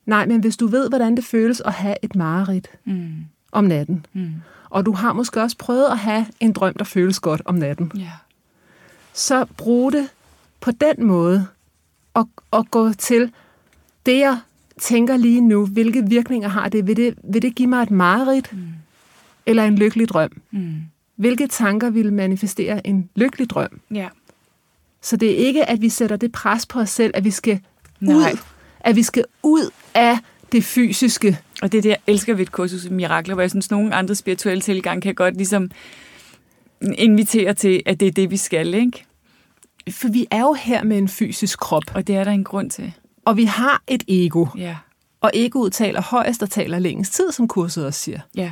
Nej, 0.05 0.25
men 0.25 0.39
hvis 0.41 0.57
du 0.57 0.67
ved, 0.67 0.89
hvordan 0.89 1.15
det 1.15 1.25
føles 1.25 1.61
at 1.65 1.73
have 1.73 1.95
et 2.01 2.15
mareridt 2.15 2.67
Mm. 2.85 3.11
om 3.51 3.63
natten, 3.63 4.05
Mm. 4.13 4.31
og 4.69 4.85
du 4.85 4.91
har 4.93 5.13
måske 5.13 5.41
også 5.41 5.57
prøvet 5.57 5.85
at 5.91 5.97
have 5.97 6.25
en 6.39 6.53
drøm, 6.53 6.73
der 6.73 6.83
føles 6.85 7.19
godt 7.19 7.41
om 7.45 7.55
natten, 7.55 7.91
Ja. 7.95 8.11
så 9.13 9.45
brug 9.57 9.91
det 9.93 10.07
på 10.61 10.71
den 10.71 11.05
måde, 11.05 11.47
og, 12.13 12.29
og 12.51 12.71
gå 12.71 12.93
til 12.93 13.31
det, 14.05 14.19
jeg 14.19 14.37
tænker 14.81 15.17
lige 15.17 15.41
nu, 15.41 15.65
hvilke 15.65 16.03
virkninger 16.09 16.47
har 16.49 16.69
det? 16.69 16.87
Vil 16.87 16.97
det, 16.97 17.15
vil 17.23 17.41
det 17.41 17.55
give 17.55 17.67
mig 17.69 17.83
et 17.83 17.91
mareridt, 17.91 18.53
mm. 18.53 18.59
eller 19.45 19.63
en 19.65 19.75
lykkelig 19.75 20.09
drøm? 20.09 20.31
Mm. 20.51 20.73
Hvilke 21.15 21.47
tanker 21.47 21.89
vil 21.89 22.13
manifestere 22.13 22.87
en 22.87 23.09
lykkelig 23.15 23.49
drøm? 23.49 23.79
Ja. 23.91 24.07
Så 25.01 25.17
det 25.17 25.31
er 25.31 25.35
ikke, 25.47 25.69
at 25.69 25.81
vi 25.81 25.89
sætter 25.89 26.15
det 26.15 26.31
pres 26.31 26.65
på 26.65 26.79
os 26.79 26.89
selv, 26.89 27.11
at 27.13 27.23
vi 27.23 27.31
skal 27.31 27.59
Nej. 27.99 28.15
ud, 28.15 28.39
at 28.85 28.95
vi 28.95 29.03
skal 29.03 29.25
ud 29.43 29.69
af 29.93 30.17
det 30.51 30.63
fysiske. 30.63 31.39
Og 31.61 31.71
det 31.71 31.77
er 31.77 31.81
det, 31.81 31.89
jeg 31.89 31.97
elsker 32.07 32.33
ved 32.33 32.41
et 32.45 32.51
kursus 32.51 32.85
i 32.85 32.89
mirakler, 32.89 33.33
hvor 33.33 33.41
jeg 33.43 33.49
synes, 33.49 33.71
nogle 33.71 33.95
andre 33.95 34.15
spirituelle 34.15 34.61
tilgang 34.61 35.01
kan 35.01 35.15
godt 35.15 35.35
ligesom 35.37 35.71
invitere 36.97 37.53
til, 37.53 37.83
at 37.85 37.99
det 37.99 38.07
er 38.07 38.11
det, 38.11 38.31
vi 38.31 38.37
skal, 38.37 38.73
ikke? 38.73 39.05
For 39.91 40.07
vi 40.07 40.27
er 40.31 40.39
jo 40.41 40.53
her 40.53 40.83
med 40.83 40.97
en 40.97 41.07
fysisk 41.07 41.59
krop, 41.59 41.83
Og 41.95 42.07
det 42.07 42.15
er 42.15 42.23
der 42.23 42.31
en 42.31 42.43
grund 42.43 42.69
til. 42.71 42.93
og 43.25 43.37
vi 43.37 43.43
har 43.45 43.83
et 43.87 44.03
ego. 44.07 44.45
Ja. 44.57 44.77
Og 45.21 45.31
egoet 45.33 45.73
taler 45.73 46.01
højst 46.01 46.43
og 46.43 46.49
taler 46.49 46.79
længst 46.79 47.13
tid, 47.13 47.31
som 47.31 47.47
kurset 47.47 47.85
også 47.85 47.99
siger. 47.99 48.19
Ja. 48.35 48.51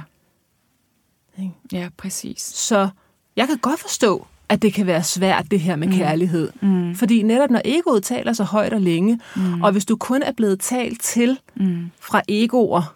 Ja, 1.71 1.89
præcis. 1.97 2.41
Så 2.41 2.89
jeg 3.35 3.47
kan 3.47 3.57
godt 3.57 3.79
forstå, 3.79 4.27
at 4.49 4.61
det 4.61 4.73
kan 4.73 4.85
være 4.87 5.03
svært, 5.03 5.51
det 5.51 5.59
her 5.59 5.75
med 5.75 5.87
mm. 5.87 5.93
kærlighed. 5.93 6.51
Mm. 6.61 6.95
Fordi 6.95 7.21
netop 7.21 7.49
når 7.49 7.61
egoet 7.65 8.03
taler 8.03 8.33
så 8.33 8.43
højt 8.43 8.73
og 8.73 8.81
længe, 8.81 9.19
mm. 9.35 9.61
og 9.63 9.71
hvis 9.71 9.85
du 9.85 9.95
kun 9.95 10.23
er 10.23 10.31
blevet 10.31 10.59
talt 10.59 11.01
til 11.01 11.39
Mm. 11.55 11.91
fra 11.99 12.21
egoer, 12.27 12.95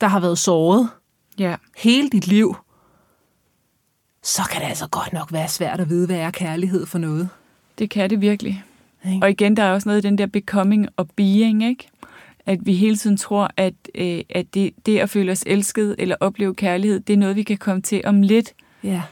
der 0.00 0.06
har 0.06 0.20
været 0.20 0.38
såret 0.38 0.88
Ja. 1.38 1.56
hele 1.76 2.10
dit 2.10 2.26
liv, 2.26 2.56
så 4.22 4.42
kan 4.52 4.60
det 4.60 4.66
altså 4.68 4.88
godt 4.88 5.12
nok 5.12 5.32
være 5.32 5.48
svært 5.48 5.80
at 5.80 5.88
vide, 5.88 6.06
hvad 6.06 6.16
er 6.16 6.30
kærlighed 6.30 6.86
for 6.86 6.98
noget. 6.98 7.28
Det 7.78 7.90
kan 7.90 8.10
det 8.10 8.20
virkelig. 8.20 8.64
Ikke? 9.06 9.18
Og 9.26 9.30
igen, 9.30 9.56
der 9.56 9.62
er 9.62 9.72
også 9.72 9.88
noget 9.88 10.04
i 10.04 10.06
den 10.08 10.18
der 10.18 10.26
becoming 10.26 10.88
og 10.96 11.08
being, 11.16 11.64
ikke? 11.64 11.88
At 12.46 12.58
vi 12.66 12.72
hele 12.74 12.96
tiden 12.96 13.16
tror, 13.16 13.50
at, 13.56 13.74
øh, 13.94 14.20
at 14.30 14.46
det, 14.54 14.72
det 14.86 14.98
at 14.98 15.10
føle 15.10 15.32
os 15.32 15.44
elsket 15.46 15.94
eller 15.98 16.16
opleve 16.20 16.54
kærlighed, 16.54 17.00
det 17.00 17.12
er 17.12 17.16
noget, 17.16 17.36
vi 17.36 17.42
kan 17.42 17.56
komme 17.56 17.82
til 17.82 18.02
om 18.04 18.22
lidt. 18.22 18.52
Ja, 18.84 19.02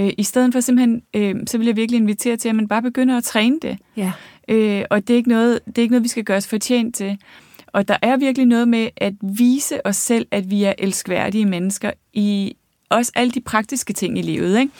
Øh, 0.00 0.10
I 0.18 0.22
stedet 0.22 0.52
for 0.52 0.60
simpelthen, 0.60 1.02
øh, 1.14 1.34
så 1.46 1.58
vil 1.58 1.66
jeg 1.66 1.76
virkelig 1.76 1.98
invitere 2.00 2.36
til, 2.36 2.48
at 2.48 2.54
man 2.54 2.68
bare 2.68 2.82
begynder 2.82 3.16
at 3.16 3.24
træne 3.24 3.58
det. 3.62 3.78
ja, 3.96 4.12
Øh, 4.48 4.84
og 4.90 5.08
det 5.08 5.14
er, 5.14 5.16
ikke 5.16 5.28
noget, 5.28 5.60
det 5.66 5.78
er 5.78 5.82
ikke 5.82 5.92
noget, 5.92 6.02
vi 6.02 6.08
skal 6.08 6.24
gøre 6.24 6.36
os 6.36 6.46
fortjent 6.46 6.94
til. 6.94 7.18
Og 7.66 7.88
der 7.88 7.96
er 8.02 8.16
virkelig 8.16 8.46
noget 8.46 8.68
med 8.68 8.88
at 8.96 9.12
vise 9.22 9.86
os 9.86 9.96
selv, 9.96 10.26
at 10.30 10.50
vi 10.50 10.64
er 10.64 10.72
elskværdige 10.78 11.46
mennesker 11.46 11.90
i 12.12 12.56
også 12.90 13.12
alle 13.14 13.30
de 13.30 13.40
praktiske 13.40 13.92
ting 13.92 14.18
i 14.18 14.22
livet. 14.22 14.58
Ikke? 14.60 14.72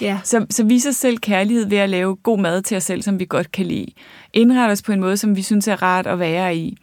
ja. 0.00 0.18
Så, 0.24 0.46
så 0.50 0.64
vise 0.64 0.88
os 0.88 0.96
selv 0.96 1.18
kærlighed 1.18 1.66
ved 1.66 1.78
at 1.78 1.90
lave 1.90 2.16
god 2.16 2.38
mad 2.38 2.62
til 2.62 2.76
os 2.76 2.84
selv, 2.84 3.02
som 3.02 3.20
vi 3.20 3.26
godt 3.28 3.52
kan 3.52 3.66
lide. 3.66 3.86
Indrette 4.32 4.72
os 4.72 4.82
på 4.82 4.92
en 4.92 5.00
måde, 5.00 5.16
som 5.16 5.36
vi 5.36 5.42
synes 5.42 5.68
er 5.68 5.82
rart 5.82 6.06
at 6.06 6.18
være 6.18 6.56
i. 6.56 6.76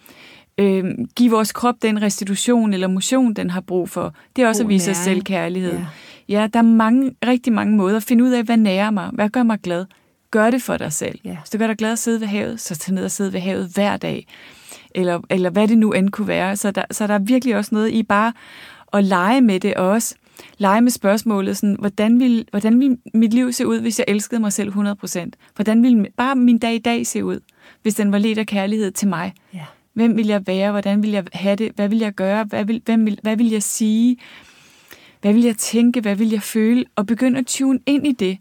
Øh, 0.57 0.85
giv 1.15 1.31
vores 1.31 1.51
krop 1.51 1.75
den 1.81 2.01
restitution 2.01 2.73
eller 2.73 2.87
motion, 2.87 3.33
den 3.33 3.49
har 3.49 3.61
brug 3.61 3.89
for. 3.89 4.13
Det 4.35 4.43
er 4.43 4.47
også 4.47 4.63
God 4.63 4.65
at 4.65 4.73
vise 4.73 4.91
os 4.91 4.97
næring. 4.97 5.17
selv 5.17 5.23
kærlighed. 5.23 5.73
Ja. 5.73 5.85
Ja, 6.29 6.47
der 6.53 6.59
er 6.59 6.63
mange, 6.63 7.15
rigtig 7.27 7.53
mange 7.53 7.77
måder 7.77 7.97
at 7.97 8.03
finde 8.03 8.23
ud 8.23 8.31
af, 8.31 8.43
hvad 8.43 8.57
nærer 8.57 8.91
mig, 8.91 9.09
hvad 9.13 9.29
gør 9.29 9.43
mig 9.43 9.59
glad. 9.61 9.85
Gør 10.31 10.51
det 10.51 10.61
for 10.61 10.77
dig 10.77 10.93
selv. 10.93 11.19
Ja. 11.23 11.37
Hvis 11.39 11.49
du 11.49 11.57
gør 11.57 11.67
dig 11.67 11.77
glad 11.77 11.91
at 11.91 11.99
sidde 11.99 12.19
ved 12.19 12.27
havet, 12.27 12.59
så 12.59 12.75
tag 12.75 12.93
ned 12.93 13.05
og 13.05 13.11
sidde 13.11 13.33
ved 13.33 13.39
havet 13.39 13.71
hver 13.73 13.97
dag. 13.97 14.27
Eller, 14.95 15.19
eller 15.29 15.49
hvad 15.49 15.67
det 15.67 15.77
nu 15.77 15.91
end 15.91 16.09
kunne 16.09 16.27
være. 16.27 16.55
Så 16.55 16.71
der, 16.71 16.83
så 16.91 17.07
der 17.07 17.13
er 17.13 17.19
virkelig 17.19 17.55
også 17.55 17.75
noget 17.75 17.91
i 17.91 18.03
bare 18.03 18.33
at 18.93 19.03
lege 19.03 19.41
med 19.41 19.59
det 19.59 19.73
også. 19.73 20.15
Lege 20.57 20.81
med 20.81 20.91
spørgsmålet, 20.91 21.57
sådan, 21.57 21.75
hvordan, 21.79 22.19
vil, 22.19 22.45
hvordan 22.49 22.79
vil 22.79 22.97
mit 23.13 23.33
liv 23.33 23.53
se 23.53 23.67
ud, 23.67 23.79
hvis 23.79 23.99
jeg 23.99 24.05
elskede 24.07 24.41
mig 24.41 24.53
selv 24.53 24.73
100%? 24.73 25.29
Hvordan 25.55 25.83
ville 25.83 26.07
bare 26.17 26.35
min 26.35 26.57
dag 26.57 26.75
i 26.75 26.79
dag 26.79 27.07
se 27.07 27.25
ud, 27.25 27.39
hvis 27.81 27.95
den 27.95 28.11
var 28.11 28.17
let 28.17 28.37
af 28.37 28.45
kærlighed 28.47 28.91
til 28.91 29.07
mig? 29.07 29.33
ja. 29.53 29.65
Hvem 29.93 30.17
vil 30.17 30.27
jeg 30.27 30.47
være? 30.47 30.71
Hvordan 30.71 31.03
vil 31.03 31.11
jeg 31.11 31.23
have 31.33 31.55
det? 31.55 31.71
Hvad 31.75 31.89
vil 31.89 31.97
jeg 31.99 32.13
gøre? 32.13 32.43
Hvad 32.43 32.65
vil, 32.65 32.81
hvem 32.85 33.05
vil, 33.05 33.19
hvad 33.23 33.37
vil 33.37 33.49
jeg 33.49 33.63
sige? 33.63 34.17
Hvad 35.25 35.33
vil 35.33 35.43
jeg 35.43 35.57
tænke? 35.57 36.01
Hvad 36.01 36.15
vil 36.15 36.29
jeg 36.29 36.41
føle? 36.41 36.85
Og 36.95 37.05
begynde 37.05 37.39
at 37.39 37.45
tune 37.45 37.79
ind 37.85 38.07
i 38.07 38.11
det. 38.11 38.37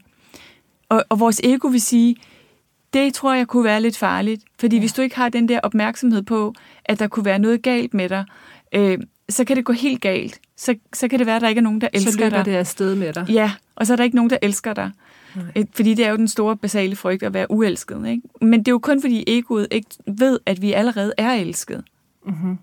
Og, 0.89 1.05
og 1.09 1.19
vores 1.19 1.41
ego 1.43 1.67
vil 1.67 1.81
sige, 1.81 2.15
det 2.93 3.13
tror 3.13 3.33
jeg 3.33 3.47
kunne 3.47 3.63
være 3.63 3.81
lidt 3.81 3.97
farligt. 3.97 4.43
Fordi 4.59 4.75
ja. 4.75 4.79
hvis 4.79 4.93
du 4.93 5.01
ikke 5.01 5.15
har 5.15 5.29
den 5.29 5.49
der 5.49 5.59
opmærksomhed 5.59 6.21
på, 6.23 6.53
at 6.85 6.99
der 6.99 7.07
kunne 7.07 7.25
være 7.25 7.39
noget 7.39 7.61
galt 7.61 7.93
med 7.93 8.09
dig, 8.09 8.25
øh, 8.71 8.97
så 9.29 9.45
kan 9.45 9.55
det 9.55 9.65
gå 9.65 9.73
helt 9.73 10.01
galt. 10.01 10.39
Så, 10.57 10.75
så 10.93 11.07
kan 11.07 11.19
det 11.19 11.27
være, 11.27 11.35
at 11.35 11.41
der 11.41 11.47
ikke 11.47 11.59
er 11.59 11.63
nogen, 11.63 11.81
der 11.81 11.87
elsker 11.93 12.11
dig. 12.11 12.13
Så 12.13 12.19
løber 12.19 12.43
dig. 12.43 12.45
det 12.45 12.51
afsted 12.51 12.95
med 12.95 13.13
dig. 13.13 13.25
Ja, 13.29 13.51
og 13.75 13.87
så 13.87 13.93
er 13.93 13.97
der 13.97 14.03
ikke 14.03 14.15
nogen, 14.15 14.29
der 14.29 14.37
elsker 14.41 14.73
dig. 14.73 14.91
Nej. 15.35 15.65
Fordi 15.75 15.93
det 15.93 16.05
er 16.05 16.09
jo 16.09 16.17
den 16.17 16.27
store 16.27 16.57
basale 16.57 16.95
frygt 16.95 17.23
at 17.23 17.33
være 17.33 17.51
uelsket. 17.51 18.07
Ikke? 18.07 18.21
Men 18.41 18.59
det 18.59 18.67
er 18.67 18.71
jo 18.71 18.79
kun 18.79 19.01
fordi 19.01 19.23
egoet 19.27 19.67
ikke 19.71 19.89
ved, 20.07 20.39
at 20.45 20.61
vi 20.61 20.73
allerede 20.73 21.13
er 21.17 21.31
elsket. 21.33 21.83
Mm-hmm. 22.25 22.57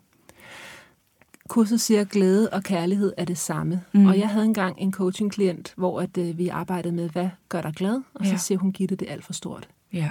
Kurset 1.53 1.81
siger, 1.81 2.01
at 2.01 2.09
glæde 2.09 2.51
og 2.51 2.63
kærlighed 2.63 3.13
er 3.17 3.25
det 3.25 3.39
samme. 3.39 3.85
Mm. 3.93 4.07
Og 4.07 4.19
jeg 4.19 4.29
havde 4.29 4.45
engang 4.45 4.79
en 4.79 4.93
coaching-klient, 4.93 5.75
hvor 5.77 6.01
at, 6.01 6.19
øh, 6.19 6.39
vi 6.39 6.49
arbejdede 6.49 6.95
med, 6.95 7.09
hvad 7.09 7.29
gør 7.49 7.61
dig 7.61 7.75
glad? 7.75 8.03
Og 8.15 8.25
ja. 8.25 8.37
så 8.37 8.45
siger 8.45 8.59
hun, 8.59 8.73
Gitte, 8.73 8.97
det 8.97 9.09
er 9.09 9.13
alt 9.13 9.25
for 9.25 9.33
stort. 9.33 9.69
Ja. 9.93 10.11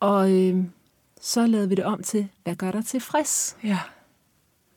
Og 0.00 0.32
øh, 0.32 0.64
så 1.20 1.46
lavede 1.46 1.68
vi 1.68 1.74
det 1.74 1.84
om 1.84 2.02
til, 2.02 2.28
hvad 2.44 2.56
gør 2.56 2.70
dig 2.70 2.84
tilfreds? 2.84 3.56
Ja. 3.64 3.78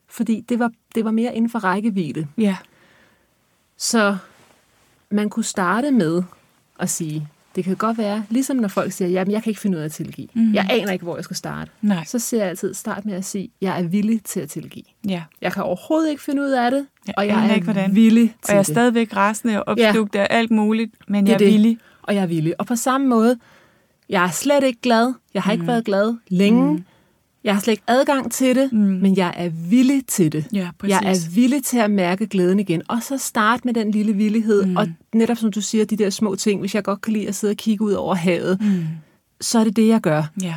Fordi 0.07 0.41
det 0.41 0.59
var, 0.59 0.71
det 0.95 1.05
var 1.05 1.11
mere 1.11 1.35
inden 1.35 1.49
for 1.49 1.59
rækkevidde. 1.59 2.27
Ja. 2.37 2.57
Så 3.77 4.17
man 5.09 5.29
kunne 5.29 5.45
starte 5.45 5.91
med 5.91 6.23
at 6.79 6.89
sige, 6.89 7.29
det 7.57 7.65
kan 7.65 7.75
godt 7.75 7.97
være, 7.97 8.23
ligesom 8.29 8.57
når 8.57 8.67
folk 8.67 8.91
siger, 8.91 9.09
jamen 9.09 9.31
jeg 9.31 9.43
kan 9.43 9.49
ikke 9.49 9.61
finde 9.61 9.77
ud 9.77 9.81
af 9.81 9.85
at 9.85 9.91
tilgive. 9.91 10.27
Mm. 10.33 10.53
Jeg 10.53 10.67
aner 10.69 10.91
ikke, 10.91 11.03
hvor 11.03 11.15
jeg 11.15 11.23
skal 11.23 11.35
starte. 11.35 11.71
Nej. 11.81 12.03
Så 12.05 12.19
siger 12.19 12.41
jeg 12.41 12.49
altid, 12.49 12.73
start 12.73 13.05
med 13.05 13.13
at 13.13 13.25
sige, 13.25 13.49
jeg 13.61 13.79
er 13.79 13.83
villig 13.83 14.23
til 14.23 14.39
at 14.39 14.49
tilgive. 14.49 14.83
Ja. 15.07 15.23
Jeg 15.41 15.53
kan 15.53 15.63
overhovedet 15.63 16.09
ikke 16.09 16.23
finde 16.23 16.41
ud 16.41 16.49
af 16.49 16.71
det, 16.71 16.85
jeg 17.07 17.13
og 17.17 17.27
jeg 17.27 17.49
er 17.49 17.53
ikke, 17.53 17.63
hvordan. 17.65 17.95
villig 17.95 18.29
til 18.29 18.35
Og 18.43 18.53
jeg 18.53 18.59
er 18.59 18.63
stadigvæk 18.63 19.15
rasende 19.15 19.63
og 19.63 19.67
opslugt 19.67 20.15
ja. 20.15 20.21
af 20.21 20.27
alt 20.29 20.51
muligt, 20.51 20.95
men 21.07 21.27
jeg 21.27 21.33
er, 21.33 21.37
villig. 21.37 21.77
Og 22.01 22.15
jeg 22.15 22.21
er 22.23 22.27
villig. 22.27 22.53
Og 22.59 22.65
på 22.65 22.75
samme 22.75 23.07
måde, 23.07 23.37
jeg 24.09 24.23
er 24.23 24.29
slet 24.29 24.63
ikke 24.63 24.81
glad. 24.81 25.13
Jeg 25.33 25.41
har 25.41 25.51
mm. 25.51 25.53
ikke 25.53 25.67
været 25.67 25.85
glad 25.85 26.15
længe. 26.27 26.73
Mm. 26.73 26.83
Jeg 27.47 27.55
har 27.55 27.61
slet 27.61 27.71
ikke 27.71 27.83
adgang 27.87 28.31
til 28.31 28.55
det, 28.55 28.73
mm. 28.73 28.79
men 28.79 29.17
jeg 29.17 29.33
er 29.37 29.49
villig 29.49 30.05
til 30.07 30.31
det. 30.31 30.47
Ja, 30.53 30.69
jeg 30.83 31.01
er 31.03 31.29
villig 31.35 31.63
til 31.63 31.77
at 31.77 31.91
mærke 31.91 32.27
glæden 32.27 32.59
igen. 32.59 32.81
Og 32.87 33.03
så 33.03 33.17
start 33.17 33.65
med 33.65 33.73
den 33.73 33.91
lille 33.91 34.13
villighed. 34.13 34.65
Mm. 34.65 34.77
Og 34.77 34.87
netop 35.13 35.37
som 35.37 35.51
du 35.51 35.61
siger, 35.61 35.85
de 35.85 35.95
der 35.97 36.09
små 36.09 36.35
ting, 36.35 36.59
hvis 36.59 36.75
jeg 36.75 36.83
godt 36.83 37.01
kan 37.01 37.13
lide 37.13 37.27
at 37.27 37.35
sidde 37.35 37.51
og 37.51 37.57
kigge 37.57 37.83
ud 37.83 37.91
over 37.91 38.15
havet, 38.15 38.61
mm. 38.61 38.85
så 39.41 39.59
er 39.59 39.63
det 39.63 39.75
det, 39.75 39.87
jeg 39.87 40.01
gør. 40.01 40.23
Ja. 40.41 40.55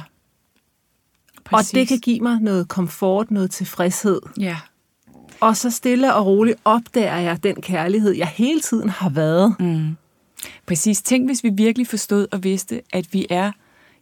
Præcis. 1.44 1.72
Og 1.72 1.74
det 1.74 1.88
kan 1.88 1.98
give 1.98 2.20
mig 2.20 2.40
noget 2.40 2.68
komfort, 2.68 3.31
noget 3.31 3.50
tilfredshed. 3.50 4.20
Ja. 4.40 4.57
Og 5.40 5.57
så 5.57 5.70
stille 5.70 6.14
og 6.14 6.26
roligt 6.26 6.59
opdager 6.64 7.16
jeg 7.16 7.42
den 7.42 7.57
kærlighed, 7.57 8.12
jeg 8.12 8.26
hele 8.26 8.61
tiden 8.61 8.88
har 8.88 9.09
været. 9.09 9.55
Mm. 9.61 9.96
Præcis. 10.66 11.03
Tænk, 11.03 11.29
hvis 11.29 11.44
vi 11.44 11.50
virkelig 11.55 11.87
forstod 11.87 12.26
og 12.33 12.44
vidste, 12.44 12.83
at 12.92 13.12
vi 13.12 13.26
er 13.31 13.53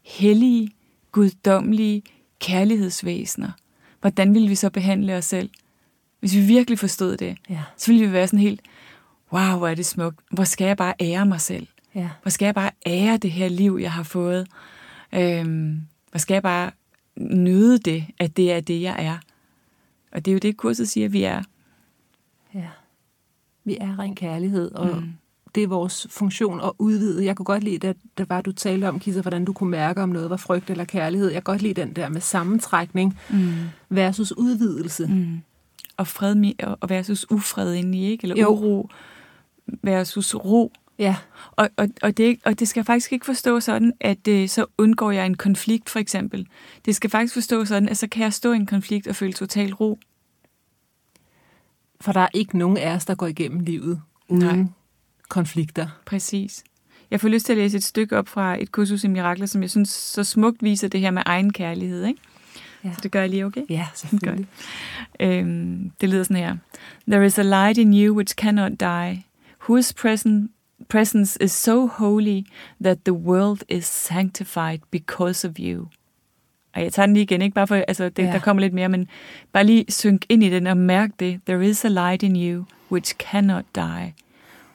hellige, 0.03 0.71
guddommelige, 1.13 2.03
kærlighedsvæsener, 2.39 3.51
hvordan 4.01 4.35
ville 4.35 4.49
vi 4.49 4.55
så 4.55 4.71
behandle 4.71 5.17
os 5.17 5.25
selv? 5.25 5.51
Hvis 6.21 6.35
vi 6.35 6.41
virkelig 6.41 6.79
forstod 6.79 7.17
det, 7.17 7.39
ja. 7.49 7.63
så 7.77 7.93
ville 7.93 8.07
vi 8.07 8.13
være 8.13 8.27
sådan 8.27 8.39
helt, 8.39 8.61
wow, 9.33 9.59
hvor 9.59 9.69
er 9.69 9.75
det 9.75 9.87
smukt. 9.87 10.21
Hvor 10.31 10.45
skal 10.45 10.67
jeg 10.67 10.77
bare 10.77 10.95
ære 11.01 11.27
mig 11.27 11.41
selv? 11.41 11.67
Ja. 11.95 12.09
Hvor 12.23 12.31
skal 12.31 12.47
jeg 12.47 12.55
bare 12.55 12.71
ære 12.87 13.17
det 13.17 13.31
her 13.31 13.49
liv, 13.49 13.79
jeg 13.81 13.93
har 13.93 14.03
fået? 14.03 14.49
Øhm, 15.13 15.81
hvor 16.11 16.19
skal 16.19 16.35
jeg 16.35 16.43
bare 16.43 16.71
nyde 17.17 17.79
det, 17.79 18.07
at 18.19 18.37
det 18.37 18.53
er 18.53 18.61
det, 18.61 18.83
jeg 18.83 18.97
er? 18.99 19.19
Og 20.13 20.25
det 20.25 20.31
er 20.31 20.33
jo 20.33 20.39
det, 20.39 20.57
kurset 20.57 20.89
siger, 20.89 21.05
at 21.05 21.13
vi 21.13 21.23
er. 21.23 21.43
Ja. 22.55 22.69
Vi 23.65 23.77
er 23.81 23.99
ren 23.99 24.15
kærlighed, 24.15 24.71
og 24.71 25.03
mm 25.03 25.13
det 25.55 25.63
er 25.63 25.67
vores 25.67 26.07
funktion 26.11 26.61
at 26.61 26.73
udvide. 26.79 27.25
Jeg 27.25 27.37
kunne 27.37 27.45
godt 27.45 27.65
lide, 27.65 27.89
at 27.89 27.97
det 28.19 28.29
var, 28.29 28.41
du 28.41 28.53
talte 28.53 28.89
om, 28.89 29.01
Kisa, 29.01 29.21
hvordan 29.21 29.45
du 29.45 29.53
kunne 29.53 29.71
mærke, 29.71 30.03
om 30.03 30.09
noget 30.09 30.31
var 30.31 30.37
frygt 30.37 30.71
eller 30.71 30.85
kærlighed. 30.85 31.27
Jeg 31.29 31.35
kan 31.35 31.53
godt 31.53 31.63
lide 31.63 31.81
den 31.81 31.93
der 31.93 32.09
med 32.09 32.21
sammentrækning 32.21 33.19
mm. 33.31 33.53
versus 33.89 34.33
udvidelse. 34.33 35.07
Mm. 35.07 35.41
Og 35.97 36.07
fred 36.07 36.53
og 36.81 36.91
versus 36.91 37.31
ufred 37.31 37.75
indeni, 37.75 38.11
ikke? 38.11 38.25
Eller 38.25 38.37
jo. 38.37 38.49
uro 38.49 38.89
versus 39.83 40.35
ro. 40.35 40.73
Ja. 40.99 41.17
Og, 41.51 41.69
og, 41.77 41.89
og, 42.03 42.17
det, 42.17 42.39
og 42.45 42.59
det 42.59 42.69
skal 42.69 42.85
faktisk 42.85 43.13
ikke 43.13 43.27
forstå 43.27 43.61
sådan, 43.61 43.93
at 44.01 44.29
øh, 44.29 44.49
så 44.49 44.67
undgår 44.79 45.11
jeg 45.11 45.27
en 45.27 45.37
konflikt, 45.37 45.91
for 45.91 45.99
eksempel. 45.99 46.47
Det 46.85 46.97
skal 46.97 47.11
faktisk 47.11 47.35
forstå 47.35 47.65
sådan, 47.65 47.89
at 47.89 47.97
så 47.97 48.09
kan 48.09 48.23
jeg 48.23 48.33
stå 48.33 48.53
i 48.53 48.57
en 48.57 48.67
konflikt 48.67 49.07
og 49.07 49.17
føle 49.17 49.33
total 49.33 49.75
ro. 49.75 49.99
For 52.01 52.13
der 52.13 52.21
er 52.21 52.29
ikke 52.35 52.59
nogen 52.59 52.77
af 52.77 52.95
os, 52.95 53.05
der 53.05 53.15
går 53.15 53.27
igennem 53.27 53.61
livet 53.61 54.01
uden 54.29 54.43
Nej 54.43 54.78
konflikter. 55.29 55.87
Præcis. 56.07 56.65
Jeg 57.11 57.21
får 57.21 57.29
lyst 57.29 57.47
til 57.47 57.53
at 57.53 57.59
læse 57.59 57.77
et 57.77 57.85
stykke 57.85 58.19
op 58.19 58.29
fra 58.29 58.63
et 58.63 58.73
kursus 58.73 59.05
i 59.05 59.09
mirakler, 59.09 59.47
som 59.47 59.63
jeg 59.63 59.71
synes 59.71 59.89
så 59.89 60.25
smukt 60.25 60.63
viser 60.63 60.89
det 60.89 61.01
her 61.01 61.11
med 61.11 61.23
egen 61.27 61.53
kærlighed. 61.53 62.05
Ikke? 62.05 62.21
Ja. 62.85 62.93
Så 62.93 63.01
det 63.03 63.11
gør 63.11 63.21
jeg 63.21 63.31
lige 63.31 63.47
okay? 63.47 63.63
Ja, 63.71 63.87
selvfølgelig. 63.95 64.47
Godt. 65.21 65.31
Øhm, 65.31 65.91
det 66.01 66.09
lyder 66.09 66.23
sådan 66.23 66.37
her. 66.37 66.57
There 67.09 67.27
is 67.27 67.39
a 67.39 67.43
light 67.43 67.79
in 67.79 67.95
you 67.95 68.17
which 68.17 68.35
cannot 68.35 68.73
die, 68.81 69.25
whose 69.69 69.95
present, 69.95 70.51
presence 70.89 71.43
is 71.43 71.53
so 71.53 71.87
holy 71.87 72.41
that 72.83 72.99
the 73.05 73.13
world 73.13 73.61
is 73.69 73.85
sanctified 73.85 74.79
because 74.91 75.49
of 75.49 75.55
you. 75.59 75.87
Og 76.75 76.83
jeg 76.83 76.93
tager 76.93 77.07
den 77.07 77.15
lige 77.15 77.23
igen, 77.23 77.43
ikke 77.43 77.55
bare 77.55 77.67
for, 77.67 77.75
altså 77.75 78.09
det, 78.09 78.23
ja. 78.23 78.33
der 78.33 78.39
kommer 78.39 78.61
lidt 78.61 78.75
mere, 78.75 78.89
men 78.89 79.09
bare 79.53 79.65
lige 79.65 79.85
synk 79.89 80.27
ind 80.29 80.43
i 80.43 80.51
den 80.51 80.67
og 80.67 80.77
mærk 80.77 81.11
det. 81.21 81.41
There 81.47 81.69
is 81.69 81.85
a 81.85 81.89
light 81.89 82.23
in 82.23 82.37
you 82.37 82.65
which 82.93 83.15
cannot 83.19 83.65
die, 83.75 84.15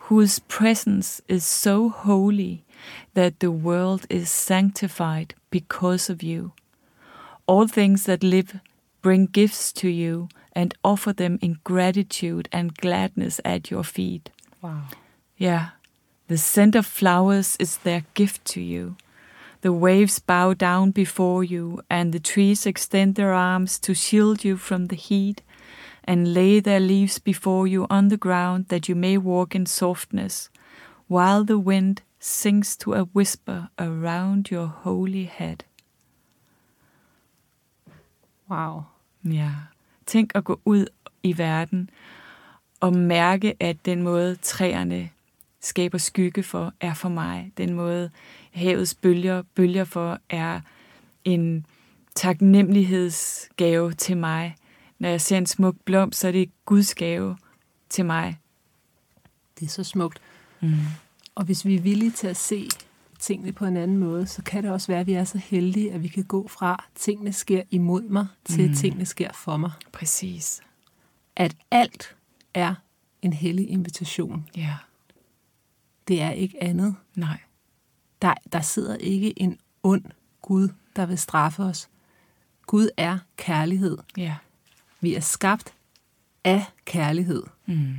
whose 0.08 0.40
presence 0.40 1.22
is 1.30 1.46
so 1.46 1.88
holy 1.88 2.66
that 3.14 3.40
the 3.40 3.52
world 3.52 4.06
is 4.10 4.30
sanctified 4.30 5.34
because 5.50 6.10
of 6.10 6.22
you. 6.22 6.52
All 7.48 7.68
things 7.68 8.04
that 8.04 8.22
live 8.22 8.60
bring 9.02 9.28
gifts 9.28 9.72
to 9.74 9.88
you 9.88 10.28
and 10.52 10.74
offer 10.84 11.14
them 11.14 11.40
in 11.42 11.58
gratitude 11.64 12.50
and 12.52 12.76
gladness 12.76 13.40
at 13.46 13.72
your 13.72 13.84
feet. 13.84 14.30
Wow. 14.62 14.88
Yeah. 15.38 15.70
The 16.28 16.38
scent 16.38 16.76
of 16.76 16.86
flowers 16.86 17.56
is 17.58 17.78
their 17.78 18.04
gift 18.14 18.44
to 18.54 18.62
you. 18.62 18.98
The 19.62 19.72
waves 19.72 20.20
bow 20.20 20.54
down 20.54 20.92
before 20.92 21.46
you, 21.46 21.82
and 21.90 22.12
the 22.12 22.20
trees 22.20 22.66
extend 22.66 23.16
their 23.16 23.34
arms 23.34 23.80
to 23.80 23.94
shield 23.94 24.44
you 24.44 24.58
from 24.58 24.88
the 24.88 24.98
heat 24.98 25.42
and 26.04 26.34
lay 26.34 26.60
their 26.60 26.80
leaves 26.80 27.20
before 27.20 27.68
you 27.68 27.86
on 27.90 28.10
the 28.10 28.18
ground 28.18 28.66
that 28.66 28.90
you 28.90 28.96
may 28.96 29.18
walk 29.18 29.56
in 29.56 29.66
softness, 29.66 30.50
while 31.08 31.46
the 31.46 31.58
wind 31.58 32.02
sings 32.20 32.78
to 32.78 32.94
a 32.94 33.04
whisper 33.16 33.68
around 33.78 34.52
your 34.52 34.68
holy 34.68 35.24
head. 35.24 35.64
Wow. 38.50 38.84
Ja. 39.26 39.52
Tænk 40.06 40.32
at 40.36 40.44
gå 40.44 40.60
ud 40.66 40.86
i 41.24 41.38
verden 41.38 41.90
og 42.80 42.96
mærke, 42.96 43.56
at 43.60 43.86
den 43.86 44.04
måde 44.04 44.36
træerne 44.36 45.10
skaber 45.60 45.98
skygge 45.98 46.44
for, 46.44 46.74
er 46.80 46.94
for 46.94 47.10
mig. 47.10 47.52
Den 47.58 47.74
måde 47.74 48.10
havets 48.52 48.96
bølger 48.96 49.42
bølger 49.56 49.84
for, 49.84 50.20
er 50.30 50.62
en 51.24 51.66
taknemmelighedsgave 52.16 53.94
til 53.94 54.18
mig 54.18 54.56
når 55.00 55.10
jeg 55.10 55.22
ser 55.22 55.38
en 55.38 55.46
smuk 55.46 55.76
blomst, 55.86 56.20
så 56.20 56.28
er 56.28 56.32
det 56.32 56.52
Guds 56.66 56.96
gave 56.96 57.38
til 57.90 58.06
mig. 58.06 58.40
Det 59.60 59.66
er 59.66 59.70
så 59.70 59.84
smukt. 59.84 60.22
Mm. 60.62 60.74
Og 61.36 61.46
hvis 61.46 61.66
vi 61.66 61.76
er 61.76 61.82
villige 61.82 62.12
til 62.12 62.28
at 62.28 62.38
se 62.38 62.70
tingene 63.20 63.52
på 63.52 63.66
en 63.66 63.78
anden 63.78 63.98
måde, 63.98 64.28
så 64.28 64.44
kan 64.44 64.64
det 64.64 64.72
også 64.72 64.88
være, 64.88 65.00
at 65.00 65.08
vi 65.08 65.14
er 65.14 65.24
så 65.24 65.38
heldige, 65.38 65.94
at 65.94 66.04
vi 66.04 66.08
kan 66.08 66.24
gå 66.24 66.48
fra, 66.48 66.86
tingene 66.96 67.34
sker 67.34 67.64
imod 67.72 68.02
mig, 68.02 68.28
til 68.46 68.70
mm. 68.70 68.76
tingene 68.76 69.06
sker 69.06 69.34
for 69.34 69.58
mig. 69.58 69.72
Præcis. 69.92 70.62
At 71.36 71.56
alt 71.72 72.16
er 72.54 72.76
en 73.22 73.34
hellig 73.34 73.70
invitation. 73.70 74.50
Ja. 74.58 74.76
Det 76.08 76.22
er 76.22 76.32
ikke 76.32 76.64
andet. 76.64 76.96
Nej. 77.16 77.40
Der, 78.22 78.34
der 78.52 78.62
sidder 78.62 78.96
ikke 78.96 79.42
en 79.42 79.60
ond 79.84 80.04
Gud, 80.42 80.70
der 80.96 81.06
vil 81.06 81.18
straffe 81.18 81.64
os. 81.64 81.90
Gud 82.66 82.90
er 82.98 83.18
kærlighed. 83.38 83.98
Ja. 84.18 84.36
Vi 85.04 85.16
er 85.16 85.20
skabt 85.20 85.74
af 86.44 86.66
kærlighed. 86.86 87.44
Mm. 87.66 87.94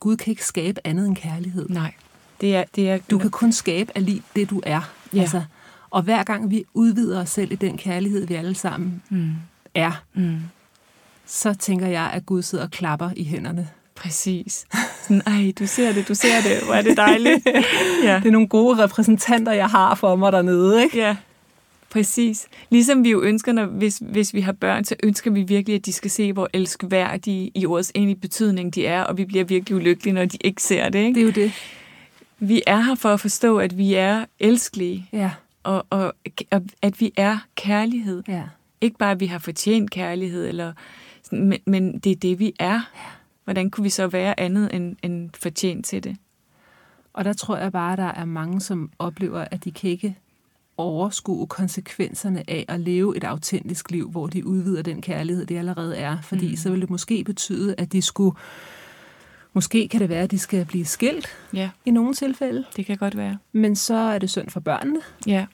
Gud 0.00 0.16
kan 0.16 0.30
ikke 0.30 0.44
skabe 0.44 0.80
andet 0.84 1.06
end 1.06 1.16
kærlighed. 1.16 1.68
Nej. 1.68 1.92
Det 2.40 2.56
er, 2.56 2.64
det 2.74 2.90
er, 2.90 2.98
du 3.10 3.18
kan 3.18 3.30
kun 3.30 3.52
skabe 3.52 3.92
af 3.94 4.04
lige 4.04 4.22
det, 4.36 4.50
du 4.50 4.62
er. 4.66 4.80
Ja. 5.14 5.20
Altså, 5.20 5.42
og 5.90 6.02
hver 6.02 6.22
gang 6.22 6.50
vi 6.50 6.64
udvider 6.74 7.20
os 7.20 7.30
selv 7.30 7.52
i 7.52 7.54
den 7.54 7.76
kærlighed, 7.78 8.26
vi 8.26 8.34
alle 8.34 8.54
sammen 8.54 9.02
mm. 9.08 9.32
er, 9.74 10.02
mm. 10.14 10.38
så 11.26 11.54
tænker 11.54 11.86
jeg, 11.86 12.10
at 12.12 12.26
Gud 12.26 12.42
sidder 12.42 12.64
og 12.64 12.70
klapper 12.70 13.10
i 13.16 13.24
hænderne. 13.24 13.68
Præcis. 13.94 14.66
Sådan, 15.02 15.22
ej, 15.26 15.52
du 15.58 15.66
ser 15.66 15.92
det, 15.92 16.08
du 16.08 16.14
ser 16.14 16.40
det, 16.40 16.64
hvor 16.64 16.74
er 16.74 16.82
det 16.82 16.96
dejligt. 16.96 17.46
ja. 18.04 18.16
Det 18.16 18.26
er 18.26 18.30
nogle 18.30 18.48
gode 18.48 18.84
repræsentanter, 18.84 19.52
jeg 19.52 19.68
har 19.68 19.94
for 19.94 20.16
mig 20.16 20.32
dernede, 20.32 20.82
ikke? 20.82 20.98
Ja, 20.98 21.16
præcis. 21.90 22.46
Ligesom 22.70 23.04
vi 23.04 23.10
jo 23.10 23.22
ønsker, 23.22 23.52
når, 23.52 23.66
hvis, 23.66 24.02
hvis 24.02 24.34
vi 24.34 24.40
har 24.40 24.52
børn, 24.52 24.84
så 24.84 24.96
ønsker 25.02 25.30
vi 25.30 25.42
virkelig, 25.42 25.76
at 25.76 25.86
de 25.86 25.92
skal 25.92 26.10
se, 26.10 26.32
hvor 26.32 26.48
elskværdige 26.52 27.50
i 27.54 27.66
ordets 27.66 27.92
egentlige 27.94 28.20
betydning 28.20 28.74
de 28.74 28.86
er, 28.86 29.02
og 29.02 29.16
vi 29.16 29.24
bliver 29.24 29.44
virkelig 29.44 29.76
ulykkelige, 29.76 30.14
når 30.14 30.24
de 30.24 30.38
ikke 30.44 30.62
ser 30.62 30.88
det. 30.88 30.98
Ikke? 30.98 31.14
Det 31.14 31.20
er 31.20 31.24
jo 31.42 31.46
det. 31.48 31.52
Vi 32.38 32.62
er 32.66 32.80
her 32.80 32.94
for 32.94 33.08
at 33.08 33.20
forstå, 33.20 33.58
at 33.58 33.78
vi 33.78 33.94
er 33.94 34.24
elskelige, 34.38 35.08
Ja. 35.12 35.30
og, 35.62 35.86
og, 35.90 36.14
og 36.50 36.62
at 36.82 37.00
vi 37.00 37.12
er 37.16 37.38
kærlighed. 37.56 38.22
ja. 38.28 38.42
Ikke 38.80 38.98
bare, 38.98 39.10
at 39.10 39.20
vi 39.20 39.26
har 39.26 39.38
fortjent 39.38 39.90
kærlighed, 39.90 40.48
eller, 40.48 40.72
men, 41.32 41.58
men 41.66 41.98
det 41.98 42.12
er 42.12 42.16
det, 42.16 42.38
vi 42.38 42.52
er. 42.58 42.80
Hvordan 43.44 43.70
kunne 43.70 43.84
vi 43.84 43.90
så 43.90 44.06
være 44.06 44.40
andet 44.40 44.74
end, 44.74 44.96
end 45.02 45.30
fortjent 45.40 45.86
til 45.86 46.04
det? 46.04 46.16
Og 47.12 47.24
der 47.24 47.32
tror 47.32 47.56
jeg 47.56 47.72
bare, 47.72 47.92
at 47.92 47.98
der 47.98 48.04
er 48.04 48.24
mange, 48.24 48.60
som 48.60 48.90
oplever, 48.98 49.44
at 49.50 49.64
de 49.64 49.70
kan 49.70 49.90
ikke 49.90 50.16
overskue 50.78 51.46
konsekvenserne 51.46 52.42
af 52.50 52.64
at 52.68 52.80
leve 52.80 53.16
et 53.16 53.24
autentisk 53.24 53.90
liv, 53.90 54.10
hvor 54.10 54.26
de 54.26 54.46
udvider 54.46 54.82
den 54.82 55.02
kærlighed, 55.02 55.46
det 55.46 55.58
allerede 55.58 55.96
er. 55.96 56.16
Fordi 56.22 56.50
mm. 56.50 56.56
så 56.56 56.70
vil 56.70 56.80
det 56.80 56.90
måske 56.90 57.24
betyde, 57.24 57.74
at 57.78 57.92
de 57.92 58.02
skulle... 58.02 58.36
Måske 59.52 59.88
kan 59.88 60.00
det 60.00 60.08
være, 60.08 60.22
at 60.22 60.30
de 60.30 60.38
skal 60.38 60.64
blive 60.64 60.84
skilt 60.84 61.26
Ja, 61.54 61.70
i 61.84 61.90
nogle 61.90 62.14
tilfælde, 62.14 62.64
det 62.76 62.86
kan 62.86 62.96
godt 62.96 63.16
være. 63.16 63.38
men 63.52 63.76
så 63.76 63.94
er 63.94 64.18
det 64.18 64.30
synd 64.30 64.50
for 64.50 64.60
børnene. 64.60 65.00
Ja, 65.26 65.46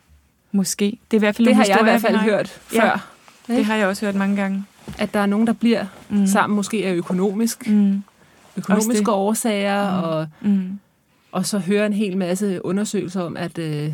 måske. 0.52 0.98
Det 1.10 1.16
er 1.16 1.18
i 1.18 1.18
hvert 1.18 1.36
fald 1.36 1.46
Det 1.48 1.56
har 1.56 1.64
jeg 1.64 1.78
i 1.80 1.84
hvert 1.84 2.00
fald 2.00 2.16
hørt 2.16 2.60
Ja. 2.74 2.84
før. 2.84 3.10
Det 3.46 3.64
har 3.64 3.76
jeg 3.76 3.86
også 3.86 4.06
hørt 4.06 4.14
mange 4.14 4.36
gange. 4.36 4.64
At 4.98 5.14
der 5.14 5.20
er 5.20 5.26
nogen, 5.26 5.46
der 5.46 5.52
bliver 5.52 5.86
Mm. 6.08 6.16
mm. 6.16 6.26
sammen, 6.26 6.56
måske 6.56 6.86
af 6.86 6.92
økonomisk, 6.94 7.68
Mm. 7.68 8.02
økonomiske 8.56 9.12
årsager, 9.12 10.00
Mm. 10.00 10.08
og, 10.08 10.26
Mm. 10.40 10.78
og 11.32 11.46
så 11.46 11.58
høre 11.58 11.86
en 11.86 11.92
hel 11.92 12.16
masse 12.16 12.64
undersøgelser 12.64 13.20
om, 13.22 13.36
at 13.36 13.58
øh, 13.58 13.92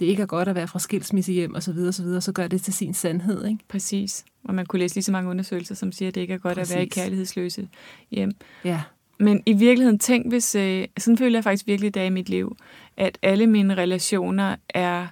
det 0.00 0.06
ikke 0.06 0.22
er 0.22 0.26
godt 0.26 0.48
at 0.48 0.54
være 0.54 0.68
fra 0.68 0.78
skilsmissehjem 0.78 1.54
og 1.54 1.62
så 1.62 1.72
videre, 1.72 1.92
så 1.92 2.02
videre, 2.02 2.20
så 2.20 2.32
gør 2.32 2.46
det 2.46 2.62
til 2.62 2.74
sin 2.74 2.94
sandhed, 2.94 3.46
ikke? 3.46 3.58
Præcis. 3.68 4.24
Og 4.44 4.54
man 4.54 4.66
kunne 4.66 4.80
læse 4.80 4.94
lige 4.94 5.04
så 5.04 5.12
mange 5.12 5.30
undersøgelser, 5.30 5.74
som 5.74 5.92
siger, 5.92 6.08
at 6.08 6.14
det 6.14 6.20
ikke 6.20 6.34
er 6.34 6.38
godt 6.38 6.54
Præcis. 6.54 6.72
at 6.72 6.76
være 6.76 6.86
i 6.86 6.88
kærlighedsløse 6.88 7.68
hjem. 8.10 8.32
Ja. 8.64 8.82
Men 9.18 9.42
i 9.46 9.52
virkeligheden, 9.52 9.98
tænk 9.98 10.28
hvis, 10.28 10.54
øh, 10.54 10.86
sådan 10.98 11.18
føler 11.18 11.36
jeg 11.38 11.44
faktisk 11.44 11.66
virkelig, 11.66 11.94
det 11.94 12.02
er 12.02 12.06
i 12.06 12.10
mit 12.10 12.28
liv, 12.28 12.56
at 12.96 13.18
alle 13.22 13.46
mine 13.46 13.74
relationer 13.74 14.56
er 14.68 15.06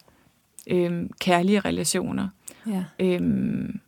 øh, 0.66 1.02
kærlige 1.20 1.60
relationer. 1.60 2.28
ja. 2.66 2.84
Øhm, 2.98 3.80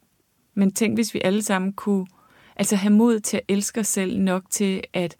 men 0.55 0.73
tænk, 0.73 0.97
hvis 0.97 1.15
vi 1.15 1.21
alle 1.25 1.43
sammen 1.43 1.73
kunne 1.73 2.07
altså 2.57 2.77
have 2.77 2.93
mod 2.93 3.21
til 3.21 3.37
at 3.37 3.43
elske 3.49 3.81
os 3.81 3.87
selv 3.87 4.19
nok 4.19 4.43
til 4.51 4.83
at 4.93 5.17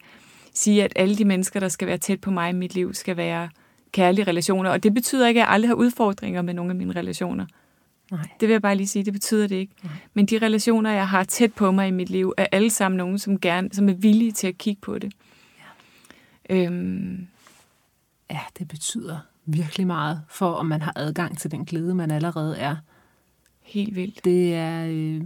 sige, 0.53 0.83
at 0.83 0.93
alle 0.95 1.15
de 1.17 1.25
mennesker, 1.25 1.59
der 1.59 1.67
skal 1.67 1.87
være 1.87 1.97
tæt 1.97 2.21
på 2.21 2.31
mig 2.31 2.49
i 2.49 2.53
mit 2.53 2.75
liv, 2.75 2.93
skal 2.93 3.17
være 3.17 3.49
kærlige 3.91 4.25
relationer. 4.27 4.69
Og 4.69 4.83
det 4.83 4.93
betyder 4.93 5.27
ikke, 5.27 5.39
at 5.41 5.45
jeg 5.45 5.53
aldrig 5.53 5.69
har 5.69 5.75
udfordringer 5.75 6.41
med 6.41 6.53
nogle 6.53 6.71
af 6.71 6.75
mine 6.75 6.93
relationer. 6.95 7.45
Nej. 8.11 8.27
Det 8.39 8.47
vil 8.47 8.53
jeg 8.53 8.61
bare 8.61 8.75
lige 8.75 8.87
sige, 8.87 9.05
det 9.05 9.13
betyder 9.13 9.47
det 9.47 9.55
ikke. 9.55 9.73
Nej. 9.83 9.93
Men 10.13 10.25
de 10.25 10.37
relationer, 10.37 10.91
jeg 10.91 11.07
har 11.07 11.23
tæt 11.23 11.53
på 11.53 11.71
mig 11.71 11.87
i 11.87 11.91
mit 11.91 12.09
liv, 12.09 12.33
er 12.37 12.45
alle 12.51 12.69
sammen 12.69 12.97
nogen, 12.97 13.19
som, 13.19 13.39
gerne, 13.39 13.69
som 13.73 13.89
er 13.89 13.93
villige 13.93 14.31
til 14.31 14.47
at 14.47 14.57
kigge 14.57 14.81
på 14.81 14.99
det. 14.99 15.13
Ja. 16.49 16.55
Øhm, 16.55 17.27
Ja, 18.31 18.39
det 18.59 18.67
betyder 18.67 19.19
virkelig 19.45 19.87
meget 19.87 20.21
for, 20.29 20.51
om 20.51 20.65
man 20.65 20.81
har 20.81 20.93
adgang 20.95 21.37
til 21.37 21.51
den 21.51 21.65
glæde, 21.65 21.95
man 21.95 22.11
allerede 22.11 22.57
er. 22.57 22.75
helt 23.61 23.95
vildt. 23.95 24.25
Det 24.25 24.55
er... 24.55 24.85
Øh, 24.89 25.21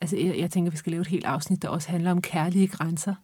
altså, 0.00 0.16
jeg, 0.16 0.38
jeg 0.38 0.50
tænker, 0.50 0.70
vi 0.70 0.76
skal 0.76 0.90
lave 0.90 1.00
et 1.00 1.06
helt 1.06 1.24
afsnit, 1.24 1.62
der 1.62 1.68
også 1.68 1.88
handler 1.90 2.10
om 2.10 2.22
kærlige 2.22 2.66
grænser. 2.68 3.14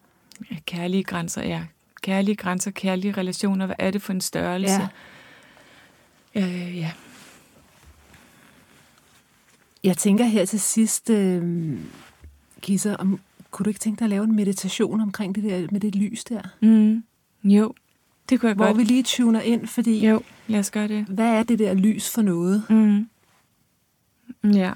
Ja, 0.51 0.55
kærlige 0.65 1.03
grænser, 1.03 1.43
ja. 1.43 1.63
Kærlige 2.03 2.35
grænser, 2.35 2.71
kærlige 2.71 3.11
relationer, 3.11 3.65
hvad 3.65 3.75
er 3.79 3.91
det 3.91 4.01
for 4.01 4.13
en 4.13 4.21
størrelse? 4.21 4.73
Ja. 4.73 4.87
Ja, 6.35 6.47
ja. 6.69 6.91
Jeg 9.83 9.97
tænker 9.97 10.25
her 10.25 10.45
til 10.45 10.59
sidst, 10.59 11.09
øh, 11.09 11.73
Kisser, 12.61 12.95
om, 12.95 13.19
kunne 13.51 13.63
du 13.63 13.69
ikke 13.69 13.79
tænke 13.79 13.99
dig 13.99 14.05
at 14.05 14.09
lave 14.09 14.23
en 14.23 14.35
meditation 14.35 15.01
omkring 15.01 15.35
det 15.35 15.43
der 15.43 15.67
med 15.71 15.79
det 15.79 15.95
lys 15.95 16.23
der? 16.23 16.41
Mm. 16.61 17.03
Jo, 17.43 17.73
det 18.29 18.39
kunne 18.39 18.47
jeg 18.49 18.55
Hvor 18.55 18.65
godt. 18.65 18.77
vi 18.77 18.83
lige 18.83 19.03
tuner 19.03 19.41
ind, 19.41 19.67
fordi 19.67 20.07
Jo, 20.07 20.21
lad 20.47 20.59
os 20.59 20.71
gøre 20.71 20.87
det. 20.87 21.05
hvad 21.05 21.25
er 21.29 21.43
det 21.43 21.59
der 21.59 21.73
lys 21.73 22.09
for 22.09 22.21
noget? 22.21 22.63
Mm. 22.69 23.07
Ja. 24.53 24.71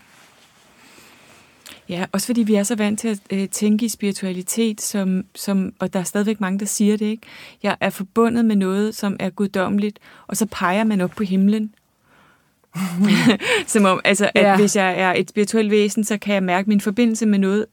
Ja, 1.90 2.06
også 2.12 2.28
fordi 2.28 2.44
vi 2.44 2.56
er 2.56 2.64
så 2.64 2.76
vant 2.76 3.00
til 3.00 3.08
at 3.08 3.20
øh, 3.32 3.50
tænke 3.50 3.86
i 3.86 3.90
spiritualitet, 3.90 4.82
som, 4.82 5.26
som, 5.36 5.74
og 5.80 5.94
der 5.94 6.00
er 6.00 6.04
stadigvæk 6.04 6.42
mange, 6.42 6.60
der 6.60 6.66
siger 6.66 6.98
det, 6.98 7.06
ikke? 7.06 7.24
Jeg 7.64 7.78
er 7.80 7.90
forbundet 7.90 8.46
med 8.46 8.56
noget, 8.56 8.96
som 8.96 9.16
er 9.20 9.30
guddommeligt, 9.30 10.00
og 10.28 10.38
så 10.38 10.46
peger 10.52 10.84
man 10.84 11.02
op 11.02 11.12
på 11.18 11.24
himlen. 11.24 11.74
som 13.68 13.86
om, 13.86 14.00
altså, 14.06 14.30
at 14.36 14.44
Ja. 14.44 14.58
hvis 14.58 14.76
jeg 14.76 15.00
er 15.00 15.14
et 15.14 15.30
spirituelt 15.30 15.72
væsen, 15.72 16.04
så 16.04 16.18
kan 16.18 16.34
jeg 16.34 16.44
mærke 16.44 16.70
min 16.70 16.82
forbindelse 16.82 17.26
med 17.26 17.40
noget 17.40 17.66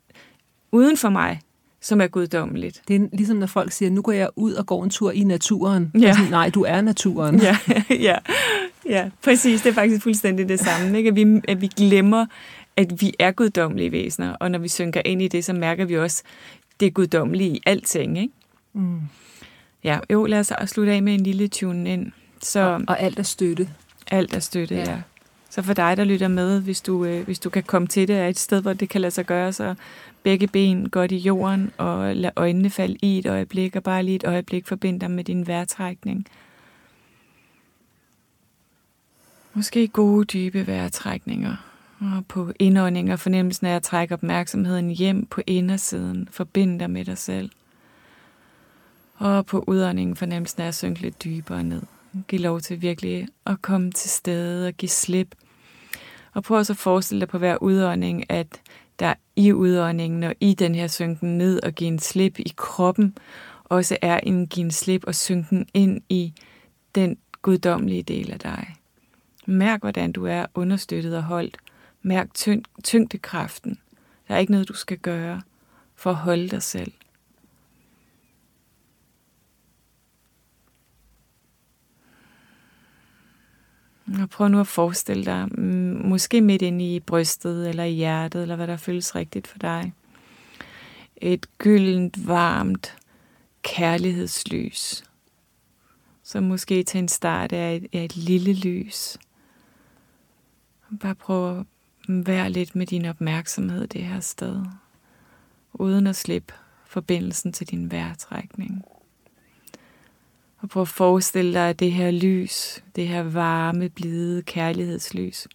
uden 0.72 0.96
for 0.96 1.08
mig, 1.08 1.40
som 1.80 2.00
er 2.00 2.06
guddommeligt. 2.06 2.82
Det 2.88 2.96
er 2.96 3.06
ligesom, 3.12 3.36
når 3.36 3.46
folk 3.46 3.72
siger, 3.72 3.90
nu 3.90 4.02
går 4.02 4.12
jeg 4.12 4.28
ud 4.36 4.52
og 4.52 4.66
går 4.66 4.84
en 4.84 4.90
tur 4.90 5.10
i 5.10 5.24
naturen. 5.24 5.92
Ja. 6.00 6.08
Og 6.08 6.14
sådan, 6.14 6.30
Nej, 6.30 6.50
du 6.50 6.62
er 6.62 6.80
naturen. 6.80 7.40
Ja, 7.42 7.56
ja, 7.90 8.16
ja, 8.88 9.10
præcis. 9.24 9.62
Det 9.62 9.70
er 9.70 9.74
faktisk 9.74 10.02
fuldstændig 10.02 10.48
det 10.48 10.60
samme. 10.60 10.98
Ikke? 10.98 11.08
At, 11.08 11.16
vi, 11.16 11.40
at 11.48 11.60
vi 11.60 11.66
glemmer, 11.66 12.26
at 12.76 13.00
vi 13.00 13.14
er 13.18 13.30
guddommelige 13.32 13.92
væsener, 13.92 14.32
og 14.40 14.50
når 14.50 14.58
vi 14.58 14.68
synker 14.68 15.02
ind 15.04 15.22
i 15.22 15.28
det, 15.28 15.44
så 15.44 15.52
mærker 15.52 15.84
vi 15.84 15.98
også 15.98 16.22
det 16.80 16.94
guddommelige 16.94 17.50
i 17.50 17.62
alting. 17.66 18.18
Ikke? 18.18 18.32
Mm. 18.72 19.00
Ja, 19.84 19.98
jo, 20.12 20.26
lad 20.26 20.38
os 20.40 20.70
slutte 20.70 20.92
af 20.92 21.02
med 21.02 21.14
en 21.14 21.20
lille 21.20 21.48
tune 21.48 21.92
ind. 21.92 22.12
Så 22.42 22.60
Og, 22.60 22.80
og 22.88 23.00
alt 23.00 23.18
er 23.18 23.22
støtte. 23.22 23.68
alt 24.10 24.34
er 24.34 24.40
støtte, 24.40 24.74
ja. 24.74 24.90
Ja. 24.90 25.02
Så 25.50 25.62
for 25.62 25.74
dig, 25.74 25.96
der 25.96 26.04
lytter 26.04 26.28
med, 26.28 26.60
hvis 26.60 26.80
du, 26.80 27.04
øh, 27.04 27.24
hvis 27.24 27.38
du 27.38 27.50
kan 27.50 27.62
komme 27.62 27.88
til 27.88 28.08
det, 28.08 28.16
er 28.16 28.28
et 28.28 28.38
sted, 28.38 28.62
hvor 28.62 28.72
det 28.72 28.88
kan 28.88 29.00
lade 29.00 29.10
sig 29.10 29.26
gøre, 29.26 29.52
så 29.52 29.74
begge 30.22 30.46
ben 30.46 30.88
godt 30.90 31.12
i 31.12 31.16
jorden, 31.16 31.70
og 31.78 32.16
lad 32.16 32.30
øjnene 32.36 32.70
falde 32.70 32.96
i 33.02 33.18
et 33.18 33.26
øjeblik, 33.26 33.76
og 33.76 33.82
bare 33.82 34.02
lige 34.02 34.16
et 34.16 34.24
øjeblik 34.24 34.66
forbind 34.66 35.00
dig 35.00 35.10
med 35.10 35.24
din 35.24 35.46
vejrtrækning. 35.46 36.26
Måske 39.54 39.88
gode, 39.88 40.24
dybe 40.24 40.66
vejrtrækninger. 40.66 41.56
Og 42.00 42.24
på 42.28 42.52
indåndinger 42.58 43.16
fornemmelsen 43.16 43.66
af 43.66 43.76
at 43.76 43.82
trække 43.82 44.14
opmærksomheden 44.14 44.90
hjem 44.90 45.26
på 45.26 45.40
indersiden. 45.46 46.28
Forbind 46.30 46.80
dig 46.80 46.90
med 46.90 47.04
dig 47.04 47.18
selv. 47.18 47.50
Og 49.14 49.46
på 49.46 49.64
udåndingen 49.66 50.16
fornemmelsen 50.16 50.62
af 50.62 50.66
at 50.66 50.74
synke 50.74 51.00
lidt 51.00 51.24
dybere 51.24 51.64
ned. 51.64 51.82
Giv 52.28 52.40
lov 52.40 52.60
til 52.60 52.82
virkelig 52.82 53.28
at 53.46 53.62
komme 53.62 53.90
til 53.90 54.10
stede 54.10 54.68
og 54.68 54.72
give 54.74 54.88
slip. 54.88 55.34
Og 56.32 56.42
prøv 56.42 56.58
også 56.58 56.72
at 56.72 56.76
forestille 56.76 57.20
dig 57.20 57.28
på 57.28 57.38
hver 57.38 57.62
udånding, 57.62 58.30
at 58.30 58.60
der 58.98 59.14
i 59.36 59.52
udåndingen 59.52 60.22
og 60.22 60.34
i 60.40 60.54
den 60.54 60.74
her 60.74 60.86
synken 60.86 61.38
ned 61.38 61.62
og 61.62 61.72
give 61.72 61.88
en 61.88 61.98
slip 61.98 62.38
i 62.38 62.52
kroppen, 62.56 63.16
også 63.64 63.96
er 64.02 64.20
en 64.22 64.46
give 64.46 64.64
en 64.64 64.70
slip 64.70 65.04
og 65.06 65.14
synken 65.14 65.66
ind 65.74 66.02
i 66.08 66.32
den 66.94 67.16
guddommelige 67.42 68.02
del 68.02 68.32
af 68.32 68.38
dig. 68.38 68.76
Mærk, 69.46 69.80
hvordan 69.80 70.12
du 70.12 70.26
er 70.26 70.46
understøttet 70.54 71.16
og 71.16 71.22
holdt. 71.22 71.56
Mærk 72.06 72.28
tyng- 72.38 72.82
tyngdekraften. 72.82 73.80
Der 74.28 74.34
er 74.34 74.38
ikke 74.38 74.52
noget, 74.52 74.68
du 74.68 74.74
skal 74.74 74.98
gøre 74.98 75.42
for 75.94 76.10
at 76.10 76.16
holde 76.16 76.48
dig 76.48 76.62
selv. 76.62 76.92
Og 84.22 84.30
prøv 84.30 84.48
nu 84.48 84.60
at 84.60 84.66
forestille 84.66 85.24
dig, 85.24 85.48
mm, 85.50 86.00
måske 86.04 86.40
midt 86.40 86.62
inde 86.62 86.94
i 86.94 87.00
brystet 87.00 87.68
eller 87.68 87.84
i 87.84 87.92
hjertet, 87.92 88.42
eller 88.42 88.56
hvad 88.56 88.66
der 88.66 88.76
føles 88.76 89.14
rigtigt 89.14 89.46
for 89.46 89.58
dig. 89.58 89.92
Et 91.16 91.58
gyldent, 91.58 92.26
varmt 92.28 92.96
kærlighedslys, 93.62 95.04
som 96.22 96.42
måske 96.42 96.82
til 96.82 96.98
en 96.98 97.08
start 97.08 97.52
er 97.52 97.70
et, 97.70 97.86
er 97.92 98.02
et 98.02 98.16
lille 98.16 98.52
lys. 98.52 99.18
Bare 101.00 101.14
prøv 101.14 101.58
at 101.58 101.66
Vær 102.08 102.48
lidt 102.48 102.76
med 102.76 102.86
din 102.86 103.04
opmærksomhed 103.04 103.86
det 103.86 104.04
her 104.04 104.20
sted, 104.20 104.64
uden 105.72 106.06
at 106.06 106.16
slippe 106.16 106.54
forbindelsen 106.86 107.52
til 107.52 107.66
din 107.66 107.90
vejrtrækning. 107.90 108.84
Og 110.58 110.68
prøv 110.68 110.80
at 110.80 110.88
forestille 110.88 111.52
dig, 111.52 111.68
at 111.68 111.78
det 111.78 111.92
her 111.92 112.10
lys, 112.10 112.84
det 112.96 113.08
her 113.08 113.22
varme, 113.22 113.88
blide 113.88 114.42
kærlighedslys, 114.42 115.48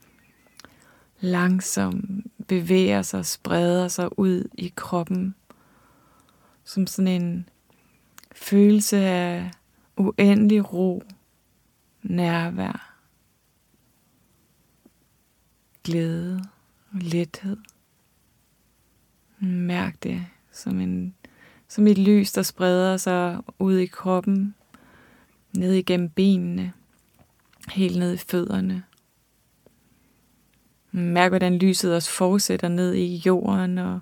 langsomt 1.20 2.26
bevæger 2.48 3.02
sig 3.02 3.20
og 3.20 3.26
spreder 3.26 3.88
sig 3.88 4.20
ud 4.20 4.50
i 4.54 4.74
kroppen, 4.76 5.36
som 6.64 6.88
sådan 6.88 7.22
en 7.22 7.50
følelse 8.36 8.98
af 8.98 9.52
uendelig 9.98 10.74
ro, 10.74 11.04
nærvær, 12.04 12.89
glæde 15.84 16.44
og 16.92 17.00
lethed. 17.02 17.58
Mærk 19.40 20.04
det 20.04 20.26
som, 20.52 20.80
en, 20.80 21.16
som 21.68 21.88
et 21.88 21.98
lys, 21.98 22.32
der 22.32 22.44
spreder 22.44 22.98
sig 22.98 23.42
ud 23.60 23.78
i 23.78 23.86
kroppen, 23.86 24.56
ned 25.58 25.74
igennem 25.74 26.10
benene, 26.10 26.74
helt 27.70 28.00
ned 28.00 28.14
i 28.14 28.18
fødderne. 28.18 28.84
Mærk, 30.92 31.32
hvordan 31.32 31.58
lyset 31.58 31.96
også 31.96 32.12
fortsætter 32.12 32.68
ned 32.68 32.94
i 32.94 33.16
jorden 33.26 33.78
og 33.78 34.00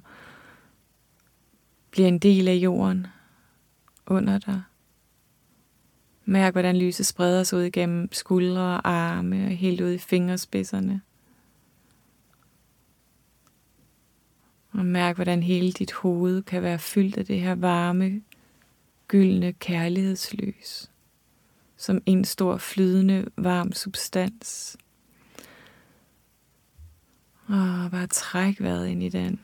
bliver 1.91 2.07
en 2.07 2.19
del 2.19 2.47
af 2.47 2.53
jorden 2.55 3.07
under 4.05 4.39
dig. 4.39 4.61
Mærk, 6.25 6.53
hvordan 6.53 6.77
lyset 6.77 7.05
spreder 7.05 7.43
sig 7.43 7.59
ud 7.59 7.63
igennem 7.63 8.09
skuldre 8.11 8.61
og 8.61 8.89
arme 8.89 9.45
og 9.45 9.51
helt 9.51 9.81
ud 9.81 9.91
i 9.91 9.97
fingerspidserne. 9.97 11.01
Og 14.71 14.85
mærk, 14.85 15.15
hvordan 15.15 15.43
hele 15.43 15.71
dit 15.71 15.91
hoved 15.91 16.43
kan 16.43 16.63
være 16.63 16.79
fyldt 16.79 17.17
af 17.17 17.25
det 17.25 17.39
her 17.39 17.55
varme, 17.55 18.21
gyldne 19.07 19.53
kærlighedslys. 19.53 20.91
Som 21.77 22.01
en 22.05 22.25
stor 22.25 22.57
flydende, 22.57 23.25
varm 23.37 23.71
substans. 23.71 24.77
Og 27.47 27.91
bare 27.91 28.07
træk 28.07 28.61
vejret 28.61 28.87
ind 28.87 29.03
i 29.03 29.09
den. 29.09 29.39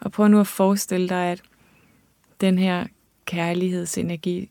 Og 0.00 0.12
prøv 0.12 0.28
nu 0.28 0.40
at 0.40 0.46
forestille 0.46 1.08
dig, 1.08 1.24
at 1.24 1.42
den 2.40 2.58
her 2.58 2.86
kærlighedsenergi 3.24 4.50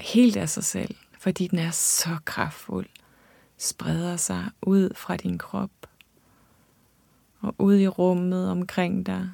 helt 0.00 0.36
af 0.36 0.48
sig 0.48 0.64
selv, 0.64 0.94
fordi 1.18 1.46
den 1.46 1.58
er 1.58 1.70
så 1.70 2.16
kraftfuld, 2.24 2.86
spreder 3.58 4.16
sig 4.16 4.50
ud 4.62 4.90
fra 4.94 5.16
din 5.16 5.38
krop 5.38 5.70
og 7.40 7.54
ud 7.58 7.78
i 7.78 7.88
rummet 7.88 8.50
omkring 8.50 9.06
dig. 9.06 9.30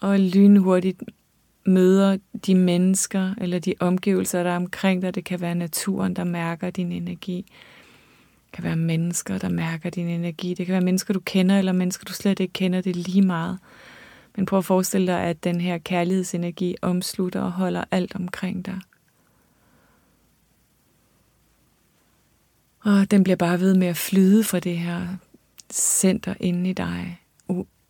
Og 0.00 0.20
lynhurtigt 0.20 1.02
møder 1.66 2.18
de 2.46 2.54
mennesker 2.54 3.34
eller 3.38 3.58
de 3.58 3.74
omgivelser, 3.80 4.42
der 4.42 4.50
er 4.50 4.56
omkring 4.56 5.02
dig. 5.02 5.14
Det 5.14 5.24
kan 5.24 5.40
være 5.40 5.54
naturen, 5.54 6.16
der 6.16 6.24
mærker 6.24 6.70
din 6.70 6.92
energi. 6.92 7.46
Det 8.46 8.52
kan 8.52 8.64
være 8.64 8.76
mennesker, 8.76 9.38
der 9.38 9.48
mærker 9.48 9.90
din 9.90 10.08
energi. 10.08 10.54
Det 10.54 10.66
kan 10.66 10.72
være 10.72 10.84
mennesker, 10.84 11.14
du 11.14 11.20
kender, 11.20 11.58
eller 11.58 11.72
mennesker, 11.72 12.04
du 12.04 12.12
slet 12.12 12.40
ikke 12.40 12.52
kender. 12.52 12.80
Det 12.80 12.96
lige 12.96 13.22
meget. 13.22 13.58
Men 14.36 14.46
prøv 14.46 14.58
at 14.58 14.64
forestille 14.64 15.06
dig, 15.06 15.20
at 15.20 15.44
den 15.44 15.60
her 15.60 15.78
kærlighedsenergi 15.78 16.76
omslutter 16.82 17.40
og 17.40 17.52
holder 17.52 17.84
alt 17.90 18.14
omkring 18.14 18.66
dig. 18.66 18.80
Og 22.80 23.10
den 23.10 23.24
bliver 23.24 23.36
bare 23.36 23.60
ved 23.60 23.74
med 23.74 23.86
at 23.86 23.96
flyde 23.96 24.44
fra 24.44 24.60
det 24.60 24.78
her 24.78 25.06
center 25.72 26.34
inde 26.40 26.70
i 26.70 26.72
dig. 26.72 27.20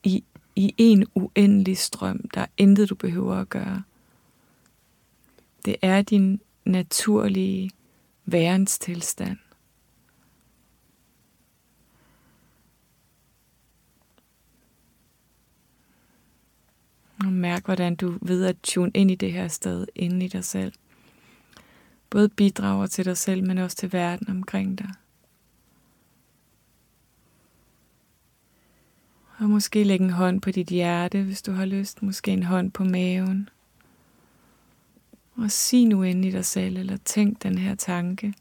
I, 0.03 0.25
I 0.57 0.75
en 0.79 1.07
uendelig 1.15 1.79
strøm. 1.79 2.29
Der 2.35 2.41
er 2.41 2.47
intet, 2.57 2.91
du 2.91 2.95
behøver 2.95 3.35
at 3.35 3.49
gøre. 3.49 3.83
Det 5.65 5.77
er 5.83 6.03
din 6.03 6.41
naturlige 6.65 7.71
værenstilstand. 8.25 9.39
Og 17.21 17.33
mærk, 17.33 17.65
hvordan 17.65 17.97
du 17.97 18.19
ved 18.23 18.45
at 18.45 18.57
tune 18.63 18.91
ind 18.95 19.11
i 19.11 19.15
det 19.15 19.33
her 19.33 19.49
sted, 19.49 19.87
inde 19.95 20.25
i 20.25 20.29
dig 20.29 20.45
selv. 20.45 20.73
Både 22.11 22.29
bidrager 22.29 22.87
til 22.87 23.05
dig 23.05 23.17
selv, 23.17 23.47
men 23.47 23.59
også 23.59 23.77
til 23.77 23.93
verden 23.93 24.31
omkring 24.31 24.79
dig. 24.79 24.91
Og 29.39 29.51
måske 29.51 29.85
lægge 29.85 30.05
en 30.05 30.11
hånd 30.11 30.41
på 30.41 30.51
dit 30.51 30.69
hjerte, 30.69 31.23
hvis 31.23 31.43
du 31.43 31.53
har 31.53 31.65
lyst. 31.65 32.03
Måske 32.03 32.31
en 32.31 32.43
hånd 32.43 32.71
på 32.71 32.85
maven. 32.85 33.49
Og 35.37 35.51
sig 35.51 35.87
nu 35.87 36.03
ind 36.03 36.25
i 36.25 36.31
dig 36.31 36.45
selv, 36.45 36.77
eller 36.77 36.97
tænk 37.05 37.43
den 37.43 37.59
her 37.59 37.75
tanke. 37.75 38.35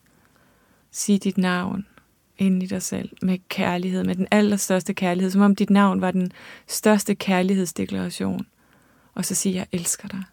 Sig 0.91 1.24
dit 1.24 1.38
navn 1.38 1.86
ind 2.38 2.64
i 2.64 2.66
dig 2.66 2.82
selv 2.82 3.10
med 3.22 3.39
kærlighed, 3.50 4.04
med 4.04 4.16
den 4.16 4.28
allerstørste 4.32 4.93
kærlighed, 4.93 5.32
som 5.32 5.41
om 5.41 5.56
dit 5.56 5.70
navn 5.70 6.02
var 6.02 6.12
den 6.12 6.32
største 6.68 7.16
kærlighedsdeklaration 7.16 8.46
og 9.16 9.26
så 9.26 9.36
sig, 9.36 9.54
jeg 9.54 9.68
elsker 9.72 10.08
dig. 10.08 10.24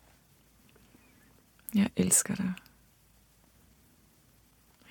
Jeg 1.75 1.91
elsker 1.97 2.35
dig. 2.35 2.53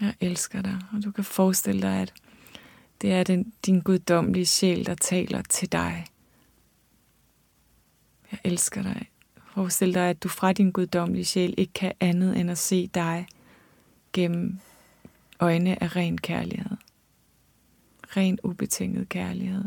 Jeg 0.01 0.15
elsker 0.19 0.61
dig. 0.61 0.79
Og 0.93 1.03
du 1.03 1.11
kan 1.11 1.23
forestille 1.23 1.81
dig, 1.81 2.01
at 2.01 2.13
det 3.01 3.11
er 3.13 3.23
den, 3.23 3.53
din 3.65 3.79
guddommelige 3.79 4.45
sjæl, 4.45 4.85
der 4.85 4.95
taler 4.95 5.41
til 5.41 5.71
dig. 5.71 6.05
Jeg 8.31 8.39
elsker 8.43 8.81
dig. 8.81 9.09
Forestil 9.53 9.93
dig, 9.93 10.09
at 10.09 10.23
du 10.23 10.29
fra 10.29 10.53
din 10.53 10.71
guddommelige 10.71 11.25
sjæl 11.25 11.53
ikke 11.57 11.73
kan 11.73 11.93
andet 11.99 12.39
end 12.39 12.51
at 12.51 12.57
se 12.57 12.87
dig 12.87 13.27
gennem 14.13 14.59
øjne 15.39 15.83
af 15.83 15.95
ren 15.95 16.17
kærlighed. 16.17 16.77
Ren 18.17 18.39
ubetinget 18.43 19.09
kærlighed. 19.09 19.63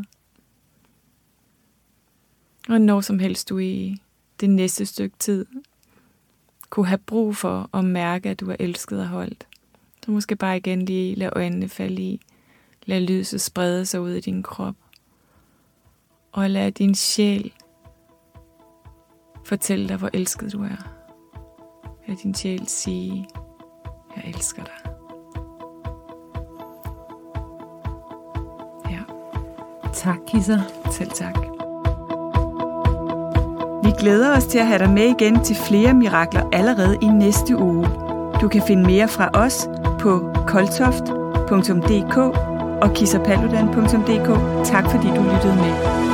Og 2.69 2.81
når 2.81 3.01
som 3.01 3.19
helst 3.19 3.49
du 3.49 3.59
i 3.59 3.97
det 4.41 4.51
næste 4.51 4.87
stykke 4.87 5.17
tid 5.19 5.47
kunne 6.71 6.87
have 6.87 6.99
brug 6.99 7.37
for 7.37 7.71
at 7.75 7.85
mærke, 7.85 8.31
at 8.31 8.41
du 8.41 8.51
er 8.51 8.57
elsket 8.59 9.01
og 9.01 9.09
holdt. 9.09 9.47
Så 10.05 10.11
måske 10.11 10.37
bare 10.37 10.57
igen 10.57 10.85
lige 10.85 11.15
lade 11.15 11.31
øjnene 11.37 11.69
falde 11.69 12.03
i. 12.03 12.21
Lad 12.87 13.01
lyset 13.01 13.41
sprede 13.41 13.87
sig 13.87 14.01
ud 14.01 14.11
i 14.11 14.21
din 14.21 14.43
krop. 14.43 14.75
Og 16.33 16.51
lad 16.51 16.73
din 16.73 16.95
sjæl 16.95 17.53
fortælle 19.45 19.89
dig, 19.89 19.97
hvor 19.97 20.11
elsket 20.13 20.53
du 20.53 20.63
er. 20.63 20.89
Lad 22.09 22.17
din 22.17 22.35
sjæl 22.35 22.69
sige, 22.69 23.27
jeg 24.17 24.25
elsker 24.25 24.63
dig. 24.65 24.91
Ja. 28.91 29.01
Tak, 29.93 30.19
Kisser. 30.27 30.61
Selv 30.91 31.11
tak. 31.11 31.39
Vi 33.85 33.91
glæder 34.01 34.37
os 34.37 34.45
til 34.45 34.59
at 34.59 34.67
have 34.67 34.79
dig 34.79 34.91
med 34.91 35.15
igen 35.21 35.45
til 35.45 35.57
flere 35.57 35.95
mirakler 35.95 36.49
allerede 36.53 36.99
i 37.03 37.07
næste 37.07 37.57
uge. 37.57 37.87
Du 38.41 38.49
kan 38.49 38.63
finde 38.67 38.87
mere 38.87 39.09
fra 39.09 39.31
os 39.35 39.69
på 40.01 40.33
koltoft.dk 40.47 42.54
og 42.85 42.95
kissapaludan.dk. 42.95 44.29
Tak 44.73 44.85
fordi 44.91 45.09
du 45.17 45.23
lyttede 45.23 45.57
med. 45.57 46.14